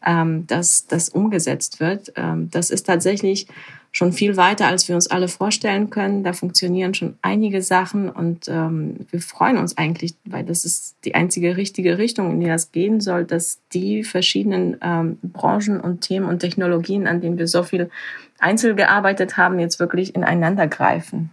ähm, 0.04 0.46
dass 0.46 0.86
das 0.86 1.08
umgesetzt 1.08 1.80
wird. 1.80 2.12
Ähm, 2.16 2.48
das 2.50 2.70
ist 2.70 2.84
tatsächlich 2.84 3.46
schon 3.92 4.12
viel 4.12 4.38
weiter, 4.38 4.66
als 4.66 4.88
wir 4.88 4.94
uns 4.94 5.06
alle 5.06 5.28
vorstellen 5.28 5.90
können. 5.90 6.24
Da 6.24 6.32
funktionieren 6.32 6.94
schon 6.94 7.18
einige 7.20 7.60
Sachen 7.60 8.08
und 8.08 8.48
ähm, 8.48 9.06
wir 9.10 9.20
freuen 9.20 9.58
uns 9.58 9.76
eigentlich, 9.76 10.14
weil 10.24 10.44
das 10.44 10.64
ist 10.64 10.96
die 11.04 11.14
einzige 11.14 11.58
richtige 11.58 11.98
Richtung, 11.98 12.30
in 12.32 12.40
die 12.40 12.46
das 12.46 12.72
gehen 12.72 13.00
soll, 13.00 13.24
dass 13.24 13.58
die 13.74 14.02
verschiedenen 14.02 14.78
ähm, 14.80 15.18
Branchen 15.22 15.78
und 15.78 16.00
Themen 16.00 16.26
und 16.26 16.38
Technologien, 16.38 17.06
an 17.06 17.20
denen 17.20 17.38
wir 17.38 17.46
so 17.46 17.62
viel 17.62 17.90
einzeln 18.38 18.76
gearbeitet 18.76 19.36
haben, 19.36 19.58
jetzt 19.58 19.78
wirklich 19.78 20.14
ineinander 20.14 20.66
greifen. 20.66 21.30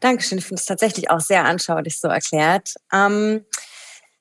Dankeschön. 0.00 0.38
Ich 0.38 0.46
finde 0.46 0.60
es 0.60 0.66
tatsächlich 0.66 1.10
auch 1.10 1.20
sehr 1.20 1.44
anschaulich 1.44 1.98
so 1.98 2.08
erklärt. 2.08 2.74
Ähm 2.92 3.44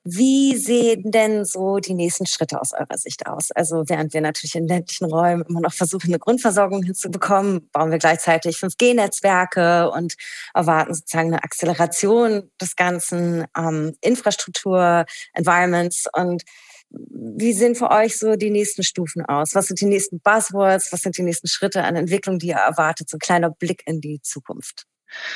wie 0.10 0.56
sehen 0.56 1.12
denn 1.12 1.44
so 1.44 1.80
die 1.80 1.94
nächsten 1.94 2.26
Schritte 2.26 2.62
aus 2.62 2.72
eurer 2.72 2.98
Sicht 2.98 3.28
aus? 3.28 3.52
Also 3.52 3.84
während 3.88 4.14
wir 4.14 4.22
natürlich 4.22 4.56
in 4.56 4.66
ländlichen 4.66 5.06
Räumen 5.06 5.44
immer 5.50 5.60
noch 5.60 5.74
versuchen, 5.74 6.08
eine 6.08 6.20
Grundversorgung 6.20 6.82
hinzubekommen, 6.84 7.70
bauen 7.72 7.92
wir 7.92 7.98
gleichzeitig 7.98 8.56
5G-Netzwerke 8.58 9.92
und 9.92 10.16
erwarten 10.54 10.94
sozusagen 10.94 11.34
eine 11.34 11.44
Acceleration 11.44 12.50
des 12.62 12.78
ganzen 12.78 13.46
ähm, 13.58 13.96
Infrastruktur, 14.00 15.06
Environments 15.34 16.06
und 16.14 16.44
wie 16.90 17.52
sehen 17.52 17.76
für 17.76 17.92
euch 17.92 18.18
so 18.18 18.38
die 18.38 18.50
nächsten 18.50 18.84
Stufen 18.84 19.26
aus? 19.26 19.56
Was 19.56 19.68
sind 19.68 19.82
die 19.82 19.86
nächsten 19.86 20.22
Buzzwords? 20.22 20.94
Was 20.94 21.02
sind 21.02 21.18
die 21.18 21.24
nächsten 21.24 21.48
Schritte 21.48 21.84
an 21.84 21.98
Entwicklung, 21.98 22.40
die 22.40 22.48
ihr 22.48 22.56
erwartet? 22.56 23.10
So 23.10 23.18
ein 23.18 23.20
kleiner 23.20 23.50
Blick 23.50 23.84
in 23.86 24.00
die 24.00 24.22
Zukunft. 24.22 24.86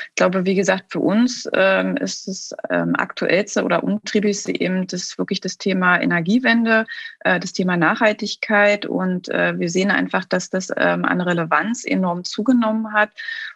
Ich 0.09 0.15
glaube, 0.15 0.45
wie 0.45 0.55
gesagt, 0.55 0.91
für 0.91 0.99
uns 0.99 1.49
ähm, 1.53 1.97
ist 1.97 2.27
das 2.27 2.53
ähm, 2.69 2.95
aktuellste 2.95 3.63
oder 3.63 3.83
umtriebigste 3.83 4.59
eben 4.59 4.87
das 4.87 5.17
wirklich 5.17 5.41
das 5.41 5.57
Thema 5.57 5.99
Energiewende, 5.99 6.85
äh, 7.21 7.39
das 7.39 7.53
Thema 7.53 7.77
Nachhaltigkeit. 7.77 8.85
Und 8.85 9.29
äh, 9.29 9.57
wir 9.57 9.69
sehen 9.69 9.91
einfach, 9.91 10.25
dass 10.25 10.49
das 10.49 10.69
ähm, 10.75 11.05
an 11.05 11.21
Relevanz 11.21 11.85
enorm 11.85 12.23
zugenommen 12.23 12.93
hat 12.93 13.11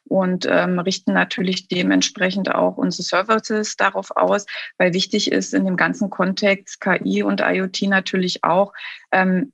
und 0.06 0.48
ähm, 0.50 0.80
richten 0.80 1.14
natürlich 1.14 1.68
dementsprechend 1.68 2.54
auch 2.54 2.78
unsere 2.78 3.04
Services 3.04 3.76
darauf 3.76 4.16
aus, 4.16 4.46
weil 4.78 4.94
wichtig 4.94 5.32
ist 5.32 5.54
in 5.54 5.66
dem 5.66 5.78
ganzen 5.78 6.10
Kontext 6.10 6.80
KI 6.82 7.24
und 7.24 7.42
IoT 7.42 7.84
natürlich 7.84 8.44
auch, 8.44 8.74
ähm, 9.12 9.52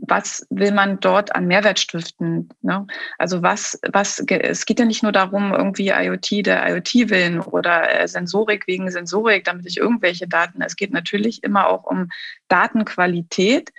was 0.00 0.46
will 0.50 0.72
man 0.72 1.00
dort 1.00 1.34
an 1.34 1.46
Mehrwert 1.46 1.78
stiften? 1.78 2.48
Ne? 2.62 2.86
Also 3.18 3.42
was, 3.42 3.78
was, 3.92 4.18
es 4.28 4.66
geht 4.66 4.78
ja 4.78 4.84
nicht 4.84 5.02
nur 5.02 5.12
darum, 5.12 5.52
irgendwie 5.52 5.88
IoT 5.88 6.46
der 6.46 6.68
IoT 6.68 7.10
willen 7.10 7.40
oder 7.40 8.00
äh, 8.00 8.08
Sensorik 8.08 8.66
wegen 8.66 8.90
Sensorik, 8.90 9.44
damit 9.44 9.66
ich 9.66 9.78
irgendwelche 9.78 10.28
Daten. 10.28 10.62
Es 10.62 10.76
geht 10.76 10.92
natürlich 10.92 11.42
immer 11.42 11.68
auch 11.68 11.84
um 11.84 12.10
Datenqualität, 12.48 13.70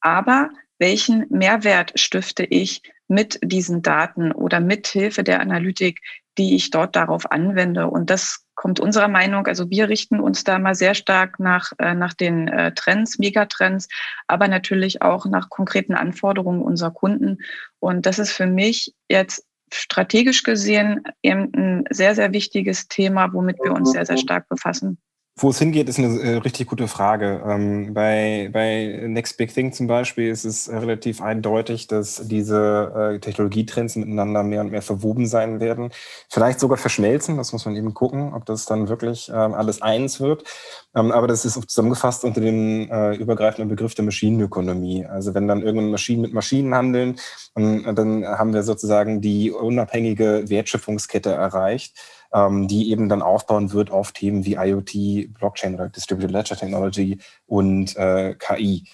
aber 0.00 0.50
welchen 0.78 1.26
Mehrwert 1.28 1.92
stifte 1.98 2.44
ich 2.44 2.82
mit 3.06 3.38
diesen 3.42 3.82
Daten 3.82 4.32
oder 4.32 4.60
mit 4.60 4.86
Hilfe 4.86 5.24
der 5.24 5.40
Analytik, 5.40 6.00
die 6.38 6.54
ich 6.54 6.70
dort 6.70 6.96
darauf 6.96 7.30
anwende? 7.30 7.88
Und 7.88 8.10
das 8.10 8.44
kommt 8.54 8.78
unserer 8.78 9.08
Meinung, 9.08 9.46
also 9.46 9.70
wir 9.70 9.88
richten 9.88 10.20
uns 10.20 10.44
da 10.44 10.58
mal 10.58 10.74
sehr 10.74 10.94
stark 10.94 11.40
nach, 11.40 11.72
äh, 11.78 11.94
nach 11.94 12.12
den 12.12 12.48
äh, 12.48 12.72
Trends, 12.74 13.18
Megatrends, 13.18 13.88
aber 14.26 14.48
natürlich 14.48 15.00
auch 15.02 15.26
nach 15.26 15.48
konkreten 15.48 15.94
Anforderungen 15.94 16.60
unserer 16.60 16.90
Kunden. 16.90 17.38
Und 17.78 18.04
das 18.06 18.18
ist 18.18 18.32
für 18.32 18.46
mich 18.46 18.94
jetzt 19.08 19.46
strategisch 19.72 20.42
gesehen 20.42 21.02
eben 21.22 21.50
ein 21.54 21.84
sehr, 21.90 22.14
sehr 22.14 22.32
wichtiges 22.32 22.88
Thema, 22.88 23.32
womit 23.32 23.58
wir 23.62 23.72
uns 23.72 23.92
sehr, 23.92 24.04
sehr 24.04 24.18
stark 24.18 24.48
befassen. 24.48 24.98
Wo 25.36 25.48
es 25.48 25.58
hingeht, 25.58 25.88
ist 25.88 25.98
eine 25.98 26.20
äh, 26.20 26.36
richtig 26.38 26.66
gute 26.66 26.86
Frage. 26.86 27.42
Ähm, 27.46 27.94
bei, 27.94 28.50
bei 28.52 29.04
Next 29.06 29.38
Big 29.38 29.54
Thing 29.54 29.72
zum 29.72 29.86
Beispiel 29.86 30.28
ist 30.28 30.44
es 30.44 30.68
relativ 30.70 31.22
eindeutig, 31.22 31.86
dass 31.86 32.28
diese 32.28 33.14
äh, 33.14 33.18
Technologietrends 33.20 33.96
miteinander 33.96 34.42
mehr 34.42 34.60
und 34.60 34.70
mehr 34.70 34.82
verwoben 34.82 35.26
sein 35.26 35.60
werden. 35.60 35.92
Vielleicht 36.28 36.60
sogar 36.60 36.76
verschmelzen, 36.76 37.38
das 37.38 37.52
muss 37.52 37.64
man 37.64 37.74
eben 37.76 37.94
gucken, 37.94 38.34
ob 38.34 38.44
das 38.44 38.66
dann 38.66 38.88
wirklich 38.88 39.30
ähm, 39.30 39.54
alles 39.54 39.80
eins 39.80 40.20
wird. 40.20 40.44
Ähm, 40.94 41.10
aber 41.10 41.26
das 41.26 41.46
ist 41.46 41.54
zusammengefasst 41.70 42.24
unter 42.24 42.42
dem 42.42 42.90
äh, 42.90 43.14
übergreifenden 43.14 43.68
Begriff 43.68 43.94
der 43.94 44.04
Maschinenökonomie. 44.04 45.06
Also 45.06 45.32
wenn 45.32 45.48
dann 45.48 45.62
irgendwann 45.62 45.90
Maschinen 45.90 46.20
mit 46.22 46.34
Maschinen 46.34 46.74
handeln, 46.74 47.16
dann 47.54 48.24
haben 48.24 48.54
wir 48.54 48.62
sozusagen 48.62 49.20
die 49.20 49.50
unabhängige 49.50 50.44
Wertschöpfungskette 50.48 51.30
erreicht 51.30 51.96
ähm, 52.32 52.68
die 52.68 52.90
eben 52.90 53.08
dann 53.08 53.22
aufbauen 53.22 53.72
wird 53.72 53.90
auf 53.90 54.12
Themen 54.12 54.44
wie 54.44 54.54
IoT, 54.54 55.34
Blockchain 55.34 55.74
oder 55.74 55.88
Distributed 55.88 56.30
Ledger 56.30 56.56
Technology 56.56 57.18
und 57.46 57.96
äh, 57.96 58.34
KI. 58.34 58.86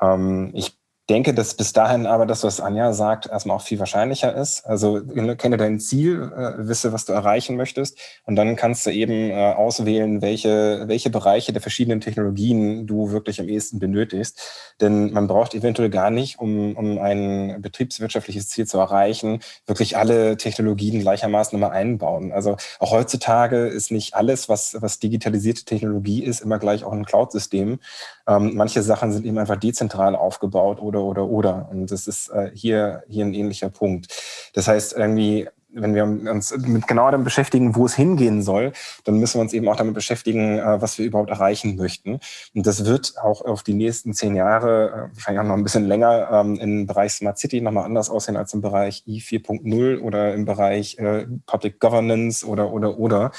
Ähm, 0.00 0.50
ich 0.54 0.78
denke, 1.10 1.34
dass 1.34 1.54
bis 1.54 1.72
dahin 1.72 2.06
aber 2.06 2.26
das, 2.26 2.44
was 2.44 2.60
Anja 2.60 2.92
sagt, 2.92 3.26
erstmal 3.26 3.56
auch 3.56 3.62
viel 3.62 3.78
wahrscheinlicher 3.78 4.34
ist. 4.34 4.64
Also 4.64 5.02
kenne 5.36 5.56
dein 5.56 5.80
Ziel, 5.80 6.32
äh, 6.34 6.68
wisse, 6.68 6.92
was 6.92 7.04
du 7.04 7.12
erreichen 7.12 7.56
möchtest 7.56 7.98
und 8.24 8.36
dann 8.36 8.56
kannst 8.56 8.86
du 8.86 8.90
eben 8.90 9.30
äh, 9.30 9.52
auswählen, 9.52 10.22
welche, 10.22 10.84
welche 10.86 11.10
Bereiche 11.10 11.52
der 11.52 11.60
verschiedenen 11.62 12.00
Technologien 12.00 12.86
du 12.86 13.10
wirklich 13.10 13.40
am 13.40 13.48
ehesten 13.48 13.78
benötigst. 13.78 14.74
Denn 14.80 15.12
man 15.12 15.26
braucht 15.26 15.54
eventuell 15.54 15.90
gar 15.90 16.10
nicht, 16.10 16.38
um, 16.38 16.76
um 16.76 16.98
ein 16.98 17.60
betriebswirtschaftliches 17.60 18.48
Ziel 18.48 18.66
zu 18.66 18.78
erreichen, 18.78 19.40
wirklich 19.66 19.96
alle 19.96 20.36
Technologien 20.36 21.00
gleichermaßen 21.00 21.56
immer 21.58 21.72
einbauen. 21.72 22.32
Also 22.32 22.56
auch 22.78 22.92
heutzutage 22.92 23.66
ist 23.66 23.90
nicht 23.90 24.14
alles, 24.14 24.48
was, 24.48 24.76
was 24.80 24.98
digitalisierte 24.98 25.64
Technologie 25.64 26.22
ist, 26.22 26.40
immer 26.40 26.58
gleich 26.58 26.84
auch 26.84 26.92
ein 26.92 27.04
Cloud-System. 27.04 27.80
Ähm, 28.28 28.52
manche 28.54 28.82
Sachen 28.82 29.12
sind 29.12 29.26
eben 29.26 29.38
einfach 29.38 29.56
dezentral 29.56 30.14
aufgebaut 30.14 30.80
oder, 30.80 31.01
oder, 31.04 31.28
oder. 31.28 31.68
Und 31.70 31.90
das 31.90 32.06
ist 32.06 32.28
äh, 32.28 32.50
hier, 32.54 33.02
hier 33.08 33.24
ein 33.24 33.34
ähnlicher 33.34 33.68
Punkt. 33.68 34.08
Das 34.54 34.68
heißt, 34.68 34.94
irgendwie 34.94 35.48
wenn 35.74 35.94
wir 35.94 36.04
uns 36.04 36.56
mit 36.56 36.86
genau 36.86 37.10
damit 37.10 37.24
beschäftigen, 37.24 37.74
wo 37.74 37.86
es 37.86 37.94
hingehen 37.94 38.42
soll, 38.42 38.72
dann 39.04 39.16
müssen 39.16 39.38
wir 39.38 39.42
uns 39.42 39.52
eben 39.52 39.68
auch 39.68 39.76
damit 39.76 39.94
beschäftigen, 39.94 40.58
äh, 40.58 40.80
was 40.80 40.98
wir 40.98 41.06
überhaupt 41.06 41.30
erreichen 41.30 41.76
möchten. 41.76 42.20
Und 42.54 42.66
das 42.66 42.84
wird 42.84 43.14
auch 43.22 43.42
auf 43.42 43.62
die 43.62 43.74
nächsten 43.74 44.12
zehn 44.12 44.36
Jahre, 44.36 44.88
äh, 44.88 45.16
wahrscheinlich 45.16 45.40
auch 45.40 45.48
noch 45.48 45.56
ein 45.56 45.62
bisschen 45.62 45.86
länger, 45.86 46.28
ähm, 46.30 46.56
im 46.56 46.86
Bereich 46.86 47.12
Smart 47.12 47.38
City 47.38 47.60
nochmal 47.60 47.84
anders 47.84 48.10
aussehen 48.10 48.36
als 48.36 48.52
im 48.54 48.60
Bereich 48.60 49.04
I4.0 49.06 50.00
oder 50.00 50.34
im 50.34 50.44
Bereich 50.44 50.98
äh, 50.98 51.26
Public 51.46 51.80
Governance 51.80 52.46
oder, 52.46 52.72
oder, 52.72 52.98
oder. 52.98 53.32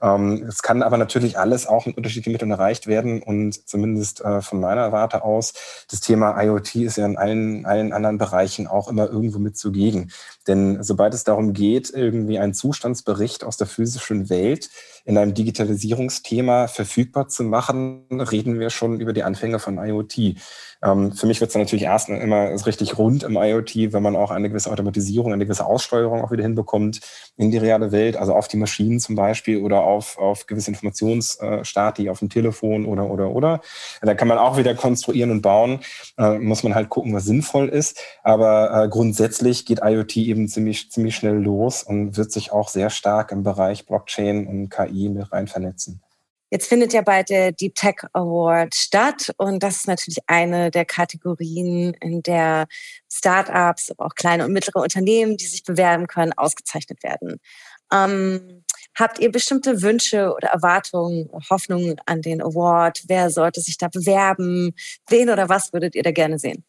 Ähm, 0.00 0.44
es 0.48 0.62
kann 0.62 0.82
aber 0.82 0.96
natürlich 0.96 1.38
alles 1.38 1.66
auch 1.66 1.86
mit 1.86 1.96
unterschiedlichen 1.96 2.32
Mitteln 2.32 2.50
erreicht 2.50 2.86
werden 2.86 3.22
und 3.22 3.68
zumindest 3.68 4.20
äh, 4.20 4.40
von 4.42 4.60
meiner 4.60 4.92
Warte 4.92 5.24
aus, 5.24 5.54
das 5.90 6.00
Thema 6.00 6.40
IoT 6.40 6.76
ist 6.76 6.96
ja 6.96 7.06
in 7.06 7.16
allen, 7.16 7.66
allen 7.66 7.92
anderen 7.92 8.18
Bereichen 8.18 8.66
auch 8.66 8.88
immer 8.88 9.08
irgendwo 9.08 9.38
mit 9.38 9.56
zugegen. 9.56 10.10
Denn 10.46 10.82
sobald 10.82 11.14
es 11.14 11.24
darum 11.24 11.52
geht, 11.52 11.90
irgendwie 11.90 12.38
einen 12.38 12.54
Zustandsbericht 12.54 13.44
aus 13.44 13.56
der 13.56 13.66
physischen 13.66 14.30
Welt 14.30 14.70
in 15.08 15.16
einem 15.16 15.32
Digitalisierungsthema 15.32 16.68
verfügbar 16.68 17.28
zu 17.28 17.42
machen, 17.42 18.04
reden 18.10 18.60
wir 18.60 18.68
schon 18.68 19.00
über 19.00 19.14
die 19.14 19.22
Anfänge 19.22 19.58
von 19.58 19.78
IoT. 19.78 20.36
Ähm, 20.82 21.12
für 21.12 21.26
mich 21.26 21.40
wird 21.40 21.48
es 21.48 21.56
natürlich 21.56 21.84
erst 21.84 22.10
immer 22.10 22.50
richtig 22.66 22.98
rund 22.98 23.22
im 23.22 23.36
IoT, 23.36 23.94
wenn 23.94 24.02
man 24.02 24.14
auch 24.16 24.30
eine 24.30 24.50
gewisse 24.50 24.70
Automatisierung, 24.70 25.32
eine 25.32 25.46
gewisse 25.46 25.64
Aussteuerung 25.64 26.22
auch 26.22 26.30
wieder 26.30 26.42
hinbekommt 26.42 27.00
in 27.38 27.50
die 27.50 27.56
reale 27.56 27.90
Welt, 27.90 28.18
also 28.18 28.34
auf 28.34 28.48
die 28.48 28.58
Maschinen 28.58 29.00
zum 29.00 29.16
Beispiel 29.16 29.62
oder 29.62 29.80
auf, 29.80 30.18
auf 30.18 30.46
gewisse 30.46 30.72
Informationsstati 30.72 32.10
auf 32.10 32.18
dem 32.18 32.28
Telefon 32.28 32.84
oder, 32.84 33.10
oder, 33.10 33.30
oder. 33.30 33.60
Da 34.02 34.14
kann 34.14 34.28
man 34.28 34.36
auch 34.36 34.58
wieder 34.58 34.74
konstruieren 34.74 35.30
und 35.30 35.40
bauen, 35.40 35.80
äh, 36.18 36.38
muss 36.38 36.62
man 36.62 36.74
halt 36.74 36.90
gucken, 36.90 37.14
was 37.14 37.24
sinnvoll 37.24 37.70
ist. 37.70 37.98
Aber 38.22 38.84
äh, 38.84 38.88
grundsätzlich 38.88 39.64
geht 39.64 39.80
IoT 39.82 40.18
eben 40.18 40.48
ziemlich, 40.48 40.92
ziemlich 40.92 41.16
schnell 41.16 41.38
los 41.38 41.82
und 41.82 42.18
wird 42.18 42.30
sich 42.30 42.52
auch 42.52 42.68
sehr 42.68 42.90
stark 42.90 43.32
im 43.32 43.42
Bereich 43.42 43.86
Blockchain 43.86 44.46
und 44.46 44.68
KI 44.68 44.97
mit 45.06 45.30
rein 45.32 45.46
vernetzen. 45.46 46.02
Jetzt 46.50 46.66
findet 46.66 46.94
ja 46.94 47.02
bald 47.02 47.28
der 47.28 47.52
Deep 47.52 47.74
Tech 47.74 47.96
Award 48.14 48.74
statt 48.74 49.34
und 49.36 49.62
das 49.62 49.76
ist 49.76 49.86
natürlich 49.86 50.18
eine 50.26 50.70
der 50.70 50.86
Kategorien, 50.86 51.92
in 52.00 52.22
der 52.22 52.66
Startups, 53.12 53.90
aber 53.90 54.06
auch 54.06 54.14
kleine 54.14 54.46
und 54.46 54.52
mittlere 54.52 54.80
Unternehmen, 54.80 55.36
die 55.36 55.46
sich 55.46 55.62
bewerben 55.62 56.06
können, 56.06 56.32
ausgezeichnet 56.32 57.02
werden. 57.02 57.38
Ähm, 57.92 58.64
habt 58.94 59.18
ihr 59.18 59.30
bestimmte 59.30 59.82
Wünsche 59.82 60.32
oder 60.34 60.48
Erwartungen, 60.48 61.28
Hoffnungen 61.50 61.96
an 62.06 62.22
den 62.22 62.40
Award? 62.40 63.02
Wer 63.08 63.28
sollte 63.28 63.60
sich 63.60 63.76
da 63.76 63.88
bewerben? 63.88 64.74
Wen 65.08 65.28
oder 65.28 65.50
was 65.50 65.74
würdet 65.74 65.94
ihr 65.94 66.02
da 66.02 66.12
gerne 66.12 66.38
sehen? 66.38 66.64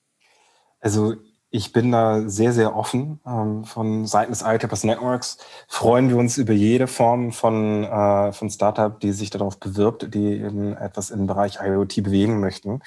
Also 0.82 1.15
ich 1.52 1.74
bin 1.74 1.91
da 1.91 2.30
sehr, 2.30 2.54
sehr 2.54 2.76
offen. 2.76 3.20
Ähm, 3.26 3.64
von 3.64 4.06
Seiten 4.06 4.32
des 4.32 4.43
iTapers 4.43 4.84
Networks 4.84 5.38
freuen 5.68 6.10
wir 6.10 6.18
uns 6.18 6.38
über 6.38 6.54
jede 6.54 6.88
Form 6.88 7.32
von, 7.32 7.84
äh, 7.84 8.32
von 8.32 8.50
Startup, 8.50 9.00
die 9.00 9.12
sich 9.12 9.32
darauf 9.32 9.60
bewirbt, 9.60 10.14
die 10.14 10.41
eben 10.41 10.78
etwas 10.78 11.10
im 11.10 11.26
Bereich 11.26 11.60
IoT 11.62 12.04
bewegen 12.04 12.39
möchten. 12.39 12.82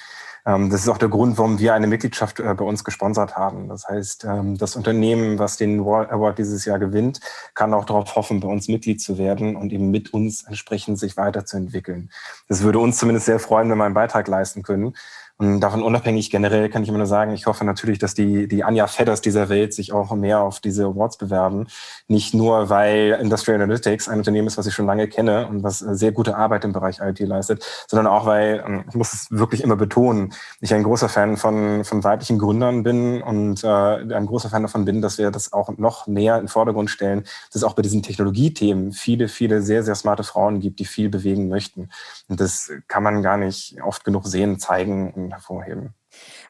Ähm, 0.45 0.69
das 0.69 0.81
ist 0.81 0.89
auch 0.89 0.97
der 0.97 1.09
Grund, 1.09 1.37
warum 1.37 1.59
wir 1.59 1.73
eine 1.73 1.87
Mitgliedschaft 1.87 2.39
äh, 2.39 2.53
bei 2.53 2.63
uns 2.63 2.85
gesponsert 2.85 3.35
haben. 3.35 3.67
Das 3.67 3.87
heißt, 3.87 4.25
ähm, 4.25 4.57
das 4.57 4.77
Unternehmen, 4.77 5.39
was 5.39 5.57
den 5.57 5.81
Award 5.81 6.37
dieses 6.37 6.63
Jahr 6.63 6.79
gewinnt, 6.79 7.19
kann 7.55 7.73
auch 7.73 7.85
darauf 7.85 8.15
hoffen, 8.15 8.39
bei 8.39 8.47
uns 8.47 8.69
Mitglied 8.69 9.01
zu 9.01 9.17
werden 9.17 9.57
und 9.57 9.73
eben 9.73 9.91
mit 9.91 10.13
uns 10.13 10.43
entsprechend 10.43 10.99
sich 10.99 11.17
weiterzuentwickeln. 11.17 12.11
Das 12.47 12.63
würde 12.63 12.79
uns 12.79 12.97
zumindest 12.97 13.25
sehr 13.25 13.39
freuen, 13.39 13.69
wenn 13.69 13.77
wir 13.77 13.85
einen 13.85 13.93
Beitrag 13.93 14.27
leisten 14.27 14.63
können. 14.63 14.95
Und 15.37 15.61
davon 15.61 15.81
unabhängig 15.81 16.29
generell 16.29 16.69
kann 16.69 16.83
ich 16.83 16.89
immer 16.89 16.99
nur 16.99 17.07
sagen, 17.07 17.33
ich 17.33 17.47
hoffe 17.47 17.65
natürlich, 17.65 17.97
dass 17.97 18.13
die, 18.13 18.47
die 18.47 18.63
Anja 18.63 18.85
Fedders 18.85 19.19
dieser 19.19 19.49
Welt 19.49 19.73
sich 19.73 19.91
auch 19.91 20.13
mehr 20.13 20.41
auf 20.41 20.59
diese 20.59 20.85
Awards 20.85 21.17
bewerben. 21.17 21.67
Nicht 22.07 22.35
nur, 22.35 22.69
weil 22.69 23.17
Industrial 23.19 23.59
Analytics 23.59 24.09
ein 24.09 24.19
Unternehmen 24.19 24.47
ist, 24.47 24.59
was 24.59 24.67
ich 24.67 24.75
schon 24.75 24.85
lange 24.85 25.07
kenne 25.07 25.47
und 25.47 25.63
was 25.63 25.79
sehr 25.79 26.11
gute 26.11 26.37
Arbeit 26.37 26.65
im 26.65 26.71
Bereich 26.71 26.99
IoT 26.99 27.21
leistet, 27.21 27.65
sondern 27.87 28.05
auch, 28.05 28.27
weil, 28.27 28.63
ähm, 28.65 28.85
ich 28.87 28.95
muss 28.95 29.13
es 29.13 29.27
wirklich 29.31 29.63
immer 29.63 29.75
betonen, 29.75 30.33
ich 30.61 30.71
ein 30.73 30.83
großer 30.83 31.09
Fan 31.09 31.35
von, 31.35 31.83
von 31.83 32.03
weiblichen 32.03 32.37
Gründern 32.37 32.83
bin 32.83 33.23
und 33.23 33.63
äh, 33.63 33.67
ein 33.67 34.27
großer 34.27 34.49
Fan 34.49 34.61
davon 34.61 34.85
bin, 34.85 35.01
dass 35.01 35.17
wir 35.17 35.31
das 35.31 35.51
auch 35.51 35.75
noch 35.77 36.05
näher 36.05 36.35
in 36.35 36.43
den 36.43 36.47
Vordergrund 36.47 36.91
stellen, 36.91 37.23
dass 37.23 37.55
es 37.55 37.63
auch 37.63 37.73
bei 37.73 37.81
diesen 37.81 38.03
Technologiethemen 38.03 38.91
viele, 38.91 39.27
viele 39.27 39.63
sehr, 39.63 39.81
sehr 39.81 39.95
smarte 39.95 40.23
Frauen 40.23 40.59
gibt, 40.59 40.79
die 40.79 40.85
viel 40.85 41.09
bewegen 41.09 41.49
möchten. 41.49 41.89
Und 42.29 42.39
das 42.39 42.71
kann 42.87 43.01
man 43.01 43.23
gar 43.23 43.37
nicht 43.37 43.81
oft 43.83 44.03
genug 44.03 44.27
sehen, 44.27 44.59
zeigen 44.59 45.22
hervorheben. 45.31 45.93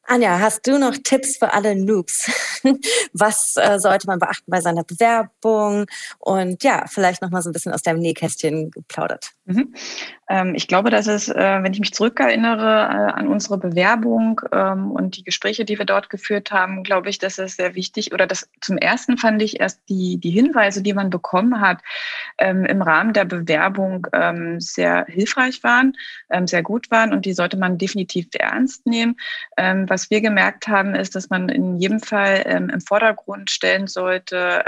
Anja, 0.05 0.39
hast 0.39 0.67
du 0.67 0.77
noch 0.77 0.95
Tipps 1.03 1.37
für 1.37 1.53
alle 1.53 1.75
Noobs? 1.75 2.29
Was 3.13 3.55
äh, 3.55 3.79
sollte 3.79 4.07
man 4.07 4.19
beachten 4.19 4.51
bei 4.51 4.59
seiner 4.59 4.83
Bewerbung? 4.83 5.85
Und 6.19 6.63
ja, 6.63 6.85
vielleicht 6.87 7.21
noch 7.21 7.29
mal 7.29 7.41
so 7.41 7.49
ein 7.49 7.53
bisschen 7.53 7.71
aus 7.71 7.81
deinem 7.81 7.99
Nähkästchen 7.99 8.71
geplaudert. 8.71 9.31
Mhm. 9.45 9.73
Ähm, 10.29 10.55
ich 10.55 10.69
glaube, 10.69 10.89
dass 10.89 11.07
es, 11.07 11.27
äh, 11.27 11.59
wenn 11.61 11.73
ich 11.73 11.79
mich 11.81 11.93
zurückerinnere 11.93 12.63
äh, 12.63 13.11
an 13.11 13.27
unsere 13.27 13.57
Bewerbung 13.57 14.39
ähm, 14.53 14.89
und 14.89 15.17
die 15.17 15.23
Gespräche, 15.25 15.65
die 15.65 15.77
wir 15.77 15.85
dort 15.85 16.09
geführt 16.09 16.51
haben, 16.51 16.83
glaube 16.83 17.09
ich, 17.09 17.19
dass 17.19 17.39
es 17.39 17.57
sehr 17.57 17.75
wichtig 17.75 18.13
oder 18.13 18.25
das 18.25 18.49
zum 18.61 18.77
ersten 18.77 19.17
fand 19.17 19.41
ich 19.41 19.59
erst 19.59 19.81
die, 19.89 20.17
die 20.17 20.29
Hinweise, 20.29 20.81
die 20.81 20.93
man 20.93 21.09
bekommen 21.09 21.59
hat, 21.59 21.81
ähm, 22.37 22.63
im 22.63 22.81
Rahmen 22.81 23.11
der 23.11 23.25
Bewerbung 23.25 24.07
ähm, 24.13 24.61
sehr 24.61 25.05
hilfreich 25.09 25.61
waren, 25.61 25.93
ähm, 26.29 26.47
sehr 26.47 26.63
gut 26.63 26.89
waren 26.89 27.11
und 27.11 27.25
die 27.25 27.33
sollte 27.33 27.57
man 27.57 27.77
definitiv 27.77 28.27
ernst 28.31 28.85
nehmen. 28.85 29.17
Ähm, 29.57 29.89
was 29.89 30.09
wir 30.09 30.21
gemerkt 30.21 30.69
haben, 30.69 30.95
ist, 30.95 31.15
dass 31.15 31.29
man 31.29 31.49
in 31.49 31.75
jedem 31.75 31.99
Fall 31.99 32.43
im 32.43 32.81
Vordergrund 32.81 33.51
stellen 33.51 33.87
sollte, 33.87 34.63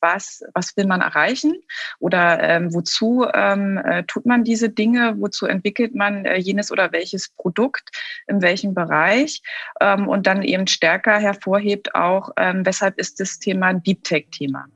was, 0.00 0.44
was 0.54 0.76
will 0.76 0.86
man 0.86 1.00
erreichen 1.00 1.54
oder 1.98 2.62
wozu 2.72 3.24
äh, 3.24 4.02
tut 4.12 4.26
man 4.26 4.44
diese 4.44 4.68
Dinge, 4.68 5.14
wozu 5.18 5.46
entwickelt 5.46 5.94
man 5.94 6.24
äh, 6.24 6.36
jenes 6.36 6.70
oder 6.70 6.92
welches 6.92 7.30
Produkt, 7.30 7.90
in 8.26 8.42
welchem 8.42 8.74
Bereich 8.74 9.42
ähm, 9.80 10.06
und 10.08 10.26
dann 10.26 10.42
eben 10.42 10.66
stärker 10.66 11.18
hervorhebt 11.18 11.94
auch, 11.94 12.30
ähm, 12.36 12.66
weshalb 12.66 12.98
ist 12.98 13.20
das 13.20 13.38
Thema 13.38 13.68
ein 13.68 13.82
Deep 13.82 14.04
Tech-Thema. 14.04 14.66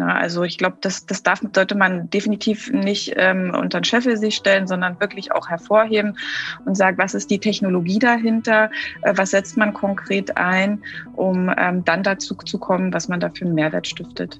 Also 0.00 0.44
ich 0.44 0.58
glaube, 0.58 0.76
das, 0.80 1.06
das 1.06 1.22
darf, 1.22 1.40
sollte 1.52 1.74
man 1.74 2.08
definitiv 2.10 2.70
nicht 2.70 3.14
ähm, 3.16 3.52
unter 3.54 3.80
den 3.80 3.84
Scheffel 3.84 4.16
sich 4.16 4.36
stellen, 4.36 4.66
sondern 4.66 5.00
wirklich 5.00 5.32
auch 5.32 5.48
hervorheben 5.48 6.16
und 6.64 6.76
sagen, 6.76 6.98
was 6.98 7.14
ist 7.14 7.30
die 7.30 7.40
Technologie 7.40 7.98
dahinter, 7.98 8.70
äh, 9.02 9.14
was 9.16 9.30
setzt 9.30 9.56
man 9.56 9.72
konkret 9.72 10.36
ein, 10.36 10.84
um 11.16 11.52
ähm, 11.56 11.84
dann 11.84 12.02
dazu 12.02 12.34
zu 12.36 12.58
kommen, 12.58 12.92
was 12.92 13.08
man 13.08 13.18
dafür 13.18 13.46
einen 13.46 13.56
Mehrwert 13.56 13.88
stiftet. 13.88 14.38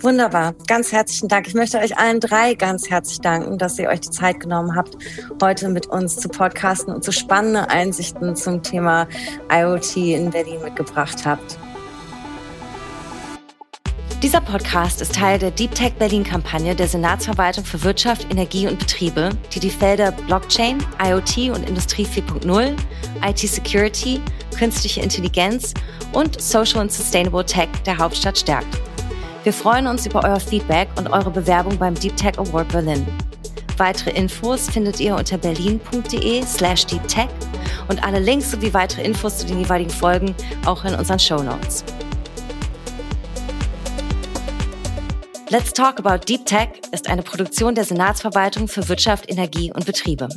Wunderbar. 0.00 0.54
Ganz 0.68 0.92
herzlichen 0.92 1.26
Dank. 1.26 1.48
Ich 1.48 1.54
möchte 1.54 1.78
euch 1.78 1.98
allen 1.98 2.20
drei 2.20 2.54
ganz 2.54 2.88
herzlich 2.88 3.20
danken, 3.20 3.58
dass 3.58 3.78
ihr 3.80 3.88
euch 3.88 4.00
die 4.00 4.10
Zeit 4.10 4.38
genommen 4.38 4.76
habt, 4.76 4.96
heute 5.42 5.68
mit 5.68 5.88
uns 5.88 6.16
zu 6.16 6.28
podcasten 6.28 6.94
und 6.94 7.02
so 7.02 7.10
spannende 7.10 7.68
Einsichten 7.68 8.36
zum 8.36 8.62
Thema 8.62 9.08
IoT 9.50 9.96
in 9.96 10.30
Berlin 10.30 10.62
mitgebracht 10.62 11.26
habt. 11.26 11.58
Dieser 14.22 14.40
Podcast 14.40 15.00
ist 15.00 15.14
Teil 15.14 15.38
der 15.38 15.50
Deep 15.50 15.74
Tech 15.74 15.94
Berlin 15.94 16.22
Kampagne 16.22 16.74
der 16.74 16.88
Senatsverwaltung 16.88 17.64
für 17.64 17.82
Wirtschaft, 17.82 18.30
Energie 18.30 18.68
und 18.68 18.78
Betriebe, 18.78 19.30
die 19.52 19.60
die 19.60 19.70
Felder 19.70 20.12
Blockchain, 20.12 20.78
IoT 21.04 21.50
und 21.50 21.68
Industrie 21.68 22.04
4.0, 22.04 22.76
IT 23.24 23.38
Security, 23.38 24.20
künstliche 24.56 25.00
Intelligenz 25.00 25.74
und 26.12 26.40
Social 26.40 26.80
and 26.80 26.92
Sustainable 26.92 27.44
Tech 27.44 27.68
der 27.84 27.98
Hauptstadt 27.98 28.38
stärkt. 28.38 28.87
Wir 29.48 29.54
freuen 29.54 29.86
uns 29.86 30.04
über 30.04 30.24
euer 30.24 30.38
Feedback 30.38 30.90
und 30.98 31.06
eure 31.06 31.30
Bewerbung 31.30 31.78
beim 31.78 31.94
Deep 31.94 32.14
Tech 32.18 32.38
Award 32.38 32.68
Berlin. 32.68 33.06
Weitere 33.78 34.10
Infos 34.10 34.68
findet 34.68 35.00
ihr 35.00 35.16
unter 35.16 35.38
berlin.de 35.38 36.44
slash 36.44 36.84
deeptech 36.84 37.30
und 37.88 38.04
alle 38.04 38.18
Links 38.18 38.50
sowie 38.50 38.74
weitere 38.74 39.04
Infos 39.04 39.38
zu 39.38 39.46
den 39.46 39.60
jeweiligen 39.60 39.88
Folgen 39.88 40.34
auch 40.66 40.84
in 40.84 40.94
unseren 40.94 41.18
Show 41.18 41.42
Notes. 41.42 41.82
Let's 45.48 45.72
Talk 45.72 45.98
About 45.98 46.26
Deep 46.26 46.44
Tech 46.44 46.68
ist 46.92 47.08
eine 47.08 47.22
Produktion 47.22 47.74
der 47.74 47.84
Senatsverwaltung 47.84 48.68
für 48.68 48.86
Wirtschaft, 48.86 49.30
Energie 49.30 49.72
und 49.72 49.86
Betriebe. 49.86 50.28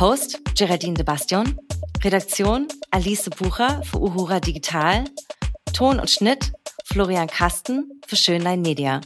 Host 0.00 0.40
Geraldine 0.56 0.94
de 0.94 1.04
Bastion, 1.04 1.60
Redaktion 2.02 2.68
Alice 2.90 3.28
Bucher 3.28 3.82
für 3.82 4.00
Uhura 4.00 4.40
Digital, 4.40 5.04
Ton 5.74 6.00
und 6.00 6.08
Schnitt 6.08 6.52
Florian 6.92 7.28
Kasten 7.28 8.00
für 8.04 8.16
Schönlein 8.16 8.62
Media. 8.62 9.00